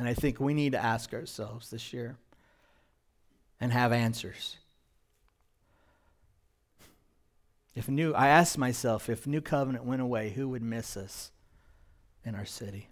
And 0.00 0.08
I 0.08 0.14
think 0.14 0.40
we 0.40 0.54
need 0.54 0.72
to 0.72 0.82
ask 0.82 1.12
ourselves 1.12 1.68
this 1.68 1.92
year 1.92 2.16
and 3.60 3.70
have 3.70 3.92
answers. 3.92 4.56
If 7.74 7.86
new, 7.86 8.14
I 8.14 8.28
asked 8.28 8.56
myself, 8.56 9.10
if 9.10 9.26
New 9.26 9.42
Covenant 9.42 9.84
went 9.84 10.00
away, 10.00 10.30
who 10.30 10.48
would 10.48 10.62
miss 10.62 10.96
us 10.96 11.32
in 12.24 12.34
our 12.34 12.46
city? 12.46 12.88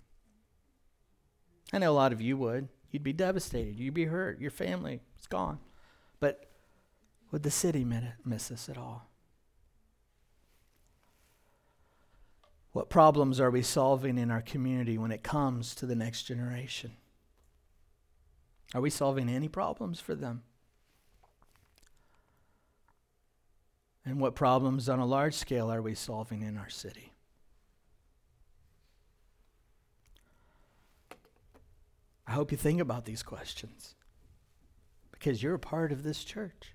I 1.72 1.78
know 1.78 1.92
a 1.92 1.96
lot 1.96 2.12
of 2.12 2.20
you 2.20 2.36
would. 2.36 2.68
You'd 2.90 3.04
be 3.04 3.14
devastated. 3.14 3.80
You'd 3.80 3.94
be 3.94 4.04
hurt. 4.04 4.38
Your 4.38 4.50
family 4.50 5.00
is 5.18 5.26
gone. 5.26 5.60
But 6.20 6.50
would 7.30 7.42
the 7.42 7.50
city 7.50 7.86
miss 8.22 8.50
us 8.50 8.68
at 8.68 8.76
all? 8.76 9.07
What 12.78 12.90
problems 12.90 13.40
are 13.40 13.50
we 13.50 13.62
solving 13.62 14.18
in 14.18 14.30
our 14.30 14.40
community 14.40 14.98
when 14.98 15.10
it 15.10 15.24
comes 15.24 15.74
to 15.74 15.84
the 15.84 15.96
next 15.96 16.22
generation? 16.22 16.92
Are 18.72 18.80
we 18.80 18.88
solving 18.88 19.28
any 19.28 19.48
problems 19.48 19.98
for 19.98 20.14
them? 20.14 20.44
And 24.04 24.20
what 24.20 24.36
problems 24.36 24.88
on 24.88 25.00
a 25.00 25.06
large 25.06 25.34
scale 25.34 25.72
are 25.72 25.82
we 25.82 25.96
solving 25.96 26.42
in 26.42 26.56
our 26.56 26.68
city? 26.68 27.14
I 32.28 32.30
hope 32.30 32.52
you 32.52 32.58
think 32.58 32.80
about 32.80 33.06
these 33.06 33.24
questions 33.24 33.96
because 35.10 35.42
you're 35.42 35.54
a 35.54 35.58
part 35.58 35.90
of 35.90 36.04
this 36.04 36.22
church. 36.22 36.74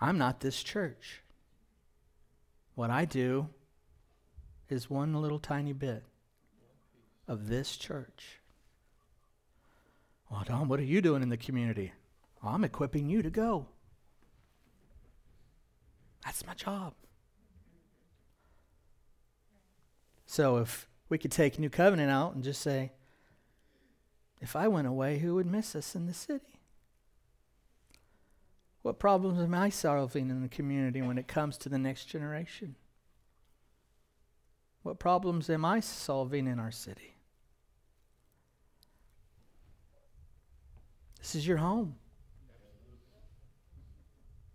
I'm 0.00 0.16
not 0.16 0.38
this 0.38 0.62
church. 0.62 1.22
What 2.80 2.88
I 2.88 3.04
do 3.04 3.50
is 4.70 4.88
one 4.88 5.12
little 5.12 5.38
tiny 5.38 5.74
bit 5.74 6.02
of 7.28 7.46
this 7.46 7.76
church. 7.76 8.40
Well, 10.30 10.44
Don, 10.46 10.66
what 10.66 10.80
are 10.80 10.84
you 10.84 11.02
doing 11.02 11.22
in 11.22 11.28
the 11.28 11.36
community? 11.36 11.92
Well, 12.42 12.54
I'm 12.54 12.64
equipping 12.64 13.10
you 13.10 13.20
to 13.20 13.28
go. 13.28 13.66
That's 16.24 16.46
my 16.46 16.54
job. 16.54 16.94
So 20.24 20.56
if 20.56 20.88
we 21.10 21.18
could 21.18 21.32
take 21.32 21.58
New 21.58 21.68
Covenant 21.68 22.10
out 22.10 22.34
and 22.34 22.42
just 22.42 22.62
say, 22.62 22.92
if 24.40 24.56
I 24.56 24.68
went 24.68 24.88
away, 24.88 25.18
who 25.18 25.34
would 25.34 25.44
miss 25.44 25.76
us 25.76 25.94
in 25.94 26.06
the 26.06 26.14
city? 26.14 26.59
What 28.82 28.98
problems 28.98 29.40
am 29.40 29.54
I 29.54 29.68
solving 29.68 30.30
in 30.30 30.42
the 30.42 30.48
community 30.48 31.02
when 31.02 31.18
it 31.18 31.28
comes 31.28 31.58
to 31.58 31.68
the 31.68 31.78
next 31.78 32.06
generation? 32.06 32.76
What 34.82 34.98
problems 34.98 35.50
am 35.50 35.64
I 35.64 35.80
solving 35.80 36.46
in 36.46 36.58
our 36.58 36.70
city? 36.70 37.16
This 41.18 41.34
is 41.34 41.46
your 41.46 41.58
home. 41.58 41.96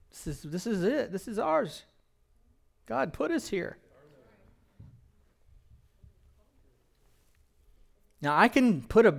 This 0.09 0.27
is, 0.27 0.41
this 0.43 0.65
is 0.65 0.83
it. 0.83 1.11
This 1.11 1.27
is 1.27 1.37
ours. 1.37 1.83
God 2.87 3.13
put 3.13 3.29
us 3.29 3.47
here. 3.49 3.77
Now, 8.21 8.35
I 8.35 8.47
can 8.47 8.81
put 8.81 9.05
a 9.05 9.17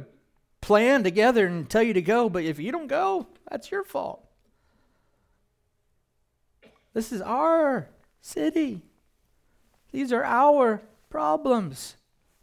plan 0.61 1.05
together 1.05 1.47
and 1.47 1.71
tell 1.71 1.83
you 1.83 1.93
to 1.93 2.03
go, 2.03 2.29
but 2.29 2.43
if 2.43 2.59
you 2.59 2.73
don't 2.73 2.89
go, 2.89 3.29
that's 3.49 3.71
your 3.71 3.85
fault. 3.85 4.26
This 6.97 7.13
is 7.13 7.21
our 7.21 7.91
city. 8.23 8.81
These 9.93 10.15
are 10.15 10.25
our 10.25 10.81
problems. 11.11 11.95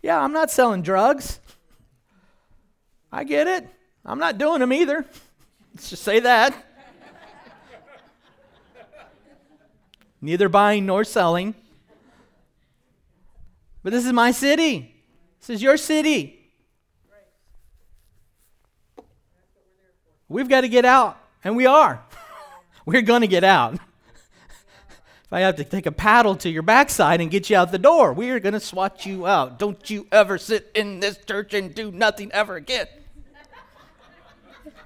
Yeah, 0.04 0.20
I'm 0.20 0.32
not 0.32 0.52
selling 0.52 0.84
drugs. 0.84 1.40
I 3.12 3.24
get 3.24 3.48
it. 3.48 3.68
I'm 4.06 4.20
not 4.20 4.38
doing 4.38 4.60
them 4.60 4.72
either. 4.72 5.08
Let's 5.74 5.90
just 5.90 6.04
say 6.04 6.20
that. 6.20 6.54
Neither 10.22 10.50
buying 10.50 10.86
nor 10.86 11.04
selling. 11.04 11.56
But 13.82 13.92
this 13.92 14.06
is 14.06 14.14
my 14.14 14.30
city. 14.30 14.94
This 15.40 15.50
is 15.50 15.64
your 15.64 15.78
city. 15.78 16.52
We've 20.30 20.48
got 20.48 20.62
to 20.62 20.70
get 20.70 20.86
out, 20.86 21.18
and 21.44 21.56
we 21.56 21.66
are. 21.66 22.04
We're 22.86 23.02
going 23.02 23.22
to 23.22 23.28
get 23.28 23.44
out. 23.44 23.80
I 25.34 25.40
have 25.40 25.56
to 25.56 25.64
take 25.64 25.88
a 25.88 25.92
paddle 25.92 26.36
to 26.38 26.50
your 26.50 26.62
backside 26.62 27.20
and 27.20 27.32
get 27.32 27.50
you 27.50 27.58
out 27.58 27.72
the 27.72 27.80
door, 27.80 28.14
we 28.14 28.30
are 28.30 28.40
going 28.40 28.54
to 28.54 28.60
swat 28.60 29.06
you 29.06 29.26
out. 29.26 29.58
Don't 29.58 29.90
you 29.90 30.08
ever 30.12 30.38
sit 30.38 30.70
in 30.76 31.00
this 31.00 31.18
church 31.18 31.54
and 31.56 31.74
do 31.74 31.92
nothing 31.92 32.32
ever 32.32 32.56
again. 32.56 32.88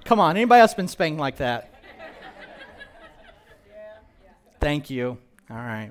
Come 0.04 0.20
on, 0.20 0.36
anybody 0.36 0.60
else 0.60 0.72
been 0.72 0.88
spanked 0.88 1.20
like 1.20 1.36
that? 1.36 1.74
Thank 4.58 4.88
you. 4.88 5.18
All 5.50 5.56
right. 5.56 5.90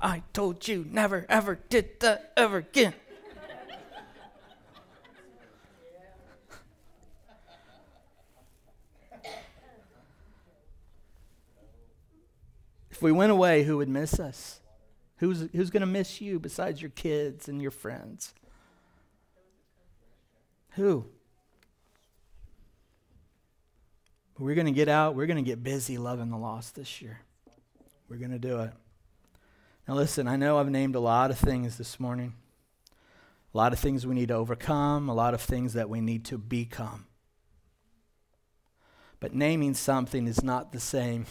I 0.00 0.22
told 0.32 0.68
you 0.68 0.86
never 0.88 1.26
ever 1.28 1.58
did 1.68 1.98
that 2.00 2.32
ever 2.36 2.58
again. 2.58 2.94
If 12.94 13.02
we 13.02 13.10
went 13.10 13.32
away, 13.32 13.64
who 13.64 13.78
would 13.78 13.88
miss 13.88 14.20
us? 14.20 14.60
Who's, 15.16 15.48
who's 15.52 15.70
going 15.70 15.80
to 15.80 15.86
miss 15.86 16.20
you 16.20 16.38
besides 16.38 16.80
your 16.80 16.92
kids 16.92 17.48
and 17.48 17.60
your 17.60 17.72
friends? 17.72 18.32
Who? 20.76 21.04
We're 24.38 24.54
going 24.54 24.66
to 24.66 24.72
get 24.72 24.88
out. 24.88 25.16
We're 25.16 25.26
going 25.26 25.42
to 25.44 25.48
get 25.48 25.64
busy 25.64 25.98
loving 25.98 26.30
the 26.30 26.36
lost 26.36 26.76
this 26.76 27.02
year. 27.02 27.18
We're 28.08 28.16
going 28.16 28.30
to 28.30 28.38
do 28.38 28.60
it. 28.60 28.70
Now, 29.88 29.94
listen, 29.94 30.28
I 30.28 30.36
know 30.36 30.58
I've 30.58 30.70
named 30.70 30.94
a 30.94 31.00
lot 31.00 31.32
of 31.32 31.38
things 31.38 31.76
this 31.76 31.98
morning, 31.98 32.34
a 33.52 33.56
lot 33.56 33.72
of 33.72 33.80
things 33.80 34.06
we 34.06 34.14
need 34.14 34.28
to 34.28 34.34
overcome, 34.34 35.08
a 35.08 35.14
lot 35.14 35.34
of 35.34 35.40
things 35.40 35.72
that 35.72 35.90
we 35.90 36.00
need 36.00 36.24
to 36.26 36.38
become. 36.38 37.06
But 39.18 39.34
naming 39.34 39.74
something 39.74 40.28
is 40.28 40.44
not 40.44 40.70
the 40.70 40.80
same 40.80 41.26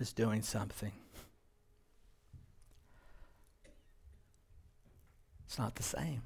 as 0.00 0.12
doing 0.12 0.42
something. 0.42 0.92
It's 5.46 5.58
not 5.58 5.76
the 5.76 5.82
same. 5.82 6.22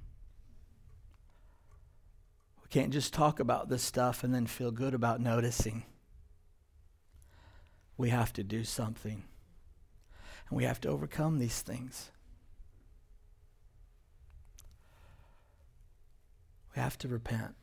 We 2.63 2.69
can't 2.69 2.93
just 2.93 3.13
talk 3.13 3.39
about 3.39 3.69
this 3.69 3.83
stuff 3.83 4.25
and 4.25 4.35
then 4.35 4.47
feel 4.47 4.71
good 4.71 4.95
about 4.95 5.21
noticing 5.21 5.85
we 7.97 8.09
have 8.09 8.33
to 8.33 8.43
do 8.43 8.65
something. 8.65 9.23
And 10.49 10.57
we 10.57 10.65
have 10.65 10.81
to 10.81 10.89
overcome 10.89 11.39
these 11.39 11.63
things. 11.63 12.11
We 16.75 16.83
have 16.83 16.99
to 16.99 17.09
repent. 17.09 17.55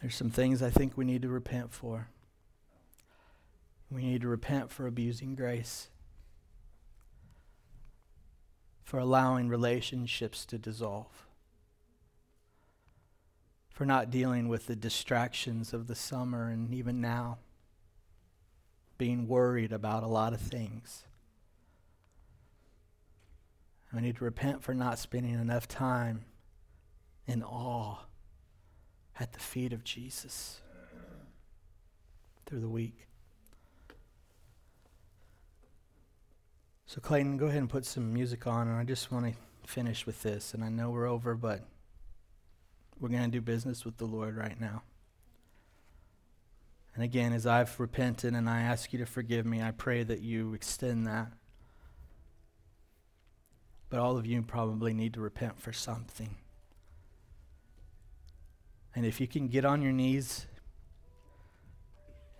There's 0.00 0.14
some 0.14 0.30
things 0.30 0.62
I 0.62 0.70
think 0.70 0.96
we 0.96 1.04
need 1.04 1.22
to 1.22 1.28
repent 1.28 1.72
for. 1.72 2.08
We 3.90 4.02
need 4.02 4.22
to 4.22 4.28
repent 4.28 4.70
for 4.70 4.86
abusing 4.86 5.34
grace, 5.34 5.88
for 8.82 8.98
allowing 8.98 9.48
relationships 9.48 10.44
to 10.46 10.58
dissolve 10.58 11.26
for 13.76 13.84
not 13.84 14.10
dealing 14.10 14.48
with 14.48 14.64
the 14.64 14.74
distractions 14.74 15.74
of 15.74 15.86
the 15.86 15.94
summer 15.94 16.48
and 16.48 16.72
even 16.72 16.98
now, 16.98 17.36
being 18.96 19.28
worried 19.28 19.70
about 19.70 20.02
a 20.02 20.06
lot 20.06 20.32
of 20.32 20.40
things. 20.40 21.04
We 23.92 24.00
need 24.00 24.16
to 24.16 24.24
repent 24.24 24.62
for 24.62 24.72
not 24.72 24.98
spending 24.98 25.34
enough 25.34 25.68
time 25.68 26.24
in 27.26 27.42
awe 27.42 28.05
at 29.18 29.32
the 29.32 29.38
feet 29.38 29.72
of 29.72 29.84
Jesus 29.84 30.60
through 32.44 32.60
the 32.60 32.68
week. 32.68 33.06
So, 36.86 37.00
Clayton, 37.00 37.36
go 37.36 37.46
ahead 37.46 37.58
and 37.58 37.68
put 37.68 37.84
some 37.84 38.12
music 38.12 38.46
on, 38.46 38.68
and 38.68 38.76
I 38.76 38.84
just 38.84 39.10
want 39.10 39.26
to 39.26 39.32
finish 39.68 40.06
with 40.06 40.22
this. 40.22 40.54
And 40.54 40.62
I 40.62 40.68
know 40.68 40.90
we're 40.90 41.06
over, 41.06 41.34
but. 41.34 41.66
We're 42.98 43.10
going 43.10 43.24
to 43.24 43.28
do 43.28 43.40
business 43.40 43.84
with 43.84 43.98
the 43.98 44.06
Lord 44.06 44.36
right 44.36 44.58
now. 44.58 44.82
And 46.94 47.04
again, 47.04 47.34
as 47.34 47.46
I've 47.46 47.78
repented 47.78 48.32
and 48.32 48.48
I 48.48 48.62
ask 48.62 48.92
you 48.92 48.98
to 49.00 49.06
forgive 49.06 49.44
me, 49.44 49.62
I 49.62 49.70
pray 49.70 50.02
that 50.02 50.20
you 50.20 50.54
extend 50.54 51.06
that. 51.06 51.30
But 53.90 54.00
all 54.00 54.16
of 54.16 54.24
you 54.24 54.40
probably 54.42 54.94
need 54.94 55.12
to 55.14 55.20
repent 55.20 55.60
for 55.60 55.74
something. 55.74 56.36
And 58.96 59.04
if 59.04 59.20
you 59.20 59.28
can 59.28 59.48
get 59.48 59.66
on 59.66 59.82
your 59.82 59.92
knees 59.92 60.46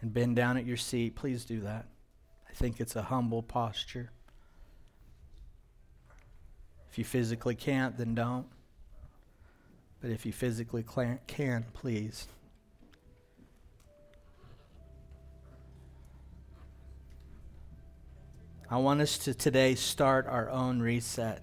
and 0.01 0.13
bend 0.13 0.37
down 0.37 0.57
at 0.57 0.65
your 0.65 0.79
seat, 0.79 1.15
please 1.15 1.45
do 1.45 1.61
that. 1.61 1.87
I 2.49 2.55
think 2.55 2.81
it's 2.81 2.97
a 2.97 3.03
humble 3.03 3.43
posture. 3.43 4.11
If 6.91 6.97
you 6.97 7.05
physically 7.05 7.55
can't, 7.55 7.99
then 7.99 8.15
don't. 8.15 8.47
But 10.01 10.11
if 10.11 10.25
you 10.25 10.33
physically 10.33 10.83
can, 11.27 11.67
please. 11.75 12.27
I 18.71 18.79
want 18.79 19.03
us 19.03 19.19
to 19.19 19.35
today 19.35 19.75
start 19.75 20.27
our 20.27 20.49
own 20.49 20.81
reset. 20.81 21.43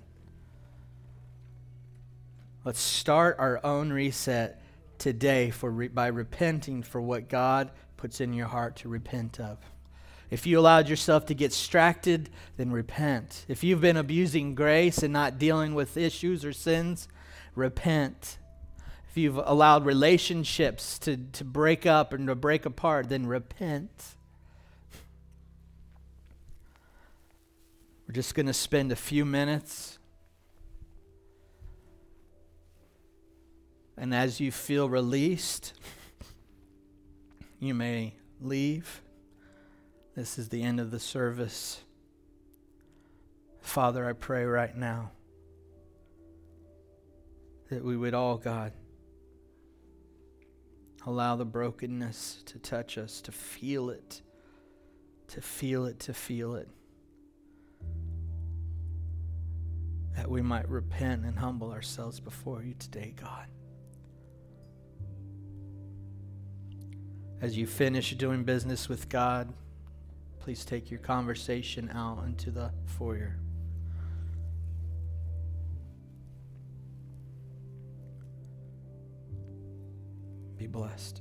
Let's 2.66 2.80
start 2.80 3.36
our 3.38 3.64
own 3.64 3.94
reset 3.94 4.60
today 4.98 5.50
for 5.50 5.70
re- 5.70 5.88
by 5.88 6.08
repenting 6.08 6.84
for 6.84 7.02
what 7.02 7.30
God 7.30 7.72
puts 7.98 8.22
in 8.22 8.34
your 8.34 8.48
heart 8.48 8.76
to 8.78 8.90
repent 8.90 9.40
of. 9.40 9.58
If 10.30 10.48
you 10.48 10.60
allowed 10.60 10.90
yourself 10.90 11.28
to 11.28 11.36
get 11.36 11.52
distracted, 11.52 12.30
then 12.58 12.72
repent. 12.72 13.46
If 13.48 13.64
you've 13.64 13.82
been 13.82 13.98
abusing 13.98 14.56
grace 14.56 15.04
and 15.04 15.14
not 15.14 15.38
dealing 15.38 15.76
with 15.76 15.96
issues 15.96 16.44
or 16.44 16.54
sins, 16.54 17.08
repent. 17.56 18.40
If 19.10 19.18
you've 19.18 19.38
allowed 19.38 19.86
relationships 19.86 20.98
to, 21.00 21.18
to 21.18 21.44
break 21.44 21.86
up 21.86 22.14
and 22.14 22.28
to 22.28 22.36
break 22.36 22.66
apart, 22.66 23.10
then 23.10 23.28
repent. 23.28 24.16
We're 28.08 28.16
just 28.16 28.34
going 28.34 28.48
to 28.48 28.54
spend 28.54 28.92
a 28.92 28.96
few 28.96 29.24
minutes. 29.24 30.00
And 33.98 34.14
as 34.14 34.40
you 34.40 34.52
feel 34.52 34.90
released, 34.90 35.74
you 37.60 37.74
may 37.74 38.16
leave. 38.42 39.02
This 40.16 40.38
is 40.38 40.50
the 40.50 40.64
end 40.64 40.80
of 40.80 40.92
the 40.92 41.00
service. 41.00 41.82
Father, 43.62 44.08
I 44.08 44.14
pray 44.14 44.46
right 44.46 44.76
now 44.76 45.12
that 47.70 47.84
we 47.84 47.96
would 47.96 48.14
all, 48.14 48.38
God, 48.38 48.74
Allow 51.06 51.36
the 51.36 51.46
brokenness 51.46 52.44
to 52.46 52.60
touch 52.60 52.98
us, 52.98 53.20
to 53.22 53.32
feel 53.34 53.90
it, 53.90 54.22
to 55.28 55.42
feel 55.42 55.86
it, 55.86 56.00
to 56.02 56.14
feel 56.14 56.56
it. 56.56 56.70
That 60.16 60.30
we 60.30 60.42
might 60.42 60.70
repent 60.70 61.26
and 61.26 61.38
humble 61.38 61.72
ourselves 61.72 62.22
before 62.22 62.64
you 62.64 62.74
today, 62.80 63.14
God. 63.20 63.48
As 67.44 67.58
you 67.58 67.68
finish 67.68 68.14
doing 68.14 68.46
business 68.46 68.88
with 68.88 69.10
God, 69.10 69.52
please 70.40 70.64
take 70.64 70.90
your 70.90 71.02
conversation 71.02 71.92
out 71.94 72.24
into 72.26 72.52
the 72.52 72.72
foyer. 72.86 73.36
Be 80.56 80.68
blessed. 80.68 81.20